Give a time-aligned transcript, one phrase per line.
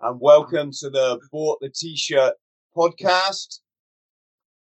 [0.00, 2.34] and welcome to the Bought the T-Shirt
[2.76, 3.60] podcast,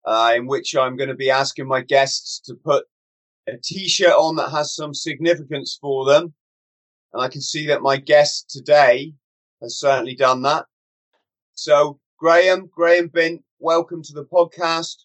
[0.04, 2.84] uh, in which I'm going to be asking my guests to put
[3.48, 6.34] a T-shirt on that has some significance for them.
[7.12, 9.14] And I can see that my guest today
[9.62, 10.66] has certainly done that.
[11.54, 14.96] So, Graham, Graham Bint, welcome to the podcast.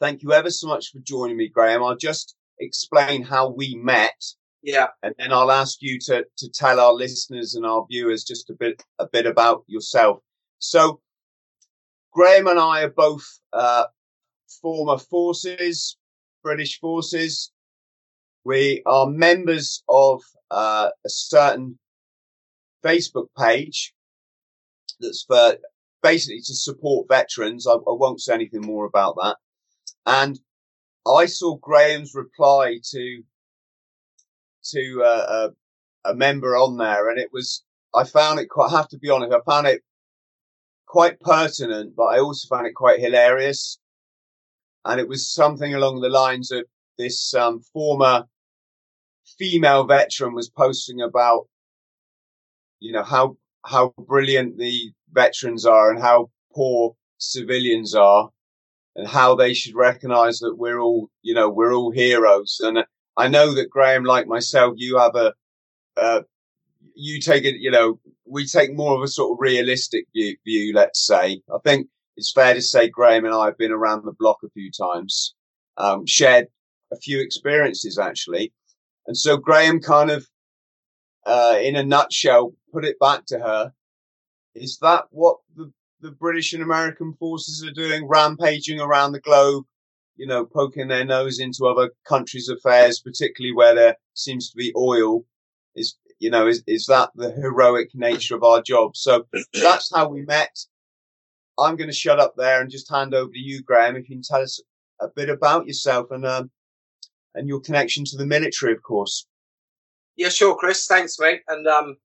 [0.00, 1.82] Thank you ever so much for joining me, Graham.
[1.82, 4.16] I'll just explain how we met
[4.66, 4.88] Yeah.
[5.04, 8.54] and then I'll ask you to to tell our listeners and our viewers just a
[8.54, 10.18] bit a bit about yourself.
[10.58, 11.00] So,
[12.12, 13.84] Graham and I are both uh,
[14.60, 15.96] former forces,
[16.42, 17.52] British forces.
[18.44, 21.78] We are members of uh, a certain
[22.84, 23.94] Facebook page
[24.98, 25.58] that's for
[26.02, 27.68] basically to support veterans.
[27.68, 29.36] I, I won't say anything more about that.
[30.06, 30.40] And
[31.06, 33.22] I saw Graham's reply to
[34.70, 35.50] to uh,
[36.04, 37.64] a, a member on there, and it was
[37.94, 38.72] I found it quite.
[38.72, 39.82] I have to be honest, I found it
[40.86, 43.78] quite pertinent, but I also found it quite hilarious.
[44.84, 46.64] And it was something along the lines of
[46.96, 48.24] this um, former
[49.38, 51.48] female veteran was posting about,
[52.80, 58.30] you know, how how brilliant the veterans are and how poor civilians are,
[58.94, 62.60] and how they should recognise that we're all, you know, we're all heroes.
[62.62, 62.84] And
[63.16, 65.32] I know that Graham, like myself, you have a,
[65.96, 66.22] uh,
[66.94, 70.72] you take it, you know, we take more of a sort of realistic view, view,
[70.74, 71.40] let's say.
[71.52, 74.50] I think it's fair to say Graham and I have been around the block a
[74.50, 75.34] few times,
[75.76, 76.46] um, shared
[76.92, 78.52] a few experiences actually.
[79.06, 80.26] And so Graham kind of,
[81.26, 83.72] uh, in a nutshell, put it back to her.
[84.54, 89.64] Is that what the, the British and American forces are doing, rampaging around the globe?
[90.16, 94.72] You know, poking their nose into other countries' affairs, particularly where there seems to be
[94.76, 95.24] oil,
[95.74, 98.96] is, you know, is, is that the heroic nature of our job?
[98.96, 100.56] So that's how we met.
[101.58, 104.16] I'm going to shut up there and just hand over to you, Graham, if you
[104.16, 104.60] can tell us
[105.00, 106.50] a bit about yourself and, um,
[107.34, 109.26] and your connection to the military, of course.
[110.16, 110.86] Yeah, sure, Chris.
[110.86, 111.42] Thanks, mate.
[111.48, 111.96] And um,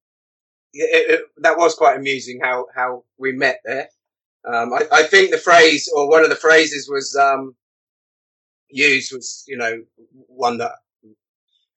[0.73, 3.87] it, it, that was quite amusing how how we met there.
[4.45, 7.55] Um, I, I think the phrase or one of the phrases was um,
[8.71, 9.83] used was, you know,
[10.27, 10.73] one that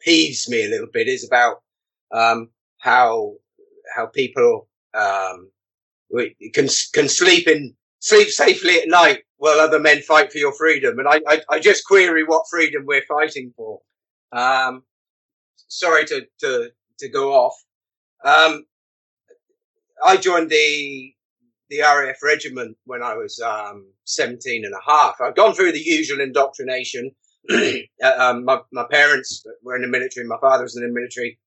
[0.06, 1.62] peeves me a little bit is about
[2.12, 3.34] um, how
[3.94, 5.50] how people um,
[6.52, 10.98] can can sleep in sleep safely at night while other men fight for your freedom.
[10.98, 13.80] And I I, I just query what freedom we're fighting for.
[14.32, 14.82] Um,
[15.68, 17.54] sorry to to to go off.
[18.24, 18.64] Um,
[20.04, 21.13] I joined the
[21.74, 25.16] the RAF regiment when I was um, 17 and a half.
[25.20, 27.10] I'd gone through the usual indoctrination.
[28.18, 30.26] um, my, my, parents were in the military.
[30.26, 31.38] My father was in the military.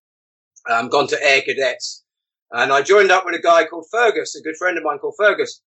[0.69, 2.03] Um, gone to air cadets.
[2.51, 5.15] And I joined up with a guy called Fergus, a good friend of mine called
[5.17, 5.61] Fergus.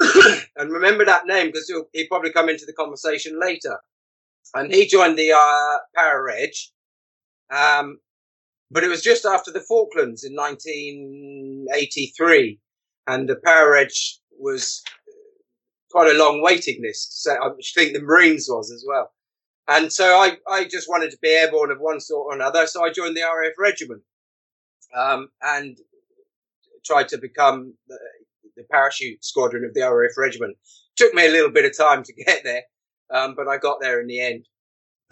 [0.56, 3.78] and remember that name because he'll, he'll, probably come into the conversation later.
[4.54, 6.52] And he joined the uh, Para Reg.
[7.50, 7.98] Um,
[8.70, 12.58] but it was just after the Falklands in 1983
[13.06, 13.90] and the Para Reg
[14.38, 14.82] was
[15.90, 17.22] quite a long waiting list.
[17.22, 19.12] So I think the Marines was as well.
[19.68, 22.66] And so I, I just wanted to be airborne of one sort or another.
[22.66, 24.02] So I joined the RAF regiment,
[24.96, 25.78] um, and
[26.84, 27.98] tried to become the,
[28.56, 30.56] the, parachute squadron of the RAF regiment.
[30.96, 32.62] Took me a little bit of time to get there,
[33.10, 34.46] um, but I got there in the end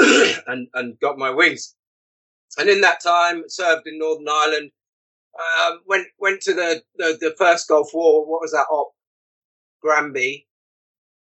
[0.46, 1.74] and, and got my wings.
[2.58, 4.72] And in that time, served in Northern Ireland,
[5.38, 8.26] um, went went to the, the, the first Gulf War.
[8.26, 8.66] What was that?
[8.70, 8.92] Op
[9.80, 10.46] Granby.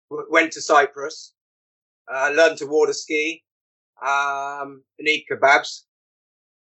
[0.10, 1.34] W- went to Cyprus.
[2.12, 3.44] Uh, learned to water ski.
[4.02, 5.84] Um, and eat kebabs.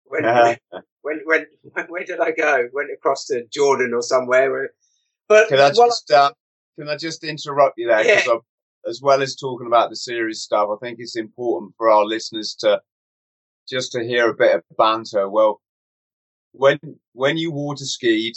[0.04, 0.56] When, uh-huh.
[1.02, 2.68] when, when, when, where did I go?
[2.72, 4.70] Went across to Jordan or somewhere.
[5.28, 6.32] But can I just uh,
[6.78, 8.04] can I just interrupt you there?
[8.04, 8.22] Yeah.
[8.88, 12.54] as well as talking about the serious stuff, I think it's important for our listeners
[12.60, 12.80] to
[13.68, 15.28] just to hear a bit of banter.
[15.28, 15.60] Well,
[16.56, 16.78] when
[17.12, 18.34] when you water skied,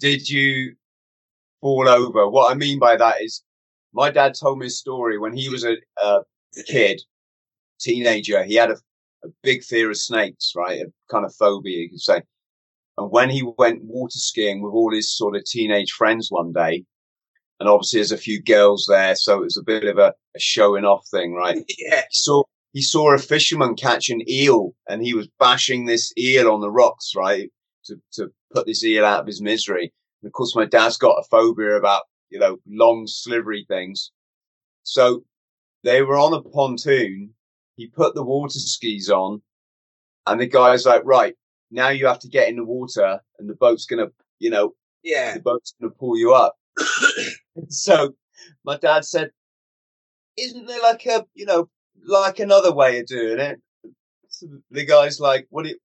[0.00, 0.74] did you
[1.60, 2.28] fall over?
[2.28, 3.42] What I mean by that is,
[3.92, 6.20] my dad told me a story when he was a, a
[6.66, 7.00] kid,
[7.78, 8.44] teenager.
[8.44, 8.76] He had a,
[9.24, 10.80] a big fear of snakes, right?
[10.80, 12.22] A kind of phobia, you could say.
[12.98, 16.84] And when he went water skiing with all his sort of teenage friends one day,
[17.58, 20.38] and obviously there's a few girls there, so it was a bit of a, a
[20.38, 21.58] showing off thing, right?
[21.78, 22.02] yeah.
[22.10, 26.50] He saw he saw a fisherman catch an eel, and he was bashing this eel
[26.50, 27.50] on the rocks, right,
[27.86, 29.92] to to put this eel out of his misery.
[30.22, 34.12] And of course, my dad's got a phobia about you know long slivery things,
[34.84, 35.24] so
[35.84, 37.34] they were on a pontoon.
[37.76, 39.42] He put the water skis on,
[40.26, 41.34] and the guy's like, "Right,
[41.70, 44.08] now you have to get in the water, and the boat's gonna,
[44.38, 45.34] you know, Yeah.
[45.34, 46.56] the boat's gonna pull you up."
[47.68, 48.14] so
[48.64, 49.32] my dad said,
[50.36, 51.68] "Isn't there like a, you know,
[52.10, 53.60] like another way of doing it?"
[54.28, 55.78] So the guy's like, "What do you,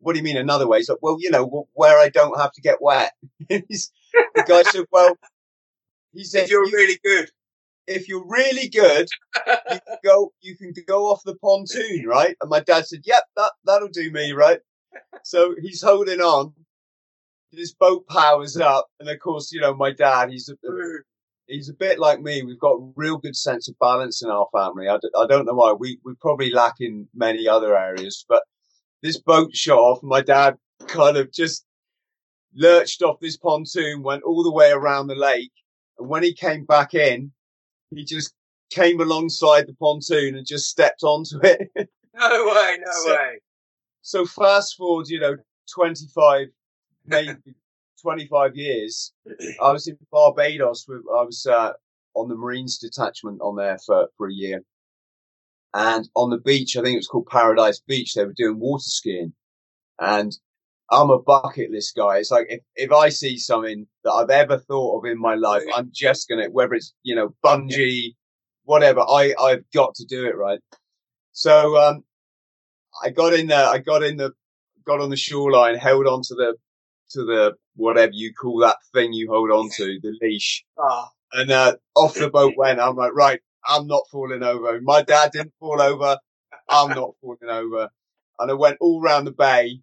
[0.00, 2.52] what do you mean another way?" He's like, "Well, you know, where I don't have
[2.52, 3.12] to get wet."
[3.50, 5.16] The guy said, "Well,"
[6.12, 7.30] he said, If you're "You- really good.
[7.86, 9.08] if you're really good,
[9.46, 12.36] you can go you can go off the pontoon, right?
[12.40, 14.60] And my dad said, Yep, that that'll do me, right?
[15.24, 16.54] So he's holding on.
[17.52, 20.56] This boat powers up, and of course, you know, my dad, he's a,
[21.46, 22.42] he's a bit like me.
[22.42, 24.88] We've got a real good sense of balance in our family.
[24.88, 25.72] I, d- I don't know why.
[25.72, 28.42] We we probably lack in many other areas, but
[29.02, 30.02] this boat shot off.
[30.02, 30.56] My dad
[30.86, 31.64] kind of just
[32.54, 35.52] lurched off this pontoon, went all the way around the lake,
[35.98, 37.32] and when he came back in,
[37.90, 38.32] he just
[38.70, 41.68] came alongside the pontoon and just stepped onto it.
[42.16, 43.40] No way, no So- way.
[44.02, 45.36] so fast forward, you know,
[45.74, 46.46] 25,
[47.06, 47.32] maybe
[48.04, 49.12] 25 years,
[49.62, 51.72] I was in Barbados with, I was, uh,
[52.14, 54.62] on the Marines detachment on there for, for a year.
[55.72, 58.84] And on the beach, I think it was called Paradise Beach, they were doing water
[58.84, 59.32] skiing.
[59.98, 60.36] And
[60.90, 62.18] I'm a bucket list guy.
[62.18, 65.62] It's like if, if I see something that I've ever thought of in my life,
[65.74, 68.14] I'm just gonna, whether it's, you know, bungee,
[68.64, 70.60] whatever, I, I've got to do it, right?
[71.32, 72.04] So, um,
[73.02, 74.32] I got in there, I got in the,
[74.84, 76.54] got on the shoreline, held on to the,
[77.14, 80.64] to the, whatever you call that thing you hold on to, the leash.
[80.78, 82.80] Ah, And, uh, off the boat went.
[82.80, 84.80] I'm like, right, I'm not falling over.
[84.82, 86.18] My dad didn't fall over.
[86.68, 87.88] I'm not falling over.
[88.38, 89.80] And I went all round the bay.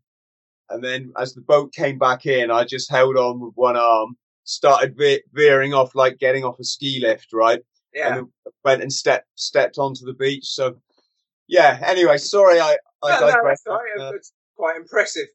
[0.69, 4.15] And then as the boat came back in, I just held on with one arm,
[4.45, 7.59] started ve- veering off, like getting off a ski lift, right?
[7.93, 8.17] yeah.
[8.19, 8.27] And
[8.63, 10.45] went and stepped, stepped onto the beach.
[10.45, 10.75] So
[11.47, 13.63] yeah, anyway, sorry, I, I no, no, digress.
[13.63, 14.07] that's all right.
[14.07, 15.27] Uh, It's quite impressive.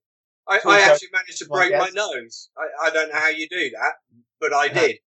[0.49, 2.51] I, I actually managed to break my nose.
[2.57, 3.95] I, I don't know how you do that,
[4.41, 4.75] but I Yeah.
[4.75, 4.99] did.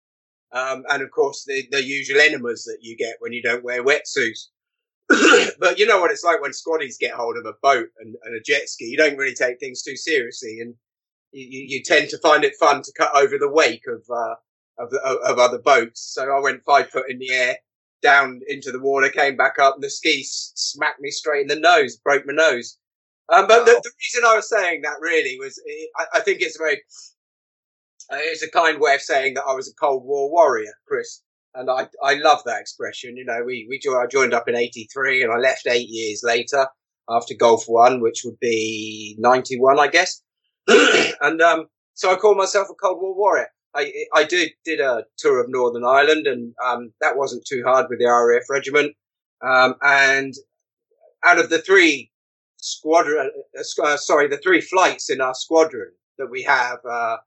[0.51, 3.83] Um, and of course, the, the usual enemas that you get when you don't wear
[3.83, 4.47] wetsuits.
[5.59, 8.35] but you know what it's like when squaddies get hold of a boat and, and
[8.35, 8.85] a jet ski.
[8.85, 10.75] You don't really take things too seriously, and
[11.31, 14.35] you, you, tend to find it fun to cut over the wake of uh,
[14.77, 16.01] of, the, of, of other boats.
[16.13, 17.57] So I went five foot in the air,
[18.01, 21.59] down into the water, came back up, and the ski smacked me straight in the
[21.59, 22.77] nose, broke my nose.
[23.31, 25.61] Um, but the, the reason I was saying that really was,
[25.97, 26.81] I, I think it's very,
[28.11, 31.21] uh, it's a kind way of saying that I was a Cold War warrior, Chris.
[31.55, 33.17] And I, I love that expression.
[33.17, 36.21] You know, we, we, jo- I joined up in 83 and I left eight years
[36.23, 36.67] later
[37.09, 40.21] after Gulf One, which would be 91, I guess.
[40.67, 43.47] and, um, so I call myself a Cold War warrior.
[43.75, 47.87] I, I did, did a tour of Northern Ireland and, um, that wasn't too hard
[47.89, 48.95] with the RAF regiment.
[49.41, 50.33] Um, and
[51.23, 52.11] out of the three
[52.59, 57.17] squadron, uh, uh, sorry, the three flights in our squadron that we have, uh,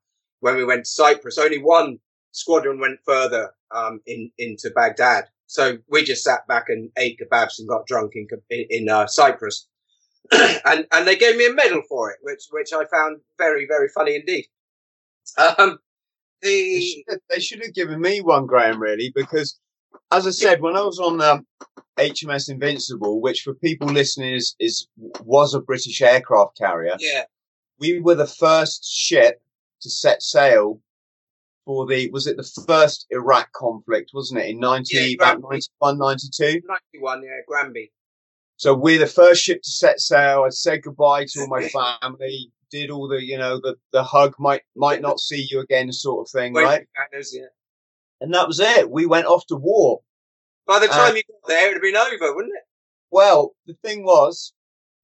[0.40, 1.98] when we went to Cyprus, only one
[2.32, 5.24] squadron went further, um, in, into Baghdad.
[5.46, 9.68] So we just sat back and ate kebabs and got drunk in, in, uh, Cyprus.
[10.32, 13.88] and, and they gave me a medal for it, which, which I found very, very
[13.88, 14.46] funny indeed.
[15.38, 15.78] Um,
[16.42, 19.58] They the, should, have, they should have given me one, Graham, really, because
[20.10, 21.46] as I said, when I was on um,
[21.98, 24.86] HMS Invincible, which for people listening is, is
[25.20, 27.24] was a British aircraft carrier, yeah,
[27.78, 29.40] we were the first ship
[29.80, 30.80] to set sail
[31.64, 35.62] for the was it the first Iraq conflict, wasn't it, in 90, Yeah, about Granby.
[35.80, 36.44] 91, 92?
[36.94, 37.92] 91, yeah, Granby.
[38.56, 40.44] So we're the first ship to set sail.
[40.44, 41.68] I said goodbye to all my
[42.00, 45.92] family, did all the, you know, the, the hug might, might not see you again
[45.92, 46.86] sort of thing, right?
[47.10, 47.46] Banners, yeah.
[48.22, 48.88] And that was it.
[48.88, 50.00] We went off to war.
[50.66, 52.62] By the Uh, time you got there, it'd have been over, wouldn't it?
[53.10, 54.52] Well, the thing was,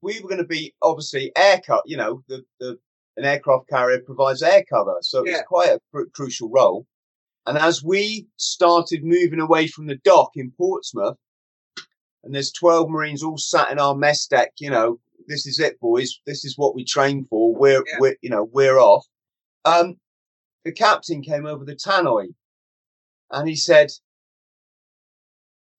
[0.03, 1.83] we were going to be obviously air cut.
[1.85, 2.79] You know, the, the
[3.17, 5.39] an aircraft carrier provides air cover, so Yeah.
[5.39, 6.87] it's quite a cru- crucial role.
[7.47, 11.17] And as we started moving away from the dock in Portsmouth,
[12.23, 15.81] and there's 12 Marines all sat in our mess deck, you know, this is it,
[15.81, 16.21] boys.
[16.27, 17.53] This is what we train for.
[17.53, 17.97] We're, Yeah.
[17.99, 19.05] we're, you know, we're off.
[19.65, 19.97] Um,
[20.65, 22.29] the captain came over the tannoy
[23.31, 23.91] and he said,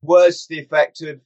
[0.02, 1.20] words to the effect of,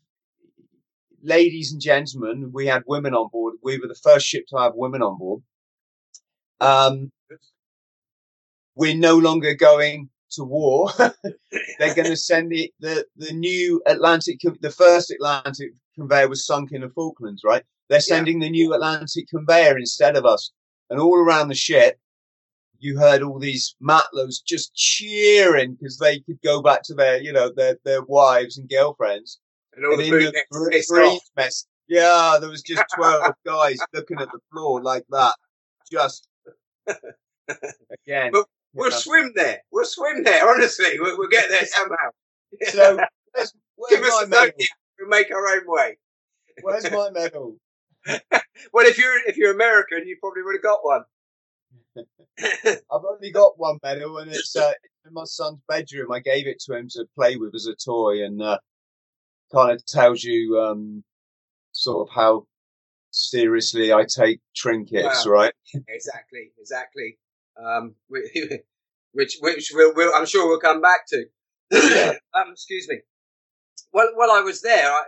[1.21, 3.55] ladies and gentlemen, we had women on board.
[3.63, 5.41] We were the first ship to have women on board.
[6.59, 7.11] Um,
[8.75, 10.89] we're no longer going to war.
[10.97, 16.71] They're going to send the, the, the new Atlantic, the first Atlantic conveyor was sunk
[16.71, 17.63] in the Falklands, right?
[17.89, 18.47] They're sending yeah.
[18.47, 20.51] the new Atlantic conveyor instead of us.
[20.89, 21.97] And all around the ship,
[22.83, 27.31] you heard all these matlows just cheering because they could go back to their, you
[27.31, 29.39] know, their, their wives and girlfriends.
[29.75, 31.65] And all and the food mess.
[31.87, 35.33] Yeah, there was just 12 guys looking at the floor like that.
[35.91, 36.27] Just
[36.87, 38.31] again.
[38.31, 39.61] But we'll swim there.
[39.71, 40.47] We'll swim there.
[40.47, 42.09] Honestly, we'll, we'll get there somehow.
[42.69, 42.97] so,
[43.89, 44.51] give us a medal?
[44.99, 45.97] We'll make our own way.
[46.61, 47.55] Where's my medal?
[48.73, 51.03] well, if you're if you're American, you probably would have got one.
[51.97, 54.71] I've only got one medal, and it's uh,
[55.05, 56.11] in my son's bedroom.
[56.11, 58.59] I gave it to him to play with as a toy, and uh,
[59.53, 61.03] kind of tells you um,
[61.71, 62.47] sort of how
[63.11, 65.53] seriously I take trinkets, right?
[65.87, 67.17] exactly, exactly.
[67.63, 67.95] Um,
[69.13, 71.25] which which we'll, we'll, I'm sure we'll come back to.
[72.35, 72.99] um, excuse me.
[73.93, 75.03] Well, while I was there, I,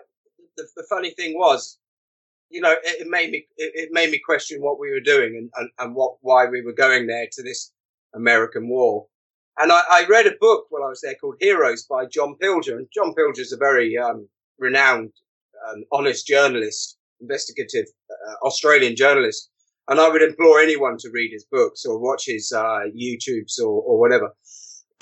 [0.57, 1.79] the, the funny thing was,
[2.49, 5.35] you know, it, it made me it, it, made me question what we were doing
[5.35, 7.71] and, and, and what why we were going there to this
[8.13, 9.07] American war.
[9.57, 12.77] And I, I, read a book while I was there called Heroes by John Pilger.
[12.77, 14.27] And John Pilger is a very um,
[14.59, 15.13] renowned,
[15.69, 19.49] um, honest journalist, investigative uh, Australian journalist.
[19.87, 23.81] And I would implore anyone to read his books or watch his uh, YouTubes or,
[23.81, 24.35] or whatever.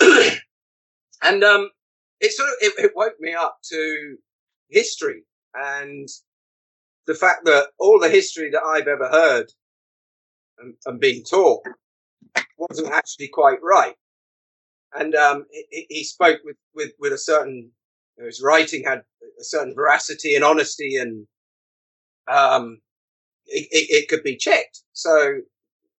[1.22, 1.70] and um,
[2.20, 4.16] it sort of it, it woke me up to
[4.70, 5.24] history
[5.54, 6.08] and
[7.06, 9.46] the fact that all the history that I've ever heard
[10.58, 11.62] and, and been taught
[12.56, 13.94] wasn't actually quite right.
[14.94, 17.70] And um, he, he, spoke with, with, with a certain,
[18.18, 19.02] his writing had
[19.40, 21.26] a certain veracity and honesty, and
[22.28, 22.78] um,
[23.46, 24.82] it, it, it, could be checked.
[24.92, 25.40] So,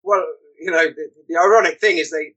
[0.05, 0.25] well,
[0.61, 2.35] you know, the, the, ironic thing is they,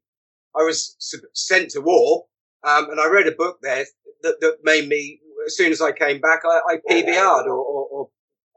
[0.55, 0.95] I was
[1.33, 2.25] sent to war,
[2.63, 3.85] um, and I read a book there
[4.23, 7.76] that, that made me, as soon as I came back, I, I PVR'd or, or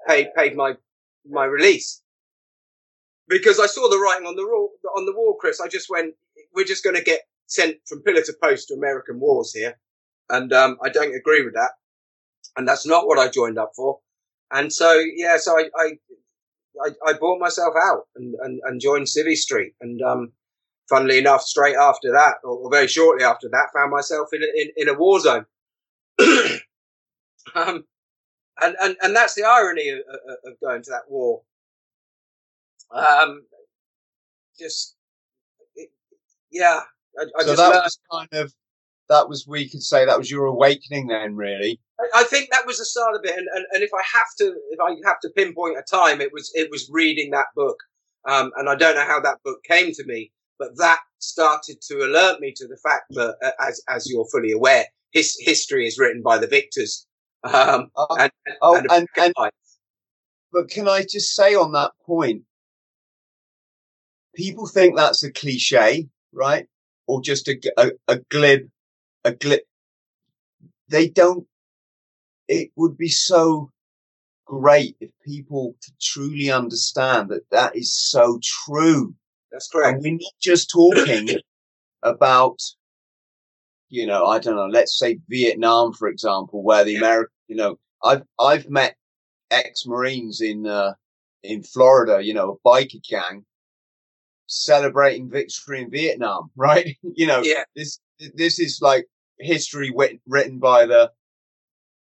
[0.09, 0.75] paid paid my
[1.29, 2.03] my release
[3.29, 5.61] because I saw the writing on the wall on the wall, Chris.
[5.61, 6.15] I just went,
[6.55, 9.79] we're just going to get sent from pillar to post to American wars here,
[10.29, 11.71] and um, I don't agree with that,
[12.57, 14.01] and that's not what I joined up for.
[14.53, 15.93] And so, yeah, so I I,
[16.85, 20.33] I, I bought myself out and, and, and joined Civvy Street, and um,
[20.91, 24.71] funnily enough, straight after that, or, very shortly after that, found myself in a, in,
[24.77, 25.47] in a war zone.
[27.55, 27.85] um,
[28.63, 29.99] and and and that's the irony of,
[30.45, 31.43] of going to that war.
[32.91, 33.43] Um,
[34.59, 34.97] just
[35.77, 35.91] it,
[36.51, 36.81] yeah,
[37.19, 37.83] I, I so that learned.
[37.85, 38.53] was kind of
[39.09, 41.81] that was we could say that was your awakening then, really.
[42.01, 44.29] I, I think that was the start of it, and, and and if I have
[44.39, 47.77] to, if I have to pinpoint a time, it was it was reading that book,
[48.29, 51.99] um, and I don't know how that book came to me, but that started to
[51.99, 55.99] alert me to the fact that, uh, as as you're fully aware, his history is
[55.99, 57.07] written by the victors
[57.45, 58.33] um, uh, and,
[58.63, 59.35] oh, and, and, and
[60.53, 62.43] but can I just say on that point,
[64.35, 66.67] people think that's a cliche, right?
[67.07, 68.69] Or just a, a, a glib,
[69.25, 69.61] a glib.
[70.89, 71.47] They don't,
[72.49, 73.71] it would be so
[74.45, 79.15] great if people could truly understand that that is so true.
[79.53, 79.95] That's correct.
[79.95, 81.29] And we're not just talking
[82.03, 82.61] about
[83.91, 87.77] you know, I don't know, let's say Vietnam, for example, where the American, you know,
[88.03, 88.95] I've, I've met
[89.51, 90.95] ex-Marines in, uh,
[91.43, 93.45] in Florida, you know, a biker gang
[94.47, 96.97] celebrating victory in Vietnam, right?
[97.03, 97.65] you know, yeah.
[97.75, 97.99] this,
[98.35, 99.07] this is like
[99.41, 101.11] history written, written by the,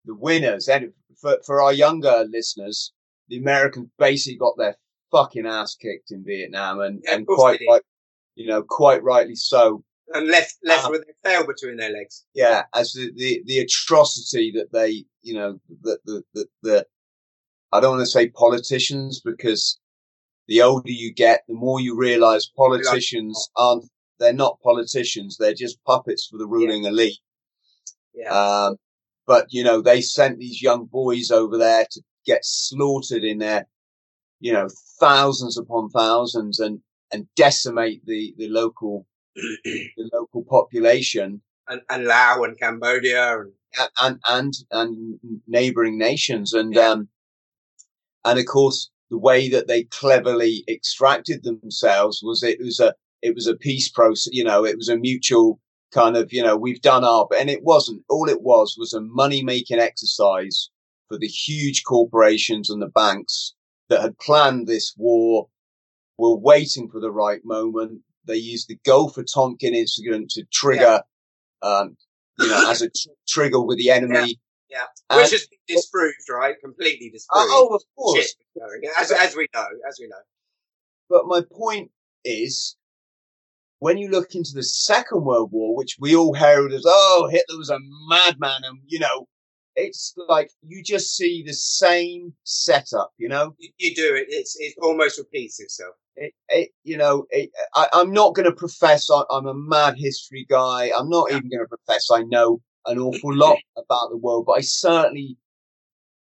[0.05, 0.69] the winners.
[0.69, 2.93] And for, for our younger listeners,
[3.27, 4.77] the Americans basically got their
[5.11, 7.81] fucking ass kicked in Vietnam and, yeah, and quite right,
[8.35, 9.83] you know, quite rightly so
[10.13, 12.25] and left left um, with their tail between their legs.
[12.33, 16.85] Yeah, as the, the, the atrocity that they, you know, that the, the, the,
[17.71, 19.79] I don't want to say politicians because
[20.47, 23.85] the older you get, the more you realize politicians aren't,
[24.19, 25.37] they're not politicians.
[25.37, 26.89] They're just puppets for the ruling yeah.
[26.89, 27.19] elite.
[28.13, 28.29] Yeah.
[28.29, 28.77] Um,
[29.25, 33.67] but you know, they sent these young boys over there to get slaughtered in their,
[34.39, 34.67] you know,
[34.99, 36.79] thousands upon thousands and,
[37.11, 39.07] and decimate the, the local
[39.63, 43.51] the local population and, and Laos and Cambodia and
[43.99, 46.89] and and, and neighboring nations and yeah.
[46.89, 47.07] um
[48.25, 53.33] and of course the way that they cleverly extracted themselves was it was a it
[53.33, 55.59] was a peace process you know it was a mutual
[55.91, 59.01] kind of you know we've done our and it wasn't all it was was a
[59.01, 60.69] money making exercise
[61.07, 63.53] for the huge corporations and the banks
[63.89, 65.47] that had planned this war
[66.17, 68.01] were waiting for the right moment.
[68.25, 71.01] They used the Gulf of Tonkin incident to trigger,
[71.63, 71.69] yeah.
[71.69, 71.97] um,
[72.39, 74.39] you know, as a tr- trigger with the enemy.
[74.69, 75.17] Yeah, yeah.
[75.17, 76.55] which has been disproved, right?
[76.63, 77.47] Completely disproved.
[77.49, 78.35] Oh, of course,
[78.99, 80.15] as, as we know, as we know.
[81.09, 81.91] But my point
[82.23, 82.75] is,
[83.79, 87.57] when you look into the Second World War, which we all herald as, oh, Hitler
[87.57, 89.27] was a madman, and you know,
[89.75, 93.55] it's like you just see the same setup, you know.
[93.57, 95.95] You, you do it; it's it almost repeats itself.
[96.15, 99.95] It, it you know, it, I, am not going to profess I, am a mad
[99.97, 100.91] history guy.
[100.97, 104.53] I'm not even going to profess I know an awful lot about the world, but
[104.53, 105.37] I certainly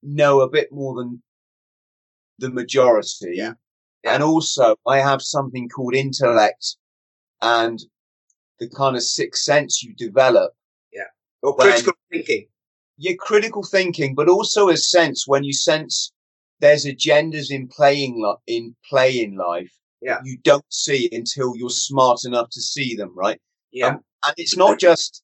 [0.02, 1.22] know a bit more than
[2.38, 3.32] the majority.
[3.34, 3.54] Yeah.
[4.04, 4.14] yeah.
[4.14, 6.76] And also, I have something called intellect
[7.40, 7.80] and
[8.60, 10.52] the kind of sixth sense you develop.
[10.92, 11.02] Yeah.
[11.42, 12.46] Or critical thinking
[12.96, 16.12] your critical thinking, but also a sense when you sense
[16.60, 19.72] there's agendas in playing in play in life.
[20.00, 20.18] Yeah.
[20.24, 23.40] You don't see until you're smart enough to see them, right?
[23.72, 23.88] Yeah.
[23.88, 25.22] Um, and it's not just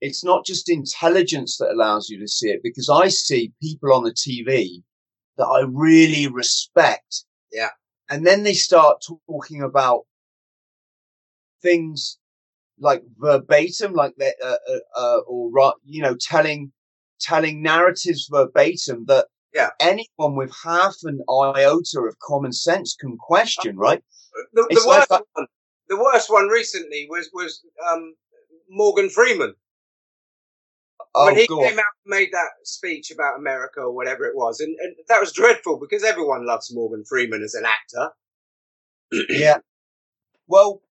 [0.00, 4.04] it's not just intelligence that allows you to see it because I see people on
[4.04, 4.82] the TV
[5.38, 7.24] that I really respect.
[7.52, 7.70] Yeah.
[8.10, 10.02] And then they start talking about
[11.62, 12.18] things
[12.78, 16.72] like verbatim, like that, uh, uh, uh, or you know, telling
[17.24, 19.70] telling narratives verbatim that yeah.
[19.80, 24.02] anyone with half an iota of common sense can question, right?
[24.52, 25.46] The, the worst like one,
[25.88, 28.14] the worst one recently was was um,
[28.68, 29.54] Morgan Freeman.
[31.16, 34.58] Oh, when he came out and made that speech about America or whatever it was,
[34.58, 38.10] and, and that was dreadful because everyone loves Morgan Freeman as an actor.
[39.28, 39.58] yeah.
[40.48, 40.82] Well,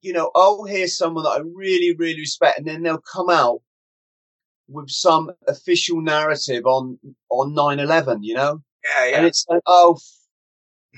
[0.00, 3.60] you know, I'll hear someone that I really, really respect, and then they'll come out
[4.68, 6.98] with some official narrative on
[7.30, 8.62] on 9-11, you know?
[8.84, 9.16] Yeah, yeah.
[9.16, 9.98] And it's like, oh,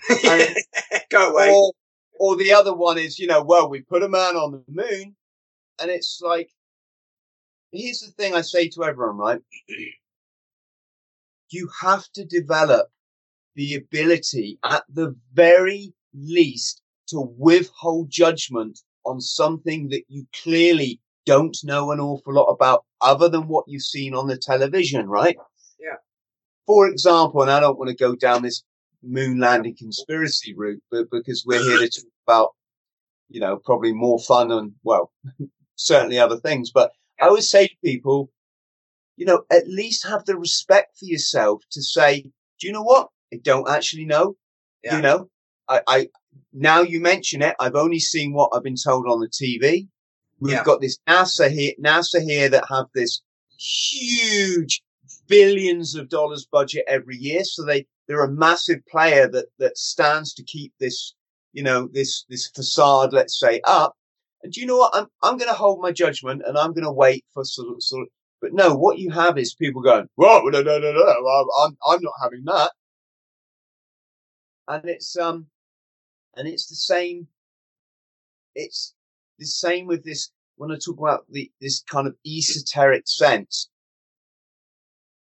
[0.25, 0.57] and,
[1.11, 1.51] go away.
[1.51, 1.73] Or,
[2.19, 5.17] or the other one is, you know, well, we put a man on the moon,
[5.81, 6.51] and it's like,
[7.73, 9.41] here's the thing I say to everyone, right?
[11.53, 12.93] You have to develop
[13.57, 21.57] the ability, at the very least, to withhold judgment on something that you clearly don't
[21.63, 25.37] know an awful lot about other than what you've seen on the television, right?
[25.79, 25.97] Yeah.
[26.67, 28.65] For example, and I don't want to go down this
[29.01, 32.49] moon landing conspiracy route, but because we're here to talk about,
[33.29, 35.13] you know, probably more fun and, well,
[35.77, 36.73] certainly other things.
[36.73, 36.91] But
[37.21, 38.31] I always say to people,
[39.17, 42.23] you know, at least have the respect for yourself to say,
[42.59, 43.07] do you know what?
[43.33, 44.35] I don't actually know.
[44.83, 44.97] Yeah.
[44.97, 45.31] You know,
[45.69, 46.09] I, I,
[46.53, 49.87] now you mention it, I've only seen what I've been told on the TV.
[50.41, 50.65] We've yeah.
[50.65, 53.21] got this NASA here, NASA here that have this
[53.59, 54.83] huge
[55.29, 57.45] billions of dollars budget every year.
[57.45, 61.15] So they, they're a massive player that, that stands to keep this,
[61.53, 63.95] you know, this, this facade, let's say up.
[64.43, 64.95] And do you know what?
[64.95, 67.83] I'm, I'm going to hold my judgment and I'm going to wait for sort of,
[67.83, 68.09] sort of,
[68.41, 72.01] but no, what you have is people going, well, no, no, no, no, I'm, I'm
[72.01, 72.73] not having that.
[74.67, 75.47] And it's, um,
[76.37, 77.27] and it's the same.
[78.55, 78.95] It's,
[79.41, 83.69] the same with this, when I talk about the, this kind of esoteric sense,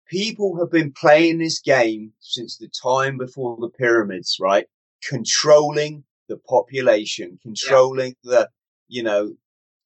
[0.07, 4.67] people have been playing this game since the time before the pyramids, right?
[5.09, 8.31] Controlling the population, controlling yeah.
[8.31, 8.49] the,
[8.87, 9.33] you know,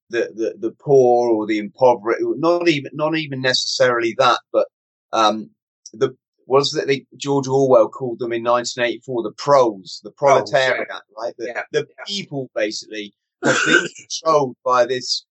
[0.10, 4.68] the, the, the poor or the impoverished, not even, not even necessarily that, but,
[5.14, 5.50] um,
[5.94, 11.00] the, was that they, George Orwell called them in 1984 the proles, the proletariat, oh,
[11.22, 11.34] right?
[11.38, 11.64] The, yeah.
[11.74, 13.14] the people basically
[13.44, 15.26] have been controlled by this,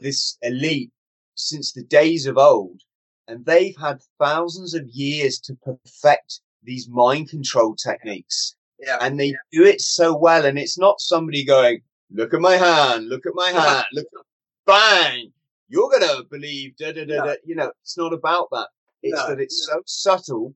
[0.00, 0.90] this elite
[1.36, 2.80] since the days of old.
[3.26, 8.56] And they've had thousands of years to perfect these mind control techniques.
[8.78, 8.98] Yeah.
[9.00, 9.36] And they yeah.
[9.52, 10.44] do it so well.
[10.44, 14.24] And it's not somebody going, look at my hand, look at my hand, look at,
[14.66, 15.32] bang,
[15.68, 17.34] you're to believe, da, da, da, da.
[17.44, 18.68] You know, it's not about that.
[19.02, 19.76] It's no, that it's no.
[19.76, 20.54] so subtle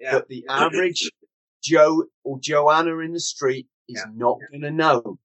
[0.00, 0.12] yeah.
[0.12, 1.10] that the average
[1.62, 4.12] Joe or Joanna in the street is yeah.
[4.14, 5.18] not going to know.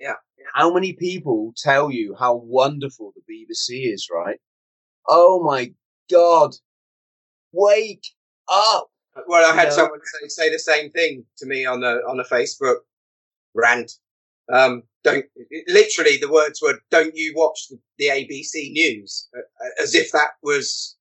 [0.00, 0.14] Yeah.
[0.54, 4.38] How many people tell you how wonderful the BBC is, right?
[5.08, 5.72] Oh my
[6.10, 6.54] God.
[7.52, 8.04] Wake
[8.52, 8.88] up.
[9.26, 12.24] Well, I had someone say, say, the same thing to me on a, on a
[12.24, 12.76] Facebook
[13.54, 13.92] rant.
[14.52, 15.24] Um, don't,
[15.68, 19.28] literally the words were, don't you watch the, the ABC news?
[19.36, 20.96] Uh, as if that was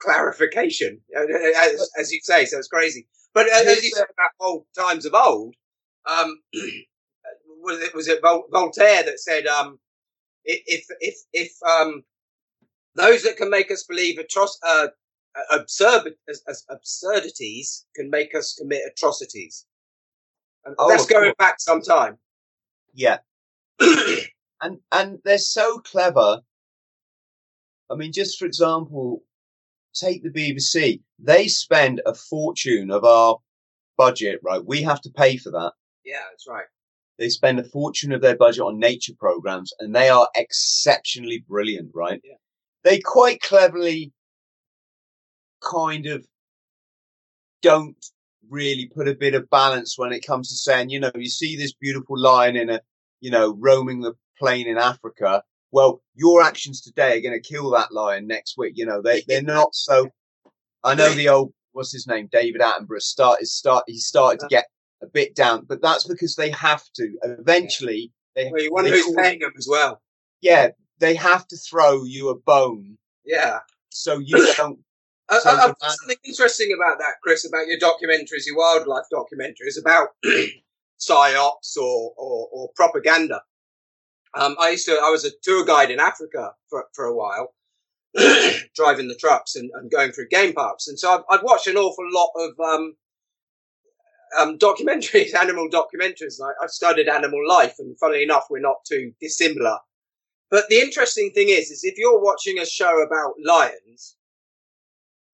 [0.00, 2.46] clarification, as, as you say.
[2.46, 3.06] So it's crazy.
[3.34, 5.54] But as you said about old times of old,
[6.06, 6.40] um,
[7.64, 9.78] was it was it Vol- Voltaire that said, um,
[10.44, 12.04] if if if um,
[12.94, 14.88] those that can make us believe atro- uh,
[15.52, 16.14] absurd
[16.70, 19.66] absurdities can make us commit atrocities.
[20.64, 21.34] And oh, that's going course.
[21.38, 22.18] back some time.
[22.94, 23.18] Yeah.
[23.80, 26.40] and and they're so clever.
[27.90, 29.22] I mean, just for example,
[29.94, 31.02] take the BBC.
[31.18, 33.38] They spend a fortune of our
[33.96, 34.64] budget, right?
[34.64, 35.72] We have to pay for that.
[36.04, 36.64] Yeah, that's right.
[37.18, 41.90] They spend a fortune of their budget on nature programs and they are exceptionally brilliant,
[41.94, 42.20] right?
[42.24, 42.34] Yeah.
[42.82, 44.12] They quite cleverly
[45.62, 46.26] kind of
[47.62, 47.96] don't
[48.50, 51.56] really put a bit of balance when it comes to saying, you know, you see
[51.56, 52.80] this beautiful lion in a,
[53.20, 55.42] you know, roaming the plain in Africa.
[55.70, 58.74] Well, your actions today are going to kill that lion next week.
[58.76, 60.10] You know, they, they're not so,
[60.82, 62.28] I know the old, what's his name?
[62.30, 64.48] David Attenborough start is start, he started to uh.
[64.48, 64.66] get
[65.04, 68.12] a bit down, but that's because they have to eventually.
[68.34, 70.02] They, well, you wonder who's paying them as well.
[70.40, 70.70] Yeah.
[70.98, 72.96] They have to throw you a bone.
[73.24, 73.58] Yeah.
[73.90, 74.78] So you don't
[75.30, 80.08] so uh, something interesting about that, Chris, about your documentaries, your wildlife documentaries, about
[81.00, 83.40] psyops or, or, or propaganda.
[84.34, 87.54] Um, I used to, I was a tour guide in Africa for, for a while,
[88.74, 90.88] driving the trucks and, and, going through game parks.
[90.88, 92.94] And so I've, I've watched an awful lot of, um,
[94.38, 96.40] um, documentaries, animal documentaries.
[96.42, 99.78] I, have studied animal life and funnily enough, we're not too dissimilar.
[100.50, 104.16] But the interesting thing is, is if you're watching a show about lions,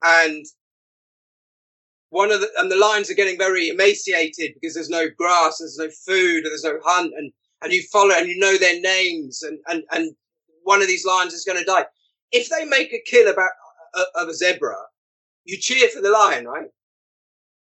[0.03, 0.47] and
[2.11, 5.79] one of the and the lions are getting very emaciated because there's no grass, there's
[5.79, 7.33] no food, there's no hunt, and
[7.63, 10.15] and you follow and you know their names, and and and
[10.63, 11.85] one of these lions is going to die.
[12.33, 13.51] If they make a kill about
[13.95, 14.77] uh, of a zebra,
[15.45, 16.69] you cheer for the lion, right?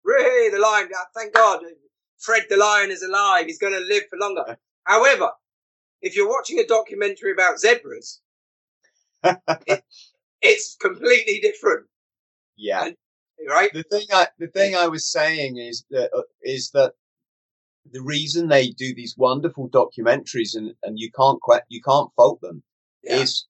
[0.08, 0.88] Really, the lion!
[1.14, 1.60] Thank God,
[2.18, 3.44] Fred the lion is alive.
[3.44, 4.56] He's going to live for longer.
[4.84, 5.32] However,
[6.00, 8.22] if you're watching a documentary about zebras,
[9.22, 9.84] it,
[10.40, 11.88] it's completely different.
[12.56, 12.86] Yeah.
[12.86, 12.96] And,
[13.50, 13.70] right.
[13.74, 16.94] The thing I the thing I was saying is that uh, is that
[17.92, 22.40] the reason they do these wonderful documentaries and and you can't quite you can't fault
[22.40, 22.62] them
[23.02, 23.16] yeah.
[23.16, 23.44] is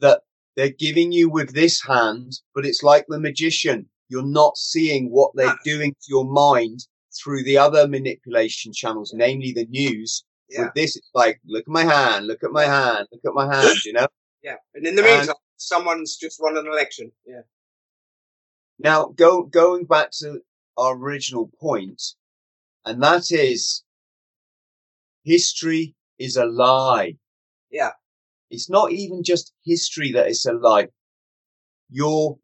[0.00, 0.20] that
[0.54, 3.88] they're giving you with this hand, but it's like the magician.
[4.08, 5.58] You're not seeing what they're ah.
[5.64, 6.86] doing to your mind
[7.22, 10.24] through the other manipulation channels, namely the news.
[10.50, 10.64] Yeah.
[10.64, 13.54] With this, it's like, look at my hand, look at my hand, look at my
[13.54, 14.06] hand, you know?
[14.42, 14.56] Yeah.
[14.74, 17.12] And in the meantime, and, someone's just won an election.
[17.26, 17.42] Yeah.
[18.78, 20.40] Now, go, going back to
[20.76, 22.02] our original point,
[22.84, 23.82] and that is
[25.24, 27.16] history is a lie.
[27.70, 27.92] Yeah.
[28.50, 30.88] It's not even just history that is a lie.
[31.90, 32.38] Your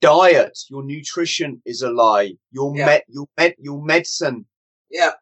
[0.00, 2.32] diet, your nutrition is a lie.
[2.50, 2.86] Your yeah.
[2.86, 4.46] med, your med, your medicine.
[4.90, 5.12] Yeah.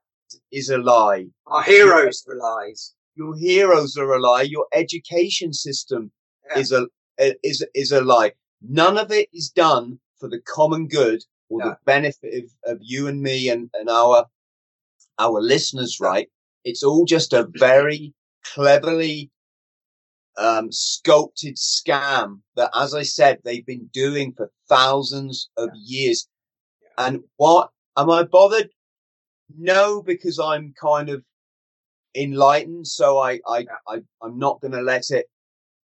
[0.51, 1.27] Is a lie.
[1.47, 2.95] Our heroes are lies.
[3.15, 4.43] Your heroes are a lie.
[4.43, 6.11] Your education system
[6.51, 6.59] yeah.
[6.59, 6.87] is a,
[7.19, 8.33] eh, is, is a lie.
[8.61, 13.07] None of it is done for the common good or the benefit of, of you
[13.07, 14.27] and me and, and our
[15.19, 16.29] our listeners, right?
[16.65, 18.13] It's all just a very
[18.55, 19.31] cleverly
[20.39, 26.29] um, sculpted scam that, as I said, they've been doing for thousands of years.
[26.99, 28.71] And what am I bothered?
[29.57, 31.23] No, because I'm kind of
[32.15, 35.27] enlightened, so I, I, I I'm not going to let it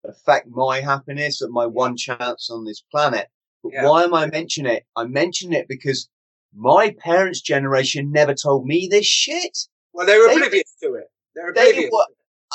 [0.04, 3.28] affect my happiness and my one chance on this planet.
[3.62, 3.88] But yeah.
[3.88, 4.84] why am I mentioning it?
[4.96, 6.08] I mention it because
[6.54, 9.58] my parents' generation never told me this shit.
[9.92, 11.10] Well, they were they, oblivious to it.
[11.34, 11.76] They're oblivious.
[11.76, 12.04] They were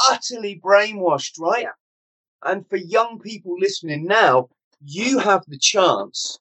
[0.09, 1.63] utterly brainwashed, right?
[1.63, 1.69] Yeah.
[2.43, 4.49] And for young people listening now,
[4.83, 6.39] you have the chance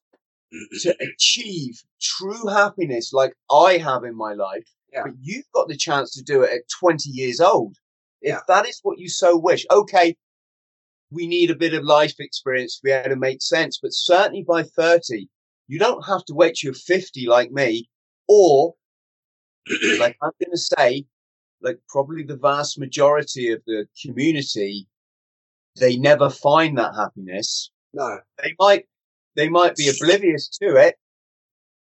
[0.80, 4.68] to achieve true happiness like I have in my life.
[4.92, 5.04] Yeah.
[5.04, 7.76] But you've got the chance to do it at 20 years old.
[8.20, 10.16] If that is what you so wish, okay,
[11.10, 13.78] we need a bit of life experience to be able to make sense.
[13.80, 15.28] But certainly by 30,
[15.68, 17.88] you don't have to wait till you're 50 like me,
[18.28, 18.74] or
[19.98, 21.04] like I'm going to say,
[21.62, 24.86] like probably the vast majority of the community,
[25.78, 27.70] they never find that happiness.
[27.92, 28.86] No, they might,
[29.36, 30.96] they might be oblivious to it,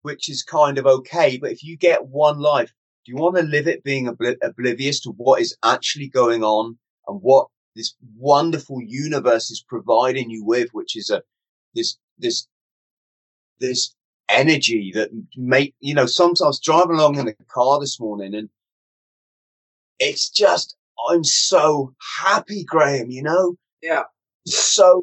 [0.02, 1.38] which is kind of okay.
[1.38, 2.72] But if you get one life,
[3.06, 6.78] do you want to live it being obli- oblivious to what is actually going on
[7.08, 11.22] and what this wonderful universe is providing you with, which is a
[11.76, 12.48] this this
[13.60, 13.94] this
[14.30, 18.50] energy that make you know sometimes driving along in the car this morning and
[20.00, 20.76] it's just
[21.10, 23.10] I'm so happy, Graham.
[23.10, 24.04] You know, yeah,
[24.46, 25.02] so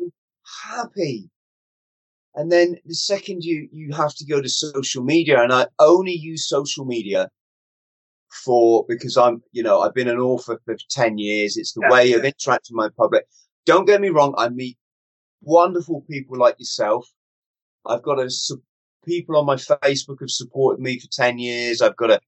[0.65, 1.31] happy.
[2.35, 6.13] And then the second you you have to go to social media, and I only
[6.13, 7.31] use social media
[8.45, 11.57] for because I'm, you know, I've been an author for 10 years.
[11.57, 12.17] It's the yeah, way yeah.
[12.17, 13.25] of interacting with my public.
[13.65, 14.35] Don't get me wrong.
[14.37, 14.77] I meet
[15.43, 17.09] wonderful people like yourself.
[17.87, 18.31] I've got a,
[19.05, 21.81] people on my Facebook have supported me for 10 years.
[21.81, 22.21] I've got a,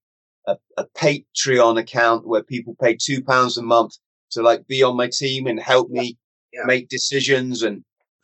[0.47, 3.93] a, a Patreon account where people pay two pounds a month
[4.31, 6.17] to like be on my team and help me
[6.53, 6.63] Yeah.
[6.65, 7.83] make decisions and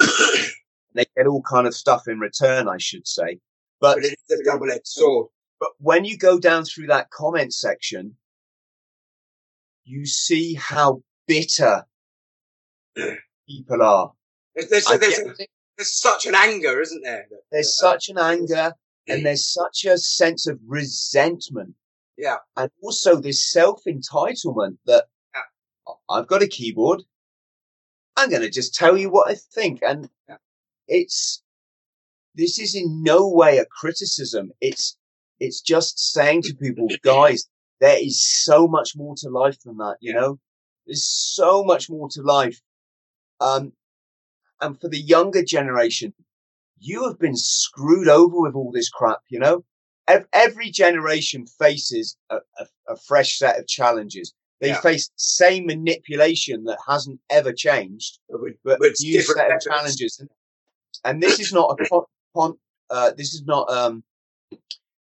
[0.95, 3.39] they get all kind of stuff in return, I should say.
[3.79, 5.27] But But it's a double-edged sword.
[5.59, 8.15] but when you go down through that comment section,
[9.85, 11.85] you see how bitter
[13.47, 14.13] people are.
[14.55, 15.19] There's, there's, there's,
[15.77, 17.27] there's such an anger, isn't there?
[17.51, 18.73] there's uh, such an anger
[19.07, 21.75] and there's such a sense of resentment
[22.17, 22.37] Yeah.
[22.57, 25.05] and also this self entitlement that
[26.09, 27.03] I've got a keyboard.
[28.15, 29.79] I'm going to just tell you what I think.
[29.81, 30.37] And Yeah.
[30.87, 31.41] it's,
[32.35, 34.51] this is in no way a criticism.
[34.61, 34.97] It's,
[35.39, 37.49] it's just saying to people, guys,
[37.81, 40.19] there is so much more to life than that, you Yeah.
[40.21, 40.39] know?
[40.85, 42.61] There's so much more to life.
[43.39, 43.73] Um,
[44.61, 46.13] and for the younger generation,
[46.79, 49.65] you have been screwed over with all this crap, you know?
[50.07, 54.33] Ev- Every generation faces a, a, a fresh set of challenges.
[54.59, 54.81] They Yeah.
[54.81, 60.21] face the same manipulation that hasn't ever changed, with, but new set of challenges.
[61.05, 62.03] And, this is not a con,
[62.35, 62.53] con,
[62.89, 64.03] uh, this is not, um,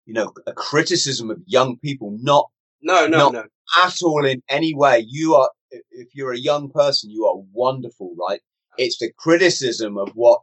[0.06, 2.48] you know, a criticism of young people, not
[2.80, 3.44] No, no, Not- no.
[3.84, 5.04] at all in any way.
[5.06, 8.40] You are, if you're a young person, you are wonderful, right?
[8.78, 10.40] It's the criticism of what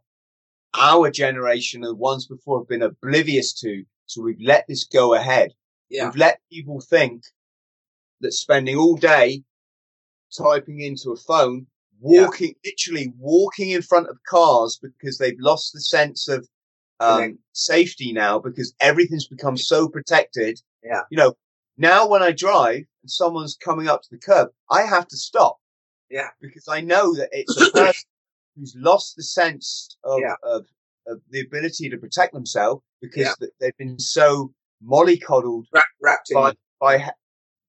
[0.75, 3.83] our generation and the ones before have been oblivious to.
[4.09, 5.53] So we've let this go ahead.
[5.89, 6.05] Yeah.
[6.05, 7.23] We've let people think
[8.21, 9.43] that spending all day
[10.35, 11.67] typing into a phone,
[12.01, 12.25] Yeah.
[12.25, 16.47] walking, literally walking in front of cars because they've lost the sense of
[16.99, 20.59] um, safety now because everything's become so protected.
[20.83, 21.01] Yeah.
[21.11, 21.37] You know,
[21.77, 25.57] now when I drive and someone's coming up to the curb, I have to stop.
[26.09, 26.29] Yeah.
[26.41, 28.09] Because I know that it's a person
[28.57, 30.33] who's lost the sense of, Yeah.
[30.43, 30.65] of,
[31.09, 33.47] of the ability to protect themselves because Yeah.
[33.59, 34.53] they've been so
[34.85, 36.35] mollycoddled Wrap, wrapped in.
[36.35, 37.09] by by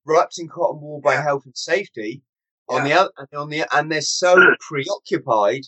[0.07, 1.23] wrapped in cotton wool by Yeah.
[1.23, 2.23] health and safety.
[2.69, 5.63] On the other, and on the and they're so preoccupied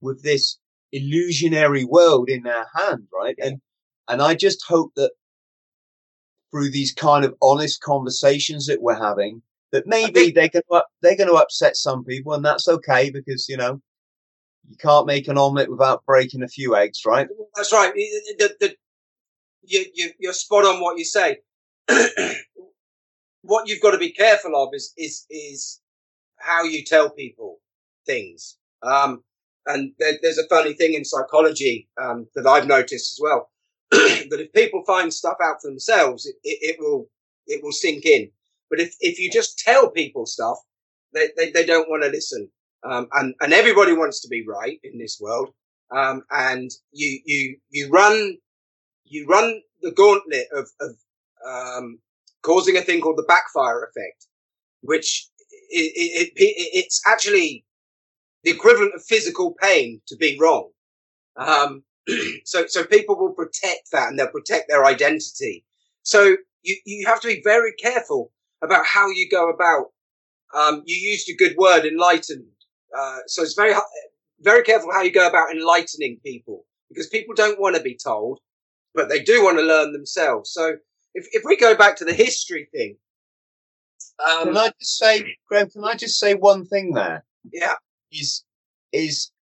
[0.00, 0.58] with this
[0.92, 3.34] illusionary world in their hand, right?
[3.38, 3.46] Yeah.
[3.46, 3.60] And
[4.08, 5.12] and I just hope that
[6.50, 10.84] through these kind of honest conversations that we're having, that maybe think- they're going to
[11.02, 13.80] they're going to upset some people, and that's okay because you know
[14.68, 17.28] you can't make an omelette without breaking a few eggs, right?
[17.54, 17.92] That's right.
[17.94, 18.76] The, the,
[19.62, 21.38] you, you, you're spot on what you say.
[23.42, 25.80] what you've got to be careful of is, is, is
[26.38, 27.60] how you tell people
[28.06, 28.56] things.
[28.82, 29.22] Um,
[29.66, 33.50] and there, there's a funny thing in psychology, um, that I've noticed as well,
[33.90, 37.08] that if people find stuff out for themselves, it, it, it will,
[37.46, 38.30] it will sink in.
[38.70, 40.58] But if, if you just tell people stuff,
[41.12, 42.50] they, they, they don't want to listen.
[42.84, 45.50] Um, and, and everybody wants to be right in this world.
[45.90, 48.36] Um, and you, you, you run,
[49.04, 50.96] you run the gauntlet of, of,
[51.46, 51.98] um,
[52.42, 54.26] causing a thing called the backfire effect,
[54.82, 55.28] which
[55.70, 57.64] it, it, it, it's actually
[58.44, 60.70] the equivalent of physical pain to be wrong.
[61.36, 61.84] Um,
[62.44, 65.64] so, so people will protect that and they'll protect their identity.
[66.02, 68.30] So you, you have to be very careful
[68.62, 69.86] about how you go about.
[70.54, 72.44] Um, you used a good word, enlightened.
[72.96, 73.74] Uh, so it's very,
[74.40, 78.40] very careful how you go about enlightening people because people don't want to be told,
[78.94, 80.52] but they do want to learn themselves.
[80.52, 80.76] So
[81.14, 82.96] if, if we go back to the history thing,
[84.24, 85.70] um, Can I just say, Graham?
[85.70, 87.24] Can I just say one thing there?
[87.52, 87.74] yeah,
[88.12, 88.44] is
[88.92, 89.32] is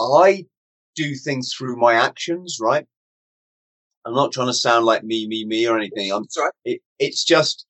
[0.00, 0.46] I
[0.94, 2.86] do things through my actions, right?
[4.04, 6.12] I'm not trying to sound like me, me, me or anything.
[6.12, 6.50] I'm, sorry.
[6.64, 7.66] it, it's just,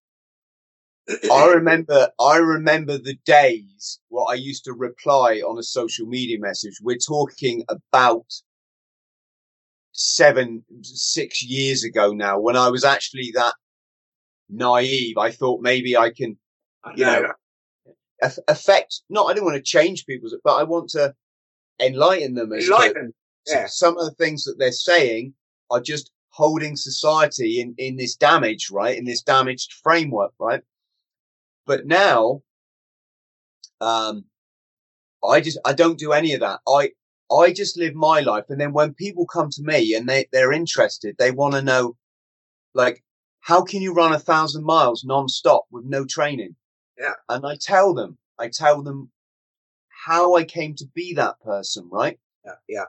[1.31, 6.39] I remember, I remember the days where I used to reply on a social media
[6.39, 6.79] message.
[6.83, 8.27] We're talking about
[9.93, 13.55] seven, six years ago now when I was actually that
[14.49, 15.19] naive.
[15.19, 16.39] I thought maybe I can
[16.85, 17.21] I you know.
[17.23, 17.33] know,
[18.49, 21.15] affect not I don't want to change people's but I want to
[21.81, 23.15] enlighten them as enlighten.
[23.47, 23.67] yeah.
[23.67, 25.35] some of the things that they're saying
[25.71, 30.63] are just holding society in in this damage right in this damaged framework right
[31.69, 32.43] but now
[33.81, 34.25] um
[35.25, 36.93] I just I don't do any of that I
[37.31, 40.53] I just live my life and then when people come to me and they they're
[40.53, 41.97] interested they want to know
[42.75, 43.03] like
[43.41, 46.57] how can you run a thousand miles non-stop with no training
[46.99, 47.15] Yeah.
[47.29, 49.11] and I tell them, I tell them
[50.07, 52.19] how I came to be that person, right?
[52.45, 52.85] Yeah, yeah,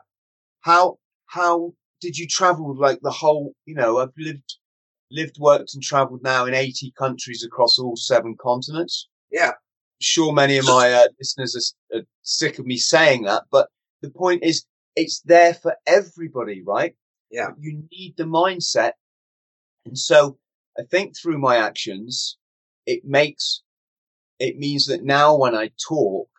[0.62, 4.59] How, how did you travel like the whole, you know, I've lived,
[5.12, 9.08] lived, worked and traveled now in 80 countries across all seven continents.
[9.32, 9.54] yeah,
[10.02, 13.68] Sure, many of my uh, listeners are, are sick of me saying that, but
[14.02, 16.96] the point is it's there for everybody, right?
[17.32, 17.50] Yeah.
[17.50, 18.94] But you need the mindset
[19.86, 20.38] And so
[20.78, 22.38] I think through my actions,
[22.86, 23.62] it makes,
[24.40, 26.30] it means that now when I talk,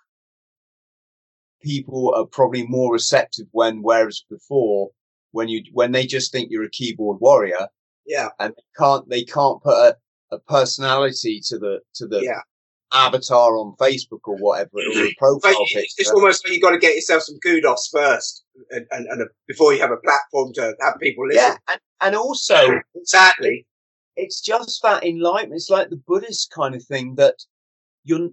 [1.63, 4.91] people are probably more receptive when, whereas before,
[5.33, 7.69] when you, when they just think you're a keyboard warrior.
[8.07, 8.29] Yeah.
[8.39, 9.97] And they can't, they can't put a,
[10.33, 12.41] a personality to the, to the Yeah.
[12.93, 15.87] avatar on Facebook or whatever, or a profile it's picture.
[15.99, 19.27] it's almost like you've got to get yourself some kudos first, and, and, and a,
[19.47, 21.43] before you have a platform to have people listen.
[21.43, 21.57] yeah.
[21.69, 23.67] And, and also, Sadly,
[24.17, 25.57] it's just that enlightenment.
[25.59, 27.37] It's like the Buddhist kind of thing that
[28.05, 28.31] you're,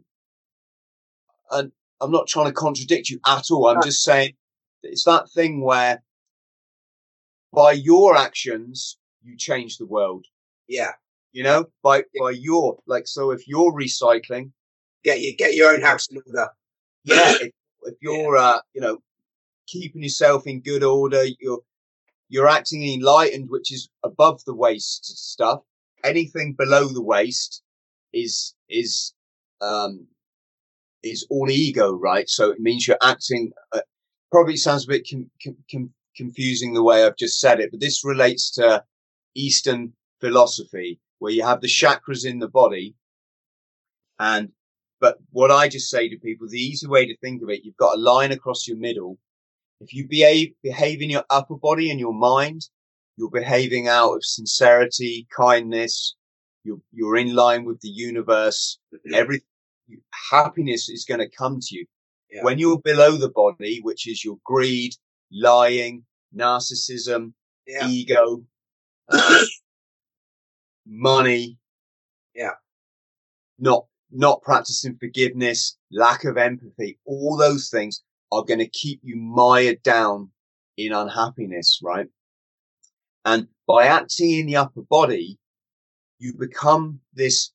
[1.51, 3.67] and I'm not trying to contradict you at all.
[3.67, 4.33] I'm just saying
[4.83, 6.03] it's that thing where
[7.53, 10.25] by your actions, you change the world,
[10.67, 10.91] yeah,
[11.31, 14.51] you know, by, by your, like, so if you're recycling,
[15.03, 16.49] get you get your own house in order.
[17.03, 17.51] yeah, if,
[17.83, 18.97] if you're, uh, you know,
[19.67, 21.61] keeping yourself in good order, you're,
[22.29, 25.61] you're acting enlightened, which is above the waist stuff.
[26.03, 27.63] Anything below the waist
[28.13, 29.13] is, is,
[29.61, 30.07] um,
[31.03, 32.29] is all ego, right?
[32.29, 33.81] So it means you're acting, uh,
[34.31, 35.29] probably sounds a bit com-
[35.71, 38.83] com- confusing the way I've just said it, but this relates to
[39.37, 42.95] Eastern philosophy where you have the chakras in the body
[44.19, 44.49] and
[44.99, 47.77] but what I just say to people, the easy way to think of it, you've
[47.77, 49.17] got a line across your middle.
[49.79, 52.67] If you behave, behave in your upper body and your mind,
[53.15, 56.15] you're behaving out of sincerity, kindness.
[56.63, 58.79] You're, you're in line with the universe.
[58.93, 59.13] Mm-hmm.
[59.13, 59.43] Every
[60.31, 61.85] happiness is going to come to you.
[62.31, 62.43] Yeah.
[62.43, 64.93] When you're below the body, which is your greed,
[65.31, 66.03] lying,
[66.35, 67.33] narcissism,
[67.67, 68.43] Yeah, ego,
[70.85, 71.57] money.
[72.35, 72.51] Yeah.
[73.59, 79.15] Not, not practicing forgiveness, lack of empathy, all those things are going to keep you
[79.15, 80.31] mired down
[80.77, 82.07] in unhappiness, right?
[83.25, 85.37] And by acting in the upper body,
[86.19, 87.51] you become this,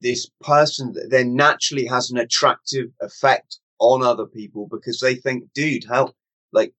[0.00, 5.44] this person that then naturally has an attractive effect on other people because they think,
[5.54, 6.12] dude, how,
[6.52, 6.72] like,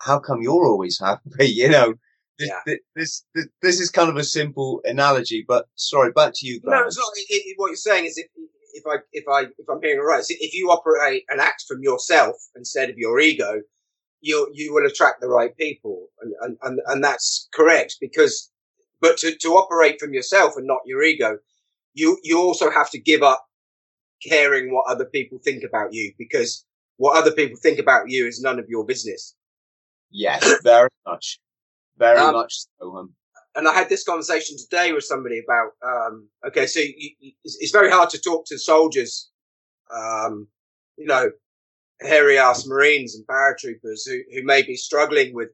[0.00, 1.30] how come you're always happy?
[1.40, 1.94] You know,
[2.42, 2.76] this, Yeah.
[2.96, 6.86] this, this, this is kind of a simple analogy, but sorry, back to you, no,
[6.86, 7.10] it's not.
[7.16, 8.26] It, it, what you're saying is if
[8.74, 11.82] if I if I if I'm hearing it right, if you operate an act from
[11.82, 13.60] yourself instead of your ego,
[14.20, 18.50] you you will attract the right people, and and and, and that's correct because.
[19.00, 21.38] But to, to operate from yourself and not your ego,
[21.92, 23.44] you you also have to give up
[24.24, 26.64] caring what other people think about you because
[26.98, 29.34] what other people think about you is none of your business.
[30.12, 31.40] Yes, very much.
[32.02, 32.96] Very Um, much so.
[32.96, 33.14] Um,
[33.54, 37.58] and I had this conversation today with somebody about, um, okay, so you, you, it's,
[37.60, 39.30] it's very hard to talk to soldiers,
[39.94, 40.48] um,
[40.96, 41.30] you know,
[42.00, 45.50] hairy ass Marines and paratroopers who, who may be struggling with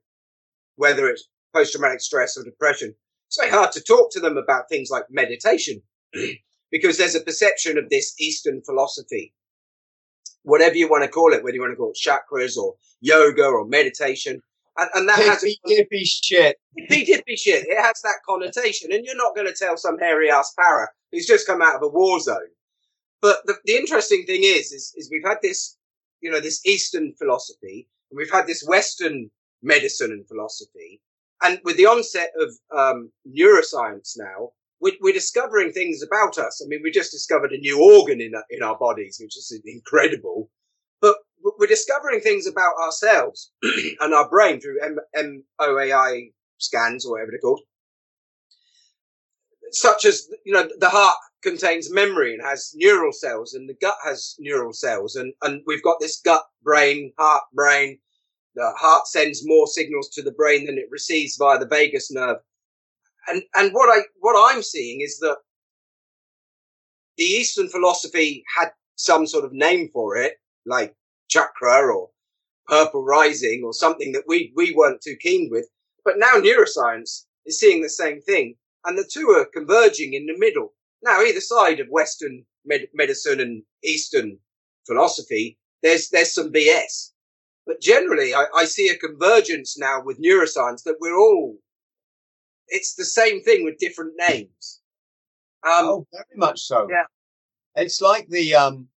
[0.76, 2.94] whether it's post traumatic stress or depression.
[3.26, 5.82] It's very hard to talk to them about things like meditation
[6.70, 9.34] because there's a perception of this Eastern philosophy,
[10.42, 13.44] whatever you want to call it, whether you want to call it chakras or yoga
[13.44, 14.40] or meditation.
[14.78, 16.56] And, and that has a hippie shit.
[16.76, 17.66] hippy dippy shit.
[17.66, 21.26] It has that connotation, and you're not going to tell some hairy ass para who's
[21.26, 22.52] just come out of a war zone.
[23.20, 25.76] But the, the interesting thing is, is, is we've had this,
[26.20, 29.30] you know, this Eastern philosophy, and we've had this Western
[29.62, 31.00] medicine and philosophy,
[31.42, 36.62] and with the onset of um, neuroscience now, we're, we're discovering things about us.
[36.64, 40.50] I mean, we just discovered a new organ in in our bodies, which is incredible.
[41.42, 43.52] We're discovering things about ourselves
[44.00, 47.60] and our brain through M- MRI scans or whatever they're called.
[49.70, 53.96] Such as, you know, the heart contains memory and has neural cells and the gut
[54.04, 57.98] has neural cells and, and we've got this gut brain, heart brain.
[58.54, 62.38] The heart sends more signals to the brain than it receives via the vagus nerve.
[63.28, 65.36] And, and what I, what I'm seeing is that
[67.18, 70.34] the Eastern philosophy had some sort of name for it,
[70.66, 70.94] like
[71.28, 72.10] chakra or
[72.66, 75.68] purple rising or something that we, we weren't too keen with.
[76.04, 80.38] But now neuroscience is seeing the same thing and the two are converging in the
[80.38, 80.74] middle.
[81.02, 84.38] Now, either side of Western med- medicine and Eastern
[84.86, 87.12] philosophy, there's, there's some BS.
[87.66, 91.56] But generally, I, I see a convergence now with neuroscience that we're all,
[92.68, 94.80] it's the same thing with different names.
[95.64, 96.86] Um, oh, very much so.
[96.90, 97.04] yeah.
[97.74, 98.88] It's like the um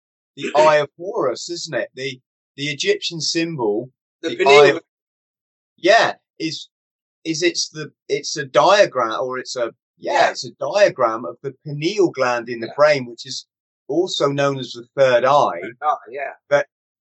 [0.43, 1.91] the Eye of Horus, isn't it?
[1.95, 2.21] The
[2.57, 3.91] the Egyptian symbol,
[4.23, 4.83] the the eye of-
[5.77, 6.69] yeah, is
[7.25, 11.55] is it's the it's a diagram or it's a yeah, it's a diagram of the
[11.65, 12.73] pineal gland in the Yeah.
[12.77, 13.47] brain, which is
[13.89, 15.61] also known as the third eye.
[15.83, 16.33] oh, yeah,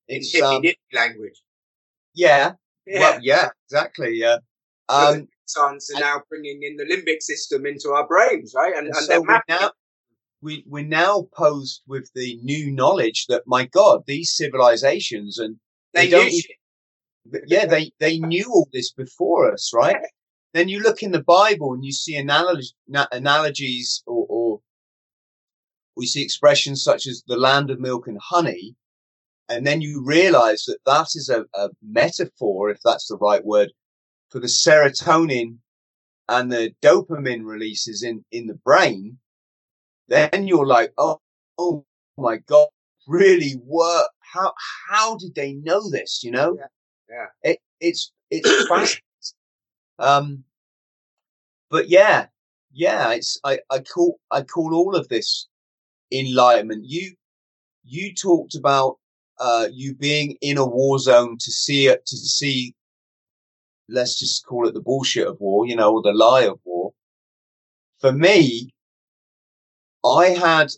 [0.07, 0.63] in It's hippy um
[0.93, 1.41] language.
[2.13, 2.53] yeah,
[2.85, 2.99] Yeah.
[2.99, 4.15] well yeah, exactly.
[4.15, 4.37] Yeah.
[4.89, 8.73] Um science are now bringing in the limbic system into our brains, right?
[8.75, 9.71] And, And and, so they're mapping now,
[10.41, 15.57] we, we're now posed with the new knowledge that, my God, these civilizations and
[15.93, 19.97] they, they don't even- yeah, they, they knew all this before us, right?
[20.51, 22.73] Then you look in the Bible and you see analogies,
[23.11, 24.61] analogies or, or
[25.95, 28.75] we see expressions such as the land of milk and honey.
[29.47, 33.71] And then you realize that that is a, a metaphor, if that's the right word,
[34.29, 35.57] for the serotonin
[36.27, 39.19] and the dopamine releases in, in the brain.
[40.09, 41.19] Then you're like, oh,
[41.57, 41.85] oh
[42.17, 42.67] my God,
[43.07, 44.07] really work.
[44.19, 44.53] How,
[44.89, 46.23] how did they know this?
[46.23, 46.57] You know?
[47.09, 47.25] Yeah.
[47.43, 49.03] It, it's, it's fascinating.
[49.99, 50.43] Um,
[51.69, 52.27] but yeah,
[52.73, 55.47] yeah, it's, I, I call, I call all of this
[56.11, 56.85] enlightenment.
[56.85, 57.13] You,
[57.83, 58.97] you talked about,
[59.39, 62.73] uh, you being in a war zone to see it, to see,
[63.87, 66.91] let's just call it the bullshit of war, you know, or the lie of war.
[67.99, 68.73] For me,
[70.05, 70.71] I had,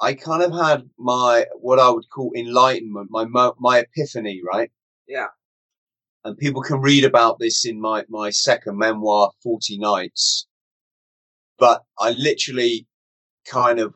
[0.00, 3.24] I kind of had my, what I would call enlightenment, my,
[3.58, 4.70] my epiphany, right?
[5.08, 5.28] Yeah.
[6.24, 10.46] and people can read about this in my, my second memoir, 40 Nights.
[11.58, 12.86] But I literally
[13.46, 13.94] kind of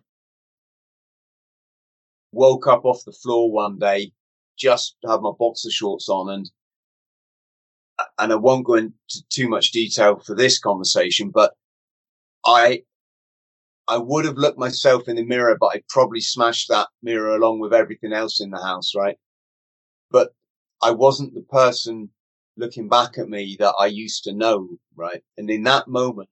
[2.33, 4.13] woke up off the floor one day,
[4.59, 6.51] just had my boxer shorts on and,
[8.19, 8.95] and I won't go into
[9.31, 11.55] too much detail for this conversation, but
[12.49, 12.83] I,
[13.87, 17.61] I would have looked myself in the mirror, but I'd probably smashed that mirror along
[17.61, 19.17] with everything else in the house, right?
[20.11, 20.35] But
[20.83, 22.11] I wasn't the person
[22.57, 25.23] looking back at me that I used to know, right?
[25.37, 26.29] And in that moment,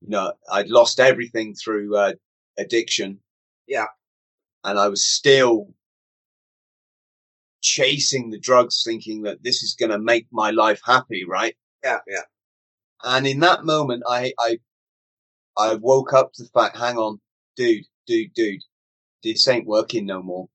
[0.00, 2.12] you know, I'd lost everything through uh,
[2.58, 3.18] addiction.
[3.66, 3.86] Yeah.
[4.64, 5.68] And I was still
[7.62, 11.54] chasing the drugs thinking that this is going to make my life happy, right?
[11.82, 12.22] Yeah, yeah.
[13.02, 14.58] And in that moment, I, I,
[15.60, 17.20] I woke up to the fact, hang on,
[17.56, 18.60] dude, dude, dude,
[19.22, 20.48] this ain't working no more.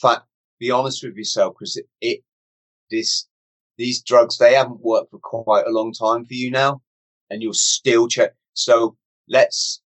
[0.00, 0.22] Fact,
[0.58, 2.20] be honest with yourself, because it, it,
[2.90, 3.28] this,
[3.78, 6.82] these drugs, they haven't worked for quite a long time for you now,
[7.30, 8.32] and you're still check.
[8.54, 8.96] So
[9.28, 9.80] let's,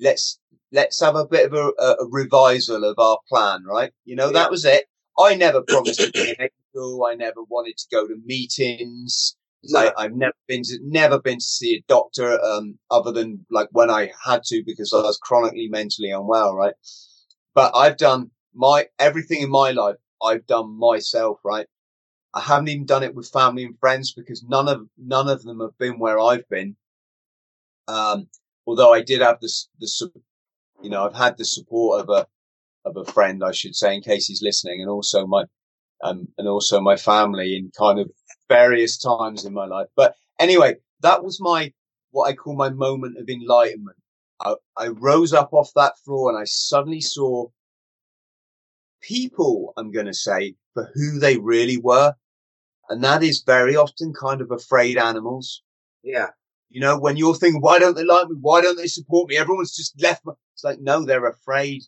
[0.00, 0.38] let's,
[0.72, 3.92] let's have a bit of a, a revisal of our plan, right?
[4.04, 4.32] You know, Yeah.
[4.32, 4.86] that was it.
[5.18, 7.06] I never promised to be an angel.
[7.06, 9.35] I never wanted to go to meetings.
[9.72, 9.80] No.
[9.80, 13.68] I, I've never been to, never been to see a doctor, um, other than like
[13.72, 16.74] when I had to because I was chronically mentally unwell, right?
[17.54, 21.66] But I've done my, everything in my life, I've done myself, right?
[22.34, 25.60] I haven't even done it with family and friends because none of, none of them
[25.60, 26.76] have been where I've been.
[27.88, 28.28] Um,
[28.66, 30.10] although I did have this, the,
[30.82, 32.26] you know, I've had the support of a,
[32.88, 35.44] of a friend, I should say, in case he's listening and also my,
[36.02, 38.10] um, and also my family in kind of
[38.48, 39.88] various times in my life.
[39.96, 41.72] But anyway, that was my,
[42.10, 43.96] what I call my moment of enlightenment.
[44.40, 47.46] I, I rose up off that floor and I suddenly saw
[49.02, 52.14] people, I'm going to say, for who they really were.
[52.88, 55.62] And that is very often kind of afraid animals.
[56.02, 56.28] Yeah.
[56.68, 58.36] You know, when you're thinking, why don't they like me?
[58.40, 59.36] Why don't they support me?
[59.36, 60.32] Everyone's just left me.
[60.54, 61.82] It's like, no, they're afraid.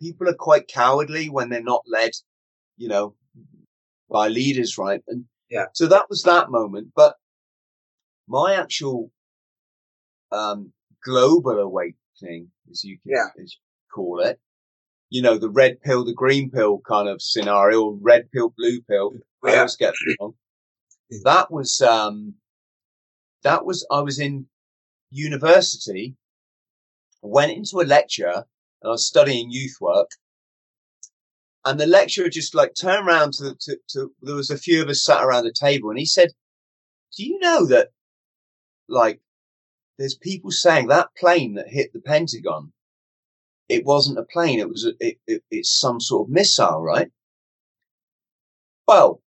[0.00, 2.10] People are quite cowardly when they're not led,
[2.76, 3.14] you know,
[4.10, 5.02] by leaders, right?
[5.08, 5.66] And Yeah.
[5.74, 6.92] so that was that moment.
[6.94, 7.16] But
[8.28, 9.10] my actual,
[10.32, 10.72] um,
[11.04, 13.42] global awakening, as you can Yeah.
[13.42, 13.60] as you
[13.92, 14.40] call it,
[15.10, 19.14] you know, the red pill, the green pill kind of scenario, red pill, blue pill.
[19.42, 19.56] I Yeah.
[19.58, 20.34] always get it wrong.
[21.24, 22.36] That was, um,
[23.42, 24.48] that was, I was in
[25.10, 26.16] university,
[27.22, 28.44] went into a lecture and
[28.84, 30.10] I was studying youth work.
[31.64, 34.88] And the lecturer just like turned around to, to, to, there was a few of
[34.88, 36.30] us sat around a table and he said,
[37.16, 37.88] do you know that
[38.88, 39.20] like
[39.98, 42.72] there's people saying that plane that hit the Pentagon,
[43.68, 44.58] it wasn't a plane.
[44.58, 47.10] It was, a, it, it, it's some sort of missile, right?
[48.88, 49.20] Well,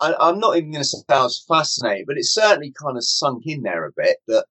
[0.00, 3.04] I, I'm not even going to say I was fascinated, but it certainly kind of
[3.04, 4.46] sunk in there a bit that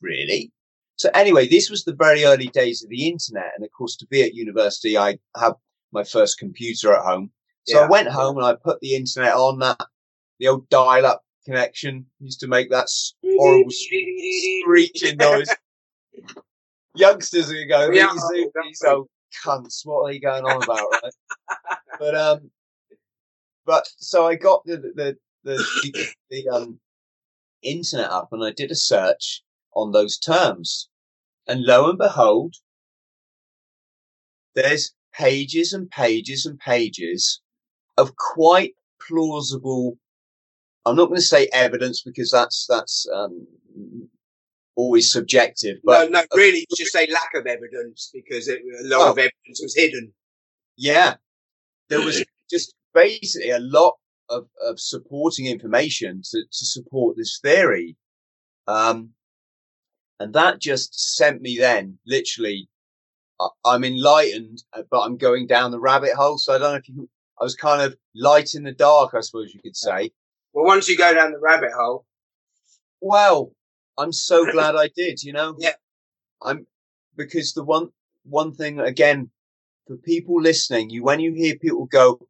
[0.00, 0.52] really.
[0.96, 3.52] So anyway, this was the very early days of the internet.
[3.54, 5.52] And of course, to be at university, I had
[5.92, 7.30] my first computer at home.
[7.66, 9.80] So I went home and I put the internet on that,
[10.38, 12.88] the old dial up connection used to make that
[13.24, 15.48] horrible screeching noise.
[16.94, 19.08] Youngsters are going, Yeah, these, oh, these old
[19.44, 21.78] cunts, what are you going on about, right?
[21.98, 22.50] but, um,
[23.66, 26.80] but so I got the, the, the, the, the, um,
[27.62, 29.42] internet up and I did a search
[29.76, 30.88] on those terms.
[31.46, 32.56] And lo and behold,
[34.56, 37.40] there's pages and pages and pages
[37.96, 38.74] of quite
[39.06, 39.98] plausible.
[40.84, 43.46] I'm not going to say evidence because that's that's um,
[44.74, 45.78] always subjective.
[45.84, 49.18] But no, no, really, just say lack of evidence because it, a lot oh, of
[49.18, 50.12] evidence was hidden.
[50.76, 51.14] Yeah,
[51.88, 53.94] there was just basically a lot
[54.28, 57.96] of, of supporting information to, to support this theory.
[58.66, 59.10] Um,
[60.20, 62.68] and that just sent me then literally,
[63.64, 66.38] I'm enlightened, uh, but I'm going down the rabbit hole.
[66.38, 67.08] So I don't know if you,
[67.40, 70.10] I was kind of light in the dark, I suppose you could say.
[70.52, 72.06] Well, once you go down the rabbit hole.
[73.00, 73.52] Well,
[73.98, 75.54] I'm so glad I did, you know?
[75.58, 75.74] Yeah.
[76.42, 76.66] I'm,
[77.16, 77.90] because the one,
[78.24, 79.30] one thing again,
[79.86, 82.26] for people listening, you, when you hear people go,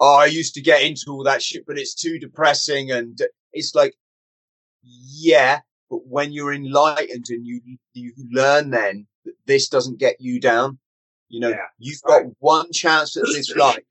[0.00, 2.90] oh, I used to get into all that shit, but it's too depressing.
[2.90, 3.18] And
[3.52, 3.94] it's like,
[4.82, 5.60] yeah,
[5.90, 7.60] but when you're enlightened and you,
[7.94, 10.78] you learn then that this doesn't get you down,
[11.28, 12.32] you know, yeah, you've got right.
[12.38, 13.82] one chance at this life.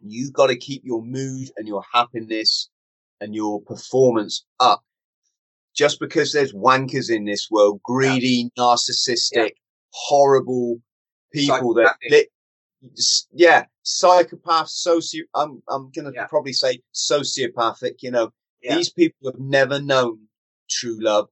[0.00, 2.70] You've got to keep your mood and your happiness
[3.20, 4.82] and your performance up.
[5.74, 8.62] Just because there's wankers in this world, greedy, yeah.
[8.62, 9.48] narcissistic, yeah.
[9.90, 10.80] horrible
[11.32, 11.96] people that,
[13.32, 15.24] yeah, psychopath, socio.
[15.34, 16.26] I'm I'm gonna yeah.
[16.26, 18.02] probably say sociopathic.
[18.02, 18.30] You know,
[18.62, 18.74] yeah.
[18.76, 20.27] these people have never known
[20.68, 21.28] true love.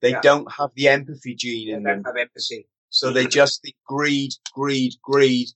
[0.00, 0.20] They yeah.
[0.20, 2.02] don't have the empathy gene in they them.
[2.02, 2.66] Don't have empathy.
[2.90, 5.48] So they just think greed, greed, greed.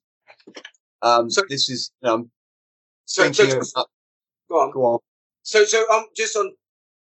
[1.02, 2.30] Um, so, this is um.
[3.04, 3.84] So, so, of, uh,
[4.48, 4.70] go on.
[4.72, 4.98] Go on.
[5.42, 6.52] So so um, just on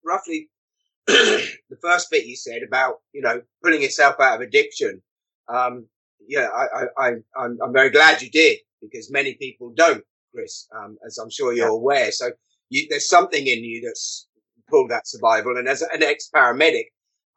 [0.05, 0.49] roughly
[1.07, 5.01] the first bit you said about you know pulling yourself out of addiction.
[5.49, 5.87] Um,
[6.27, 10.03] yeah, I, I, I, I'm, I'm very glad you did because many people don't,
[10.33, 11.73] Chris, um, as I'm sure you're yeah.
[11.73, 12.11] aware.
[12.11, 12.31] So
[12.69, 14.26] you, there's something in you that's
[14.69, 15.57] pulled that survival.
[15.57, 16.85] And as an ex-paramedic,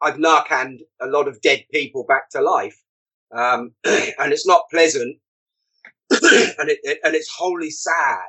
[0.01, 2.77] I've narcaned a lot of dead people back to life.
[3.31, 5.17] Um, and it's not pleasant
[6.11, 8.19] and it, it, and it's wholly sad,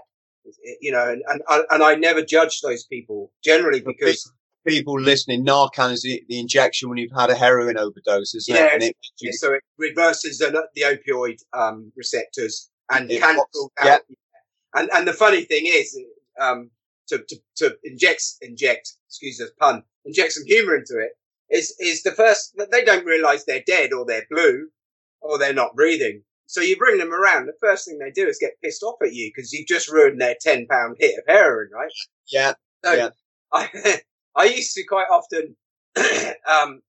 [0.81, 4.31] you know, and, and, and I never judge those people generally because
[4.67, 8.77] people listening, Narcan is the, the, injection when you've had a heroin overdose, isn't yeah,
[8.81, 8.95] it?
[9.21, 13.87] it so it reverses the, the opioid um, receptors and it cancels out.
[13.87, 13.99] Yeah.
[14.75, 15.99] And and the funny thing is,
[16.41, 16.71] um,
[17.19, 21.13] to, to, to inject inject, excuse the pun, inject some humour into it
[21.51, 24.69] is is the first that they don't realise they're dead or they're blue
[25.21, 26.23] or they're not breathing.
[26.47, 27.47] So you bring them around.
[27.47, 30.21] The first thing they do is get pissed off at you because you've just ruined
[30.21, 31.93] their ten pound hit of heroin, right?
[32.29, 32.55] Yeah.
[32.85, 33.09] So yeah.
[33.53, 34.01] I
[34.35, 35.57] I used to quite often,
[35.97, 36.83] um,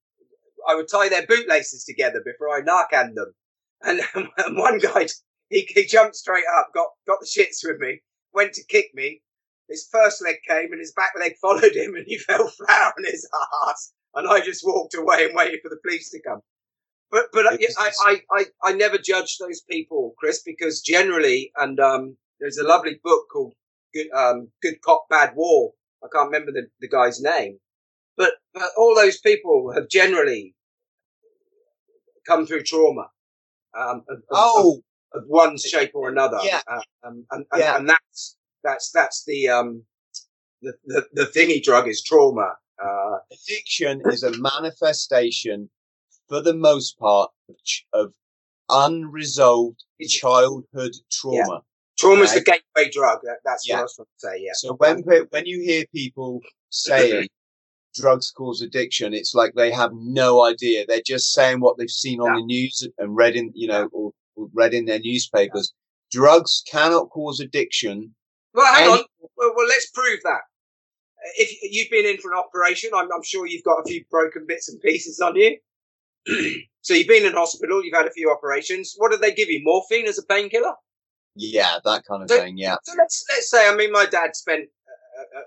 [0.67, 3.33] I would tie their bootlaces together before I narcan them.
[3.81, 5.07] And, and one guy,
[5.49, 8.01] he, he jumped straight up, got, got the shits with me,
[8.33, 9.21] went to kick me.
[9.69, 13.05] His first leg came and his back leg followed him and he fell flat on
[13.05, 13.27] his
[13.67, 13.93] ass.
[14.15, 16.41] And I just walked away and waited for the police to come.
[17.11, 22.17] But, but I, I, I, I never judge those people, Chris, because generally, and, um,
[22.39, 23.53] there's a lovely book called
[23.93, 27.59] Good, um, Good Cop, Bad War I can't remember the, the guy's name,
[28.17, 30.53] but, but all those people have generally
[32.27, 33.07] come through trauma.
[33.77, 34.81] Um, of, oh,
[35.13, 36.37] of, of, one shape or another.
[36.43, 36.61] Yeah.
[36.67, 37.77] Uh, um, and, and, yeah.
[37.77, 39.83] and that's, that's, that's the, um,
[40.61, 42.53] the, the, the thingy drug is trauma.
[42.83, 45.69] Uh, addiction is a manifestation
[46.27, 47.55] for the most part of,
[47.93, 48.13] of
[48.69, 51.61] unresolved childhood trauma.
[51.97, 53.19] Trauma is the gateway drug.
[53.23, 53.75] That, that's yeah.
[53.75, 54.43] what I was trying to say.
[54.45, 54.51] Yeah.
[54.55, 57.27] So when when you hear people saying
[57.95, 60.85] drugs cause addiction, it's like they have no idea.
[60.87, 62.41] They're just saying what they've seen on yeah.
[62.41, 65.73] the news and read in, you know, or, or read in their newspapers.
[66.13, 66.19] Yeah.
[66.19, 68.15] Drugs cannot cause addiction.
[68.53, 69.05] Well, hang Any- on.
[69.37, 70.41] Well, well, let's prove that.
[71.37, 74.45] If you've been in for an operation, I'm, I'm sure you've got a few broken
[74.45, 75.57] bits and pieces on you.
[76.81, 78.93] so you've been in hospital, you've had a few operations.
[78.97, 79.61] What did they give you?
[79.63, 80.73] Morphine as a painkiller?
[81.35, 82.57] Yeah, that kind of so, thing.
[82.57, 82.75] Yeah.
[82.83, 84.65] So let's let's say, I mean, my dad spent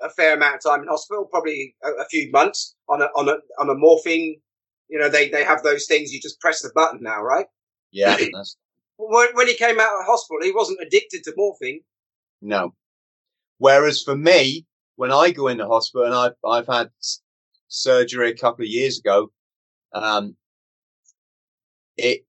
[0.03, 3.07] a, a fair amount of time in hospital, probably a, a, few months on a
[3.17, 4.41] on a on a morphine.
[4.89, 6.13] You know, they they have those things.
[6.13, 7.47] You just press the button now, right?
[7.93, 8.17] Yeah.
[8.97, 11.83] when, when he came out of hospital, he wasn't addicted to morphine.
[12.43, 12.75] No.
[13.59, 16.91] Whereas for me, when I go into hospital, and I've I've had
[17.69, 19.31] surgery a couple of years ago,
[19.93, 20.37] um,
[21.97, 22.25] it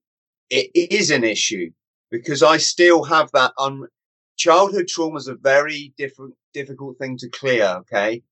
[0.50, 1.70] it is an issue
[2.10, 3.88] because I still have that un-
[4.36, 7.66] childhood trauma is a very different, difficult thing to clear.
[7.80, 8.22] Okay.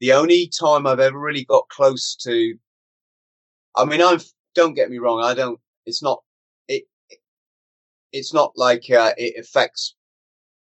[0.00, 2.54] The only time I've ever really got close to,
[3.74, 4.24] I mean, I've,
[4.54, 5.22] don't get me wrong.
[5.22, 6.22] I don't, it's not,
[6.68, 6.84] it,
[8.12, 9.96] it's not like, uh, it affects,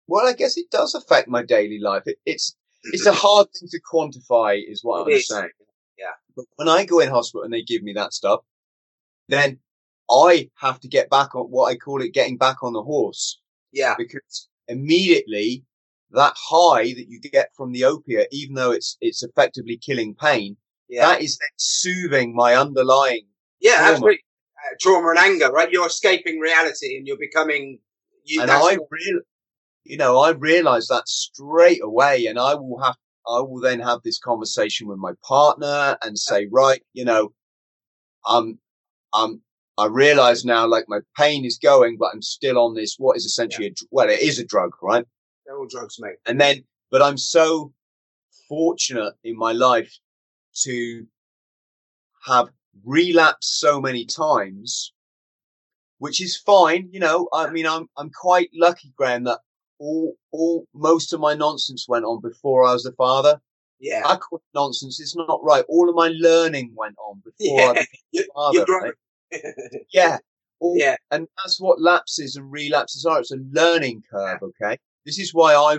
[0.09, 2.03] well, I guess it does affect my daily life.
[2.07, 5.29] It, it's, it's a hard thing to quantify is what it I'm is.
[5.29, 5.51] saying.
[5.99, 6.15] Yeah.
[6.37, 8.41] But when I go in hospital and they give me that stuff,
[9.29, 9.59] then
[10.11, 13.41] I have to get back on what I call it getting back on the horse.
[13.73, 13.95] Yeah.
[13.99, 15.65] Because immediately
[16.13, 20.57] that high that you get from the opiate, even though it's it's effectively killing pain,
[20.89, 21.07] Yeah.
[21.07, 23.27] that is then soothing my underlying.
[23.61, 23.91] yeah, trauma.
[23.93, 24.25] absolutely.
[24.57, 25.71] Uh, trauma and anger, right?
[25.71, 27.79] You're escaping reality and you're becoming.
[28.25, 29.21] You, and I real,
[29.89, 34.01] you know, I realized that straight away, and I will have, I will then have
[34.03, 37.33] this conversation with my partner and say, right, you know,
[38.27, 38.59] I'm,
[39.13, 39.43] I'm,
[39.79, 42.97] I realize now, like my pain is going, but I'm still on this.
[42.99, 45.05] What is essentially a, well, it is a drug, right?
[45.49, 46.17] they're all drugs, mate.
[46.27, 47.73] And then, but I'm so
[48.49, 49.93] fortunate in my life
[50.65, 51.07] to
[52.27, 52.49] have
[52.85, 54.93] relapsed so many times,
[55.99, 56.89] which is fine.
[56.93, 59.41] You know, I mean, I'm, I'm quite lucky, Graham, that
[59.79, 63.41] all, all, most of my nonsense went on before I was a father.
[63.81, 64.03] Yeah.
[64.05, 65.01] I call it nonsense.
[65.01, 65.65] It's not right.
[65.69, 67.85] All of my learning went on before I Yeah.
[68.13, 68.57] became a father.
[68.57, 68.83] You're grown.
[68.83, 68.95] right?
[69.93, 70.19] Yeah.
[70.61, 70.97] All, yeah.
[71.13, 73.21] and that's what lapses and relapses are.
[73.21, 74.43] It's a learning curve.
[74.43, 74.77] Okay.
[75.07, 75.79] This is why I,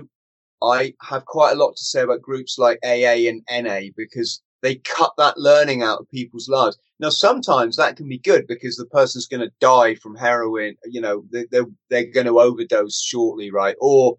[0.65, 4.75] I have quite a lot to say about groups like AA and NA because they
[4.75, 6.77] cut that learning out of people's lives.
[6.99, 10.75] Now, sometimes that can be good because the person's going to die from heroin.
[10.85, 13.75] You know, they, they're, they're going to overdose shortly, right?
[13.79, 14.17] Or,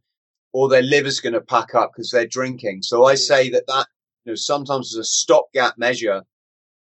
[0.52, 2.82] or their liver's going to pack up because they're drinking.
[2.82, 3.86] So I say that that,
[4.24, 6.22] you know, sometimes as a stopgap measure,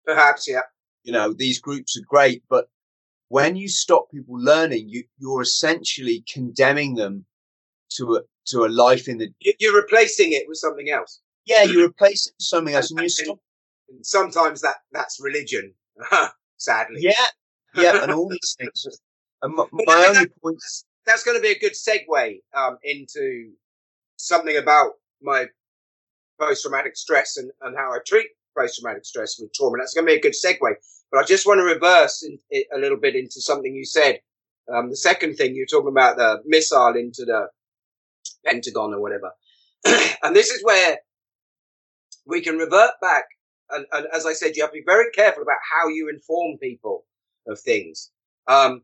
[0.05, 0.61] Perhaps, yeah.
[1.03, 2.67] you know, these groups are great, but
[3.27, 7.25] when you stop people learning, you, you're essentially condemning them
[7.91, 9.29] to a, to a life in the,
[9.59, 11.21] You're replacing it with something else.
[11.49, 13.39] Yeah, you replace it with something else and you stop.
[14.03, 15.73] sometimes that that's religion.
[16.57, 16.97] Sadly.
[17.01, 17.25] Yeah.
[17.75, 18.03] Yeah.
[18.03, 18.87] And all these things.
[19.41, 22.77] And my, my that- only point, that's, that's going to be a good segue um,
[22.83, 23.51] into
[24.17, 24.91] something about
[25.21, 25.47] my
[26.39, 28.27] post-traumatic stress and, and how I treat
[28.57, 29.77] post-traumatic stress with trauma.
[29.79, 30.73] That's going to be a good segue.
[31.11, 34.19] But I just want to reverse in, it a little bit into something you said.
[34.73, 37.47] Um, the second thing you're talking about the missile into the
[38.45, 39.31] Pentagon or whatever,
[40.23, 40.99] and this is where
[42.29, 43.25] we can revert back.
[43.71, 46.57] And, and as I said, you have to be very careful about how you inform
[46.57, 47.05] people
[47.47, 48.11] of things.
[48.47, 48.83] Um,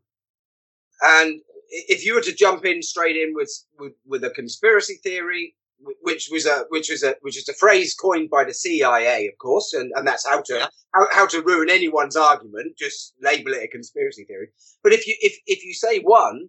[1.02, 1.40] and
[1.70, 5.54] if you were to jump in straight in with with, with a conspiracy theory,
[6.02, 9.36] which was a which was a which is a phrase coined by the CIA, of
[9.38, 10.66] course, and, and that's how to Yeah.
[10.94, 12.76] how, how to ruin anyone's argument.
[12.78, 14.48] Just label it a conspiracy theory.
[14.82, 16.48] But if you if if you say one,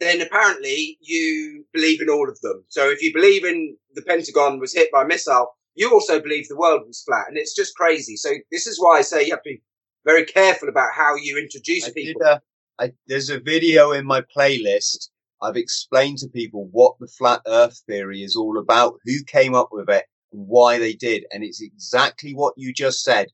[0.00, 2.64] then apparently you believe in all of them.
[2.68, 6.48] So if you believe in the Pentagon was hit by a missile, you also believe
[6.48, 8.16] the world was flat, and it's just crazy.
[8.16, 9.62] So this is why I say you have to be
[10.04, 12.22] very careful about how you introduce I people.
[12.22, 12.40] a,
[12.78, 15.08] I, there's a video in my playlist.
[15.42, 19.68] I've explained to people what the flat earth theory is all about, who came up
[19.72, 21.26] with it and why they did.
[21.32, 23.28] And it's exactly what you just said.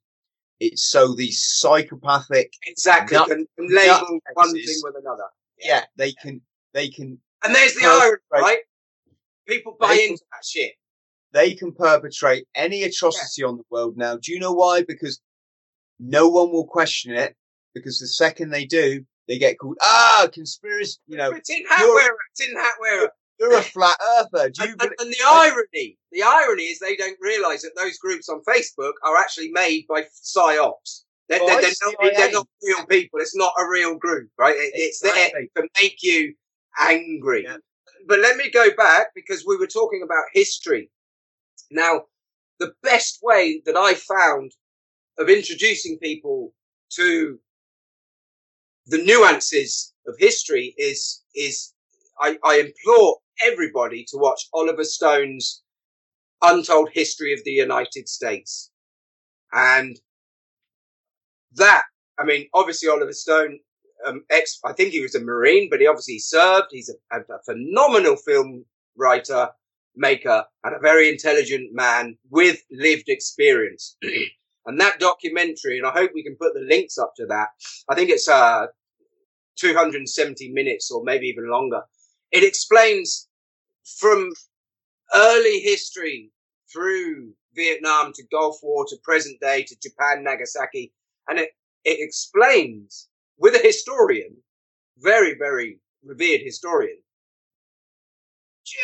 [0.58, 3.16] It's so these psychopathic, Exactly.
[3.16, 5.24] Nut- can, can label one thing with another.
[5.58, 6.40] yeah, they can,
[6.74, 8.58] they can And there's the irony, right?
[9.46, 10.72] People buy into that shit.
[11.32, 14.16] They can perpetrate any atrocity on the world now.
[14.16, 14.82] Do you know why?
[14.82, 15.20] Because
[15.98, 17.36] no one will question it.
[17.74, 20.98] Because the second they do, they get called ah conspiracy.
[21.06, 22.16] You know, it's in hat you're- wearer.
[22.32, 23.10] It's in hat wearer.
[23.38, 24.50] you're a flat earther.
[24.50, 24.70] Do you?
[24.72, 28.42] And, and, and the irony, the irony is they don't realise that those groups on
[28.42, 31.02] Facebook are actually made by psyops.
[31.28, 33.20] They're, they're, they're, not, they're not real people.
[33.20, 34.56] It's not a real group, right?
[34.56, 35.48] It, it's Exactly.
[35.54, 36.34] there to make you
[36.80, 37.44] angry.
[37.44, 37.58] Yeah.
[38.08, 40.90] But let me go back because we were talking about history.
[41.70, 42.02] Now,
[42.58, 44.52] the best way that I found
[45.18, 46.52] of introducing people
[46.90, 47.38] to
[48.86, 51.72] the nuances of history is is
[52.20, 55.62] I, I implore everybody to watch Oliver Stone's
[56.42, 58.70] Untold History of the United States.
[59.52, 59.98] And
[61.54, 61.84] that,
[62.18, 63.58] I mean, obviously Oliver Stone,
[64.06, 66.68] um, ex, I think he was a Marine, but he obviously served.
[66.70, 68.64] He's a, a, phenomenal film
[68.96, 69.50] writer,
[69.96, 73.96] maker, and a very intelligent man with lived experience.
[74.66, 77.48] and that documentary, and I hope we can put the links up to that.
[77.88, 78.66] I think it's, uh,
[79.60, 81.82] 270 minutes or maybe even longer.
[82.32, 83.28] It explains
[83.98, 84.32] from
[85.14, 86.30] early history
[86.72, 90.92] through Vietnam to Gulf War to present day to Japan, Nagasaki.
[91.28, 91.50] And it,
[91.84, 94.36] it explains with a historian,
[94.98, 96.98] very, very revered historian,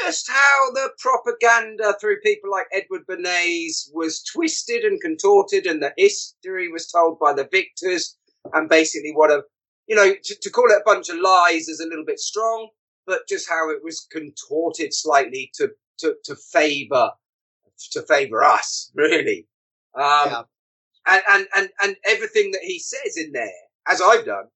[0.03, 5.93] just how the propaganda through people like Edward Bernays was twisted and contorted and the
[5.97, 8.17] history was told by the victors
[8.53, 9.43] and basically what a,
[9.87, 12.69] you know, to, to call it a bunch of lies is a little bit strong,
[13.07, 17.11] but just how it was contorted slightly to, to, to favor,
[17.93, 19.47] to favor us, really.
[19.95, 20.43] Um, Yeah.
[21.07, 23.51] and, and, and, and everything that he says in there,
[23.89, 24.47] as I've done,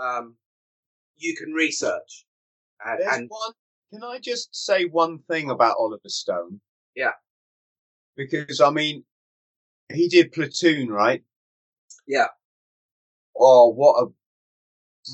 [0.00, 0.36] um,
[1.16, 2.24] you can research.
[2.84, 3.52] And, There's and one.
[3.92, 6.60] Can I just say one thing about Oliver Stone?
[6.94, 7.12] Yeah.
[8.16, 9.04] Because I mean,
[9.92, 11.22] he did Platoon, right?
[12.06, 12.26] Yeah.
[13.38, 14.06] Oh, what a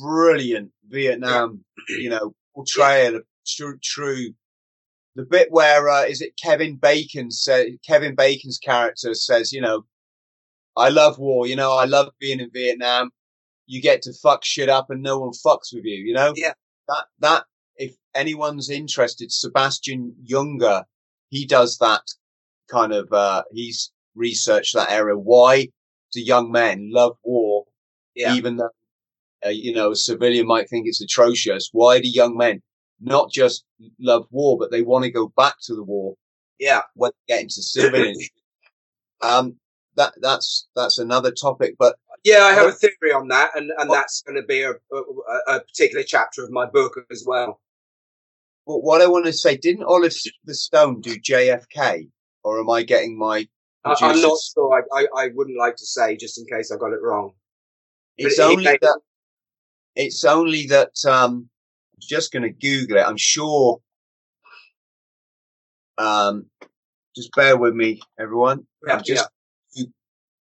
[0.02, 4.34] brilliant Vietnam, you know, portrayal of true, true.
[5.16, 9.84] The bit where uh, is it Kevin Bacon said Kevin Bacon's character says, you know,
[10.76, 11.46] I love war.
[11.46, 13.10] You know, I love being in Vietnam.
[13.66, 15.94] You get to fuck shit up and no one fucks with you.
[16.04, 16.54] You know, Yeah.
[16.88, 17.44] that that
[18.14, 20.84] anyone's interested, Sebastian Junger,
[21.30, 22.02] he does that
[22.70, 23.12] kind of.
[23.12, 25.16] uh He's researched that area.
[25.16, 25.68] Why
[26.12, 27.64] do young men love war,
[28.14, 28.34] Yeah.
[28.34, 28.70] even though
[29.44, 31.68] uh, you know a civilian might think it's atrocious?
[31.72, 32.62] Why do young men
[33.00, 33.64] not just
[33.98, 36.14] love war, but they want to go back to the war
[36.58, 36.82] Yeah.
[36.94, 38.16] when they get into civilian?
[39.20, 39.56] um,
[39.96, 43.90] that that's that's another topic, but Yeah, I have a theory on that, and, and
[43.90, 47.60] that's going to be a, a, a particular chapter of my book as well.
[48.66, 50.14] But what I want to say, didn't Oliver
[50.48, 52.08] Stone do JFK,
[52.42, 53.46] or am I getting my?
[53.84, 54.82] I, I'm not sure.
[54.92, 57.32] I, I, I wouldn't like to say just in case I got it wrong.
[58.16, 59.00] It's only that.
[59.94, 60.92] It's only that.
[61.06, 61.50] Um,
[61.94, 63.06] I'm just going to Google it.
[63.06, 63.80] I'm sure.
[65.98, 66.46] Um,
[67.14, 68.66] just bear with me, everyone.
[68.86, 69.28] Yeah, I'm just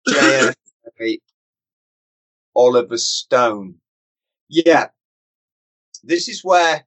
[0.07, 1.17] JFK,
[2.55, 3.75] Oliver Stone.
[4.49, 4.87] Yeah,
[6.03, 6.85] this is where.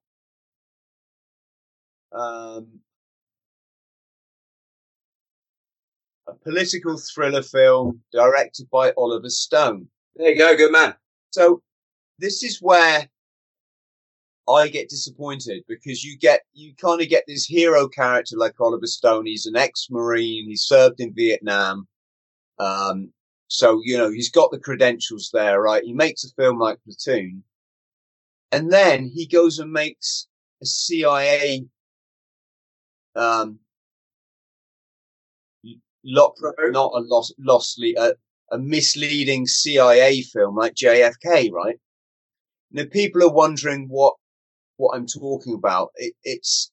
[2.16, 2.80] Um,
[6.26, 9.86] a political thriller film directed by Oliver Stone.
[10.16, 10.94] There you go, good man.
[11.30, 11.62] So
[12.18, 13.06] this is where
[14.48, 18.86] I get disappointed because you get you kind of get this hero character like Oliver
[18.86, 19.26] Stone.
[19.26, 20.48] He's an ex-marine.
[20.48, 21.86] He served in Vietnam.
[22.58, 23.12] Um,
[23.48, 25.84] so you know he's got the credentials there, right?
[25.84, 27.44] He makes a film like Platoon,
[28.52, 30.28] and then he goes and makes
[30.62, 31.66] a CIA
[33.16, 33.58] um,
[36.04, 38.14] lot, not a loss, lossly, a,
[38.52, 41.76] a misleading CIA film like JFK, right?
[42.70, 44.14] Now people are wondering what
[44.76, 45.90] what I'm talking about.
[45.96, 46.70] It, it's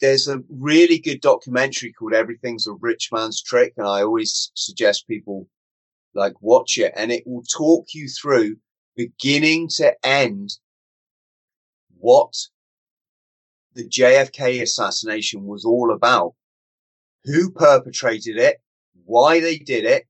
[0.00, 5.06] there's a really good documentary called Everything's a Rich Man's Trick, and I always suggest
[5.06, 5.46] people
[6.14, 8.56] like watch it, and it will talk you through
[8.96, 10.50] beginning to end
[11.98, 12.34] what
[13.74, 16.34] the JFK assassination was all about,
[17.24, 18.60] who perpetrated it,
[19.04, 20.06] why they did it,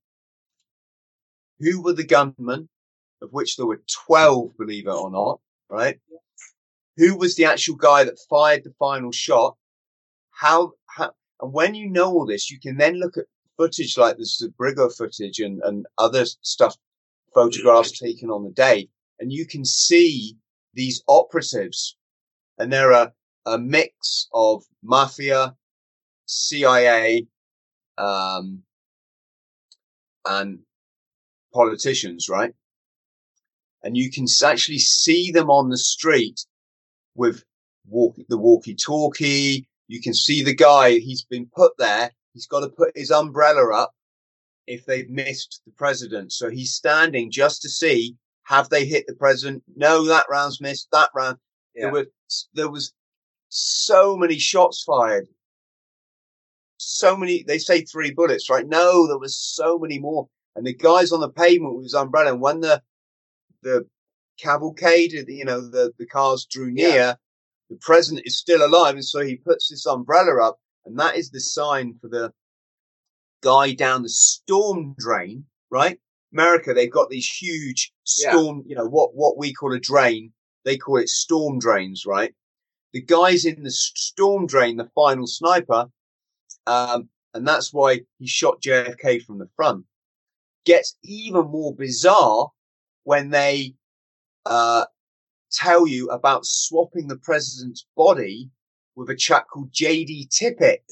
[1.59, 2.69] who were the gunmen,
[3.23, 6.01] of which there were 12, believe it or not, right?
[6.97, 9.57] Who was the actual guy that fired the final shot?
[10.31, 14.17] How, how, and when you know all this, you can then look at footage like
[14.17, 16.77] this, the Zapruder footage and, and other stuff,
[17.35, 18.89] photographs taken on the day,
[19.19, 20.37] and you can see
[20.73, 21.97] these operatives,
[22.59, 23.13] and they're a,
[23.47, 25.55] a mix of mafia,
[26.27, 27.27] CIA,
[27.99, 28.63] um,
[30.27, 30.61] and
[31.53, 32.53] politicians, right?
[33.83, 36.45] And you can actually see them on the street
[37.15, 37.45] with
[37.89, 39.67] walk, the walkie-talkie.
[39.89, 40.99] You can see the guy.
[40.99, 42.11] He's been put there.
[42.35, 43.93] He's got to put his umbrella up
[44.67, 46.33] if they've missed the president.
[46.33, 49.63] So he's standing just to see have they hit the president.
[49.77, 50.89] No, that round's missed.
[50.93, 51.39] That round.
[51.75, 51.85] Yeah.
[51.85, 52.07] There were
[52.55, 52.93] there was
[53.51, 55.29] so many shots fired.
[56.79, 57.43] So many.
[57.43, 58.67] They say three bullets, right?
[58.67, 60.29] No, there was so many more.
[60.57, 62.33] And the guy's on the pavement with his umbrella.
[62.33, 62.83] And when the
[63.63, 63.87] the
[64.39, 67.15] cavalcade, you know, the the cars drew near, Yeah.
[67.69, 71.31] the president is still alive, and so he puts this umbrella up, and that is
[71.31, 72.33] the sign for the
[73.43, 75.99] guy down the storm drain, right?
[76.33, 78.33] America, they've got these huge Yeah.
[78.33, 80.33] storm, you know, what what we call a drain,
[80.65, 82.35] they call it storm drains, right?
[82.93, 85.87] The guy's in the storm drain, the final sniper,
[86.67, 89.85] um, and that's why he shot JFK from the front.
[90.65, 92.51] Gets even more bizarre
[93.05, 93.75] when they
[94.45, 94.85] uh,
[95.53, 98.51] tell you about swapping the president's body
[98.97, 100.29] with a chap called J.D.
[100.31, 100.83] Tippit,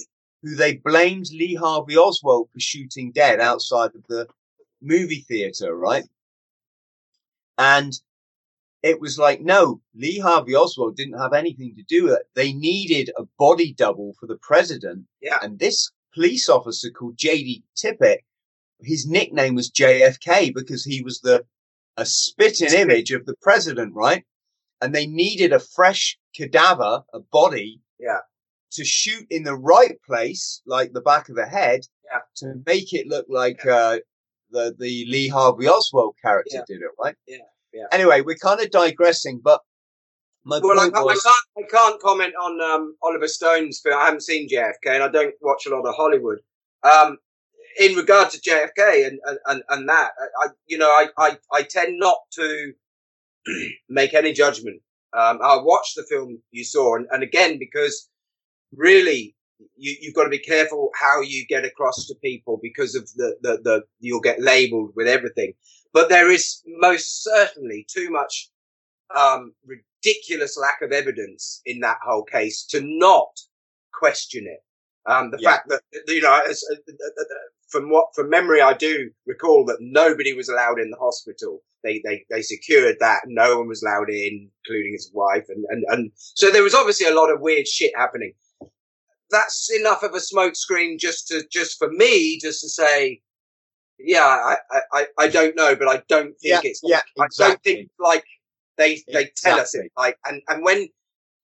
[0.43, 4.29] who they blamed Lee Harvey Oswald for shooting dead outside of the
[4.81, 6.05] movie theater, right?
[7.59, 7.93] And
[8.83, 12.27] it was like, no, Lee Harvey Oswald didn't have anything to do with it.
[12.35, 15.07] They needed a body double for the president.
[15.21, 15.39] Yeah.
[15.43, 17.65] And this police officer called J.D.
[17.77, 18.19] Tippit,
[18.81, 21.45] his nickname was JFK because he was the,
[21.97, 24.25] a spitting image of the president, right?
[24.81, 27.81] And they needed a fresh cadaver, a body.
[27.99, 28.19] Yeah.
[28.73, 32.21] To shoot in the right place, like the back of the head, Yeah.
[32.37, 33.99] to make it look like, uh,
[34.51, 36.63] the, the Lee Harvey Oswald character Yeah.
[36.69, 37.17] did it, right?
[37.27, 37.39] Yeah,
[37.73, 37.85] yeah.
[37.93, 39.61] Anyway, we're kind of digressing, but
[40.45, 43.99] My well, I, point I, was, can't, I can't comment on um, Oliver Stone's film.
[43.99, 46.39] I haven't seen JFK, and I don't watch a lot of Hollywood.
[46.83, 47.19] Um,
[47.79, 50.11] in regard to JFK and and, and, that,
[50.43, 52.73] I, you know, I, I, I tend not to
[53.89, 54.81] make any judgment.
[55.17, 58.09] Um, I watched the film you saw, and, and again, because
[58.75, 59.35] really,
[59.77, 63.37] you, you've got to be careful how you get across to people because of the,
[63.43, 65.55] the, the, you'll get labeled with everything.
[65.93, 68.51] But there is most certainly too much,
[69.15, 73.39] um, ridiculous lack of evidence in that whole case to not
[73.93, 74.63] question it.
[75.07, 75.53] Um, the Yeah.
[75.53, 76.95] fact that, you know, as, uh,
[77.69, 81.63] from what, from memory, I do recall that nobody was allowed in the hospital.
[81.83, 83.23] They, they, they secured that.
[83.27, 85.47] No one was allowed in, including his wife.
[85.49, 88.35] And, and, and so there was obviously a lot of weird shit happening.
[89.31, 93.21] That's enough of a smokescreen just to, just for me, just to say,
[93.99, 94.57] yeah, I,
[94.93, 98.25] I, I- don't know, but I don't think Yeah, it's, yeah, I don't think like
[98.77, 99.91] they, they tell us it.
[99.97, 100.89] Like, and, and when,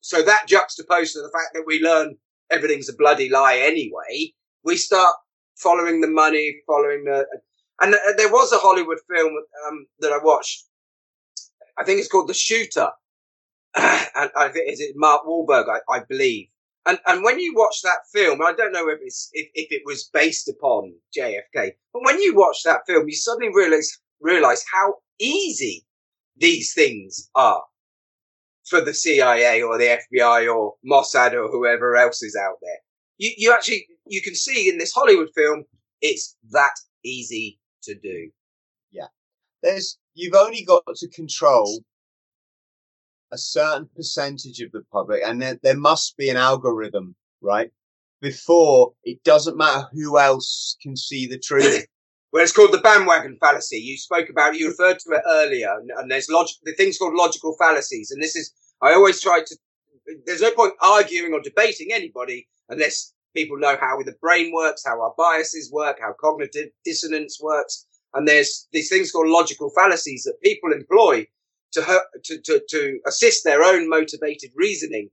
[0.00, 2.16] so that juxtaposed to the fact that we learn
[2.50, 4.32] everything's a bloody lie anyway,
[4.64, 5.14] we start
[5.57, 7.26] following the money, following the,
[7.80, 9.32] and uh, there was a Hollywood film
[9.68, 10.64] um, that I watched.
[11.76, 12.90] I think it's called The Shooter,
[13.76, 16.48] and I think is it Mark Wahlberg, I, I believe.
[16.87, 19.82] And and when you watch that film, I don't know if it's if, if it
[19.87, 24.97] was based upon JFK, but when you watch that film, you suddenly realize realize how
[25.18, 25.85] easy
[26.37, 27.62] these things are
[28.66, 32.78] for the CIA or the FBI or Mossad or whoever else is out there.
[33.18, 35.64] You you actually you can see in this Hollywood film,
[36.03, 38.30] it's that easy to do.
[38.91, 39.09] Yeah,
[39.62, 41.80] there's you've only got to control
[43.33, 47.70] a certain percentage of the public, and there, there must be an algorithm, right?
[48.20, 51.87] Before it doesn't matter who else can see the truth.
[52.33, 53.77] Well, it's called the bandwagon fallacy.
[53.77, 56.99] You spoke about, it, you referred to it earlier, and, and there's logic, the thing's
[56.99, 58.11] called logical fallacies.
[58.11, 58.53] And this is,
[58.83, 59.57] I always try to,
[60.27, 65.01] there's no point arguing or debating anybody unless people know how the brain works, how
[65.01, 67.87] our biases work, how cognitive dissonance works.
[68.14, 71.29] And there's these things called logical fallacies that people employ
[71.75, 75.11] to, hurt, to, to, to assist their own motivated reasoning.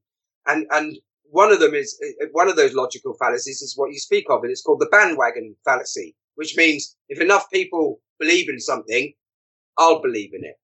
[0.48, 0.98] And, and
[1.30, 2.00] one of them is,
[2.32, 5.56] one of those logical fallacies is what you speak of, and it's called the bandwagon
[5.66, 9.14] fallacy which means if enough people believe in something,
[9.78, 10.56] I'll believe in it.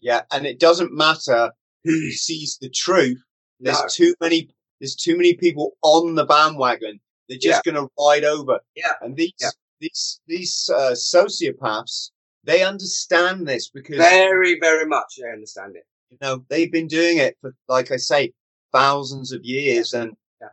[0.00, 1.50] Yeah, and it doesn't matter
[1.84, 3.18] who sees the truth.
[3.60, 3.88] There's No.
[3.90, 4.48] too many.
[4.80, 7.00] There's too many people on the bandwagon.
[7.28, 8.60] They're just going to ride over.
[8.74, 8.92] Yeah.
[9.00, 9.50] And these Yeah.
[9.80, 12.10] these these uh, sociopaths,
[12.46, 15.16] they understand this because Very, very much.
[15.20, 15.84] they understand it.
[16.10, 18.32] you know they've been doing it for, like I say,
[18.72, 20.48] thousands of years, and Yeah.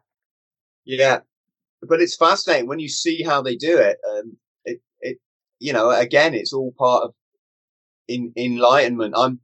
[0.86, 1.20] yeah.
[1.82, 3.98] But it's fascinating when you see how they do it.
[4.10, 5.18] Um, it it
[5.60, 7.14] you know again, it's all part of
[8.08, 9.14] in enlightenment.
[9.18, 9.40] I'm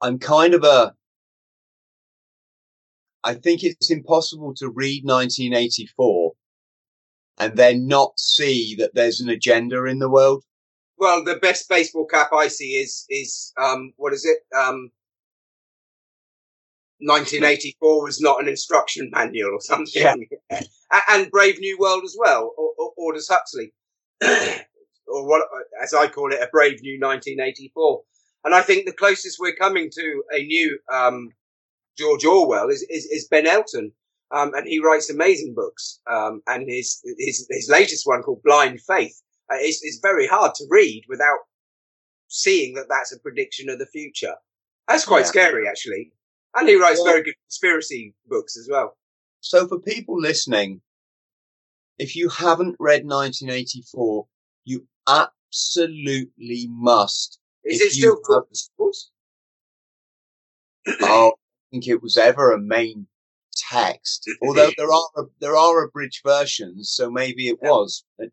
[0.00, 0.94] I'm kind of a
[3.24, 6.32] I think it's impossible to read 1984
[7.38, 10.42] and then not see that there's an agenda in the world.
[11.02, 14.38] Well, the best baseball cap I see is is um what is it?
[14.56, 14.92] Um
[17.00, 20.28] 1984 was not an instruction manual or something.
[20.48, 20.62] Yeah.
[21.08, 23.72] And Brave New World as well, or, or Aldous Huxley,
[24.22, 25.42] or what
[25.82, 28.02] as I call it, a Brave New 1984.
[28.44, 31.30] And I think the closest we're coming to a new um,
[31.98, 33.90] George Orwell is, is, is Ben Elton.
[34.30, 36.00] Um, and he writes amazing books.
[36.08, 39.20] Um, and his, his, his latest one called Blind Faith
[39.52, 41.38] uh, is, is very hard to read without
[42.28, 44.34] seeing that that's a prediction of the future.
[44.88, 45.26] That's quite Yeah.
[45.26, 46.12] scary, actually.
[46.54, 48.96] And he writes Well- very good conspiracy books as well.
[49.40, 50.80] So for people listening,
[51.98, 54.26] if you haven't read 1984,
[54.64, 57.38] you absolutely must.
[57.64, 58.58] Is If it still taught have-?
[61.02, 61.32] Oh, I
[61.70, 63.06] think it was ever a main
[63.54, 65.08] text, although there are
[65.40, 67.70] there are abridged versions, so maybe it Yeah.
[67.70, 68.04] was.
[68.18, 68.28] But,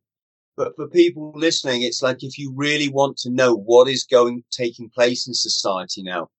[0.59, 4.43] but for people listening, it's like if you really want to know what is going
[4.51, 6.29] taking place in society now,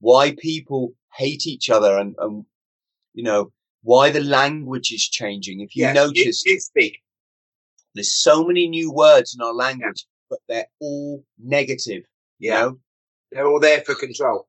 [0.00, 2.44] why people hate each other, and, and
[3.14, 3.50] you know
[3.82, 5.60] why the language is changing.
[5.60, 6.98] If you Yeah, notice, you, you speak.
[7.94, 12.02] there's so many new words in our language, but they're all negative.
[12.38, 12.60] You Yeah.
[12.60, 12.78] know?
[13.32, 14.46] They're all there for control.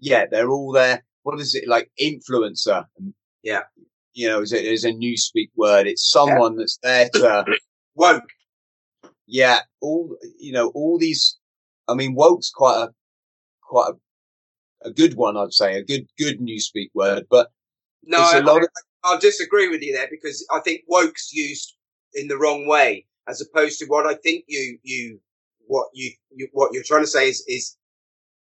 [0.00, 1.04] yeah, they're all there.
[1.22, 1.92] What is it like?
[2.00, 2.84] Influencer.
[3.44, 3.62] Yeah.
[4.14, 5.86] You know, is it is a newspeak word?
[5.86, 7.44] It's someone that's there to,
[7.94, 8.24] Woke.
[9.26, 11.38] Yeah, all, you know, all these,
[11.88, 12.88] I mean, woke's quite a,
[13.62, 17.50] quite a, a good one, I'd say, a good, good newspeak word, but
[18.04, 18.68] No, I, a lot of-
[19.06, 21.74] I'll disagree with you there because I think woke's used
[22.14, 25.20] in the wrong way as opposed to what I think you, you,
[25.66, 27.76] what you, you what you're trying to say is, is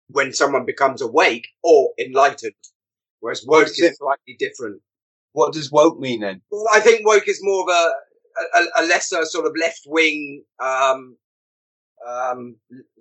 [0.09, 2.53] when someone becomes awake or enlightened.
[3.21, 4.83] Whereas woke is, is slightly different.
[5.33, 6.43] What does woke mean then?
[6.51, 7.91] Well, I think woke is more of a,
[8.55, 11.17] a, a lesser sort of left wing, um,
[12.07, 12.57] um,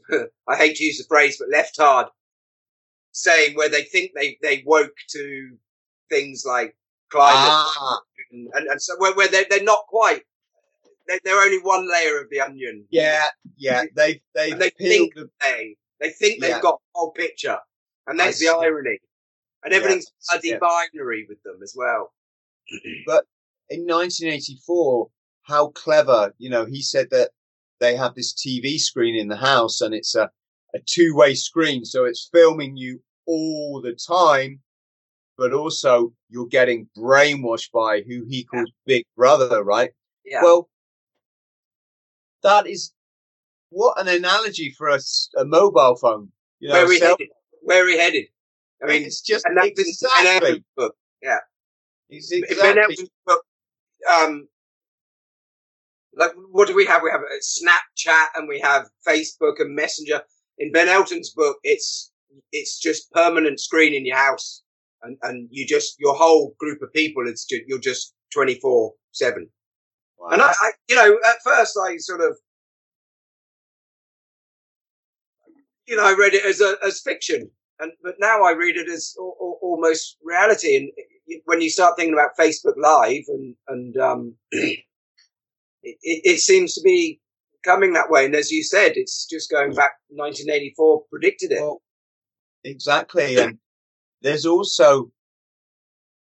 [0.47, 2.07] I hate to use the phrase, but left hard
[3.11, 5.51] saying where they think they, they woke to
[6.09, 6.75] things like
[7.09, 7.99] climate ah.
[8.31, 10.21] and, and, so where, where they're, they're not quite
[11.07, 12.85] they're, they're, only one layer of the onion.
[12.91, 13.25] Yeah,
[13.57, 13.85] yeah.
[13.95, 17.57] They they they think the, they they think they've got the whole picture,
[18.05, 18.99] and that's the irony.
[19.63, 20.35] And everything's yeah.
[20.35, 20.57] bloody yeah.
[20.93, 22.13] binary with them as well.
[23.07, 23.25] but
[23.69, 25.09] in 1984,
[25.49, 26.33] how clever!
[26.37, 27.31] You know, he said that
[27.79, 30.29] they have this TV screen in the house, and it's a
[30.75, 34.61] a two way screen, so it's filming you all the time
[35.39, 38.97] but also you're getting brainwashed by who he calls yeah.
[38.97, 39.89] Big Brother, right?
[40.25, 40.43] Yeah.
[40.43, 40.69] Well,
[42.43, 42.91] that is
[43.69, 44.99] what an analogy for a,
[45.37, 46.29] a mobile phone.
[46.59, 47.31] You know, Where we self- headed?
[47.61, 48.25] Where we headed?
[48.83, 50.63] I mean, it's just and exactly.
[50.75, 50.95] book.
[51.21, 51.39] Yeah.
[52.09, 53.09] It's exactly.
[53.25, 53.43] book,
[54.11, 54.47] um,
[56.19, 57.01] like what do we have?
[57.01, 60.21] We have Snapchat and we have Facebook and Messenger.
[60.59, 62.11] In Ben Elton's book, it's
[62.51, 64.61] it's just permanent screen in your house
[65.01, 69.49] and, and you just, your whole group of people, it's just, you're just 24 seven.
[70.31, 72.37] And I, I, you know, at first I sort of,
[75.87, 77.49] you know, I read it as a, as fiction.
[77.79, 79.15] And, but now I read it as
[79.61, 80.75] almost reality.
[80.75, 84.35] And when you start thinking about Facebook Live and, and, um,
[85.83, 87.19] it, it, seems to be
[87.63, 88.25] coming that way.
[88.25, 91.61] And as you said, it's just going back 1984 predicted it.
[91.61, 91.81] Well,
[92.63, 93.37] exactly.
[93.37, 93.59] And
[94.21, 95.11] there's also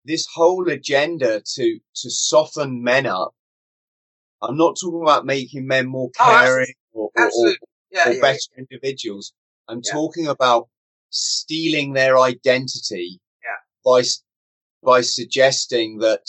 [0.04, 3.34] this whole agenda to to soften men up.
[4.40, 7.54] I'm not talking about making men more oh, caring oh, or, or,
[7.90, 8.64] yeah, or yeah, better yeah.
[8.70, 9.32] individuals.
[9.68, 10.68] I'm talking about
[11.10, 13.20] stealing their identity
[13.84, 14.02] by
[14.82, 16.20] by suggesting that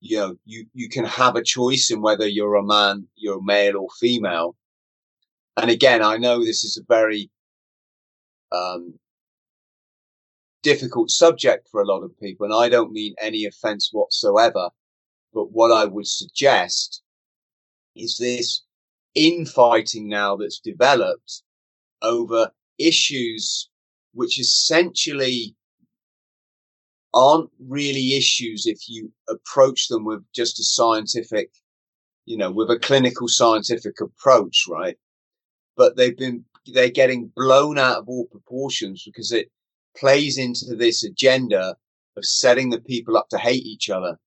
[0.00, 3.76] you know you you can have a choice in whether you're a man, you're male
[3.76, 4.56] or female.
[5.56, 7.30] And again, I know this is a very
[8.52, 8.98] um,
[10.62, 12.44] difficult subject for a lot of people.
[12.44, 14.70] And I don't mean any offense whatsoever.
[15.32, 17.02] But what I would suggest
[17.94, 18.62] is this
[19.14, 21.42] infighting now that's developed
[22.02, 23.70] over issues
[24.12, 25.54] which essentially
[27.16, 31.50] aren't really issues if you approach them with just a scientific,
[32.26, 34.96] you know, with a clinical scientific approach, right?
[35.78, 39.50] But they've been, they're getting blown out of all proportions because it
[39.96, 41.74] plays into this agenda
[42.18, 44.18] of setting the people up to hate each other.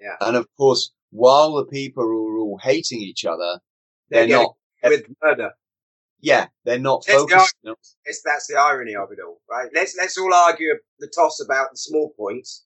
[0.00, 0.16] Yeah.
[0.26, 3.60] And of course, while the people are all hating each other,
[4.08, 5.52] they're, they're not with murder.
[6.20, 7.54] Yeah, they're not that's focused.
[7.62, 7.74] The,
[8.24, 9.70] that's the irony of it all, right?
[9.74, 12.64] Let's let's all argue the toss about the small points.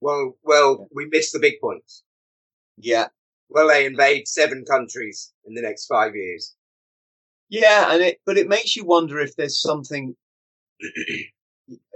[0.00, 0.86] Well, well, yeah.
[0.92, 2.04] we missed the big points.
[2.76, 3.08] Yeah.
[3.48, 6.54] Well, they invade seven countries in the next five years.
[7.48, 10.14] Yeah, and it, but it makes you wonder if there's something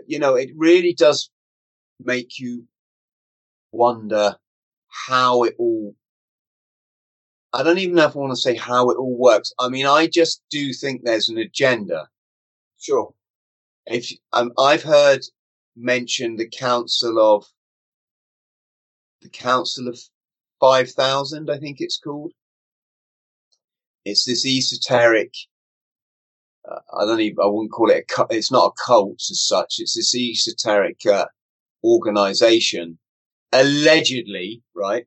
[0.06, 1.30] you know, it really does
[2.02, 2.64] make you
[3.72, 4.36] wonder
[5.06, 5.94] how it all.
[7.52, 9.52] I don't even know if I want to say how it all works.
[9.58, 12.08] I mean, I just do think there's an agenda.
[12.78, 13.12] Sure.
[13.86, 15.20] If um, I've heard
[15.76, 17.46] mention the council of
[19.22, 19.98] the council of
[20.60, 22.32] five thousand, I think it's called.
[24.04, 25.34] It's this esoteric
[26.68, 29.76] uh, I don't even, I wouldn't call it a, it's not a cult as such.
[29.78, 31.26] It's this esoteric, uh,
[31.82, 32.98] organization
[33.52, 35.06] allegedly, right?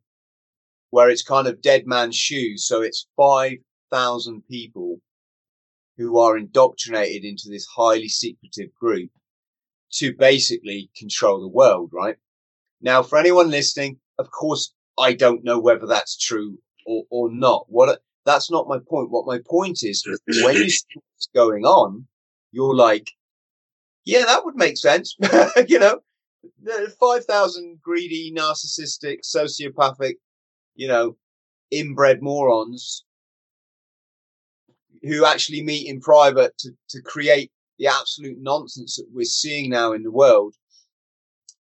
[0.93, 2.67] Where it's kind of dead man's shoes.
[2.67, 5.01] So it's 5,000 people
[5.97, 9.09] who are indoctrinated into this highly secretive group
[9.93, 12.17] to basically control the world, right?
[12.79, 17.65] Now, for anyone listening, of course, I don't know whether that's true or, or not.
[17.69, 19.09] What, that's not my point.
[19.09, 20.05] What my point is,
[20.43, 22.05] when you see what's going on,
[22.51, 23.09] you're like,
[24.05, 25.17] yeah, that would make sense.
[25.67, 26.01] you know,
[26.99, 30.17] 5,000 greedy, narcissistic, sociopathic,
[30.75, 31.15] you know,
[31.71, 33.05] inbred morons
[35.01, 39.91] who actually meet in private to, to create the absolute nonsense that we're seeing now
[39.91, 40.55] in the world.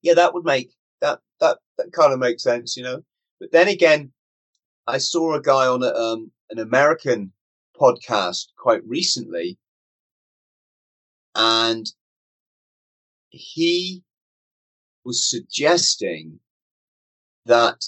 [0.02, 3.02] Yeah, that would make that, that, that kind of makes sense, you know,
[3.40, 4.12] but then again,
[4.86, 7.32] I saw a guy on a, um, an American
[7.78, 9.58] podcast quite recently,
[11.34, 11.90] and
[13.30, 14.04] he
[15.04, 16.38] was suggesting
[17.46, 17.84] that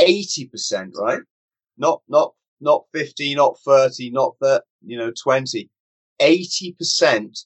[0.00, 1.22] 80%, right?
[1.76, 5.68] Not, not, not 50, not 30, not that you know, 20,
[6.20, 7.44] 80%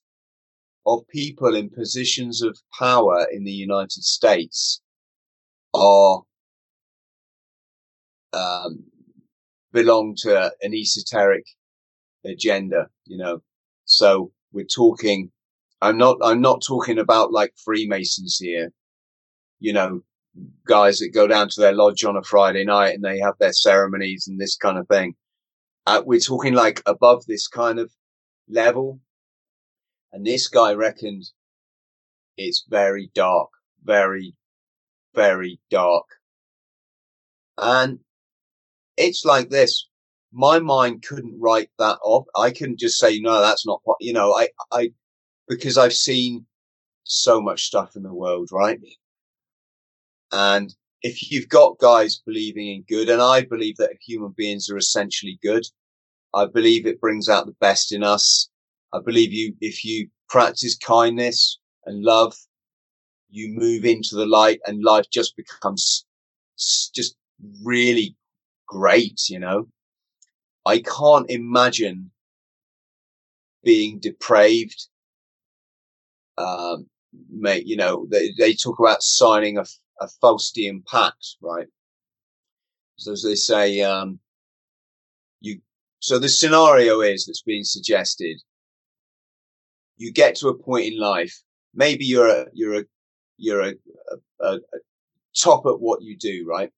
[0.86, 4.80] of people in positions of power in the United States
[5.74, 6.22] are,
[8.32, 8.84] um,
[9.72, 11.46] belong to an esoteric
[12.24, 13.42] agenda, you know.
[13.84, 15.30] So we're talking,
[15.80, 18.72] I'm not, I'm not talking about like Freemasons here,
[19.60, 20.02] you know,
[20.66, 23.52] guys that go down to their lodge on a Friday night and they have their
[23.52, 25.14] ceremonies and this kind of thing.
[25.86, 27.90] Uh, we're talking like above this kind of
[28.48, 29.00] level.
[30.12, 31.24] And this guy reckoned
[32.36, 33.50] it's very dark,
[33.84, 34.34] very,
[35.14, 36.06] very dark.
[37.58, 38.00] And
[38.96, 39.88] it's like this.
[40.32, 42.26] My mind couldn't write that off.
[42.36, 44.92] I couldn't just say, no, that's not, you know, I, I,
[45.46, 46.46] because I've seen
[47.04, 48.80] so much stuff in the world, right?
[50.32, 54.76] And if you've got guys believing in good, and I believe that human beings are
[54.76, 55.64] essentially good,
[56.34, 58.48] I believe it brings out the best in us.
[58.92, 62.34] I believe you, if you practice kindness and love,
[63.30, 66.06] you move into the light and life just becomes
[66.94, 67.16] just
[67.62, 68.16] really
[68.66, 69.68] great, you know.
[70.64, 72.10] I can't imagine
[73.64, 74.88] being depraved.
[76.38, 76.86] Um,
[77.30, 79.64] mate, you know, they, they talk about signing a,
[80.00, 81.66] a Faustian pact, right?
[82.96, 84.18] So as they say, um,
[85.40, 85.60] you,
[86.00, 88.40] so the scenario is that's being suggested.
[89.96, 91.40] You get to a point in life,
[91.74, 92.84] maybe you're a, you're a,
[93.38, 93.74] you're a,
[94.40, 94.58] a, a
[95.36, 96.70] top at what you do, right?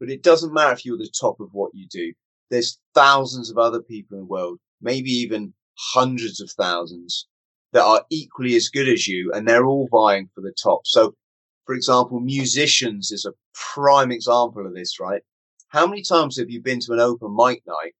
[0.00, 2.12] But it doesn't matter if you're the top of what you do.
[2.50, 5.52] There's thousands of other people in the world, maybe even
[5.92, 7.26] hundreds of thousands
[7.72, 10.80] that are equally as good as you and they're all vying for the top.
[10.84, 11.14] So,
[11.68, 15.20] for example, musicians is a prime example of this, right?
[15.68, 17.92] How many times have you been to an open mic night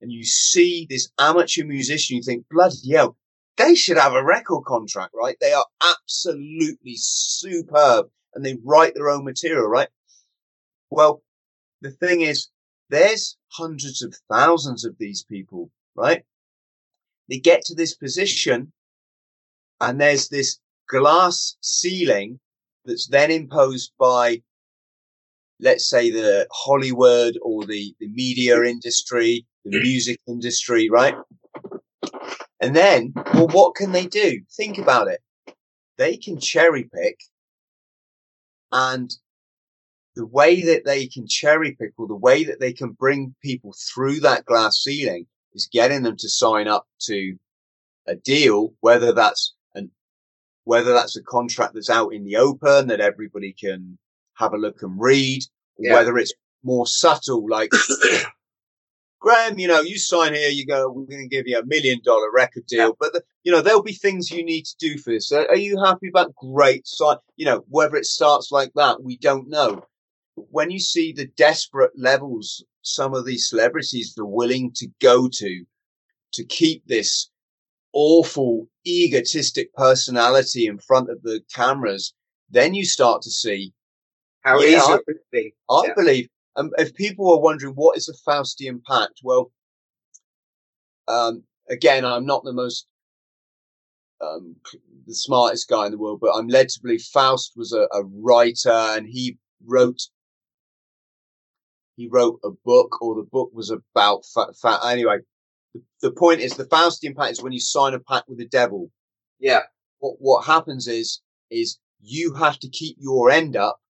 [0.00, 3.16] and you see this amateur musician, you think, bloody hell,
[3.56, 5.36] they should have a record contract, right?
[5.40, 9.88] They are absolutely superb and they write their own material, right?
[10.90, 11.20] Well,
[11.80, 12.46] the thing is,
[12.90, 16.22] there's hundreds of thousands of these people, right?
[17.28, 18.72] They get to this position
[19.80, 22.38] and there's this glass ceiling
[22.86, 24.42] that's then imposed by,
[25.60, 29.82] let's say the Hollywood or the, the media industry, the mm.
[29.82, 31.14] music industry, right?
[32.60, 34.40] And then, well, what can they do?
[34.56, 35.20] Think about it.
[35.98, 37.18] They can cherry pick
[38.72, 39.10] and
[40.14, 43.74] the way that they can cherry pick or the way that they can bring people
[43.92, 47.36] through that glass ceiling is getting them to sign up to
[48.06, 49.54] a deal, whether that's
[50.66, 53.96] whether that's a contract that's out in the open that everybody can
[54.34, 55.42] have a look and read,
[55.78, 55.94] yeah.
[55.94, 57.70] whether it's more subtle, like,
[59.20, 62.00] Graham, you know, you sign here, you go, we're going to give you a million
[62.04, 62.90] dollar record deal, yeah.
[63.00, 65.32] but the, you know, there'll be things you need to do for this.
[65.32, 67.16] Are you happy about great sign?
[67.36, 69.86] You know, whether it starts like that, we don't know
[70.36, 75.64] when you see the desperate levels some of these celebrities are willing to go to
[76.32, 77.30] to keep this
[77.98, 82.12] awful egotistic personality in front of the cameras,
[82.50, 83.72] then you start to see
[84.42, 85.54] how yeah, easy it be.
[85.70, 85.94] I yeah.
[85.96, 89.50] believe, um, if people are wondering what is a Faustian pact, well,
[91.08, 92.86] um, again, I'm not the most
[94.20, 94.56] um,
[95.06, 98.04] the smartest guy in the world, but I'm led to believe Faust was a, a
[98.04, 100.02] writer and he wrote
[101.96, 104.80] he wrote a book or the book was about fat, fat.
[104.84, 105.16] Anyway,
[106.00, 108.48] the, the point is the Faustian pact is when you sign a pact with the
[108.48, 108.90] devil.
[109.38, 109.60] Yeah.
[109.98, 111.20] What, what happens is,
[111.50, 113.80] is you have to keep your end up.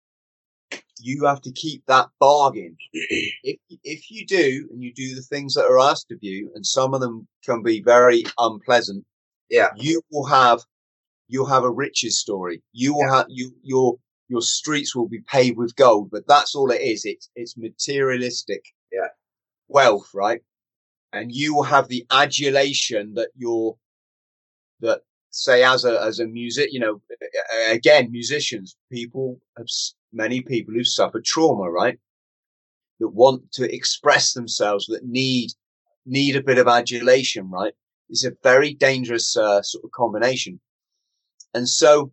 [0.98, 2.76] You have to keep that bargain.
[2.92, 6.64] if, if you do, and you do the things that are asked of you, and
[6.64, 9.04] some of them can be very unpleasant.
[9.50, 9.68] Yeah.
[9.76, 10.60] You will have,
[11.28, 12.62] you'll have a riches story.
[12.72, 13.16] You will yeah.
[13.16, 13.96] have, you, your,
[14.28, 17.04] your streets will be paved with gold, but that's all it is.
[17.04, 19.08] It's, it's materialistic yeah.
[19.68, 20.40] wealth, right?
[21.16, 23.76] And you will have the adulation that you're,
[24.80, 27.01] that say as a, as a music, you know,
[27.70, 29.66] again, musicians, people have,
[30.12, 31.98] many people who've suffered trauma, right?
[33.01, 35.51] That want to express themselves, that need,
[36.06, 37.74] need a bit of adulation, right?
[38.09, 40.60] It's a very dangerous, uh, sort of combination.
[41.52, 42.12] And so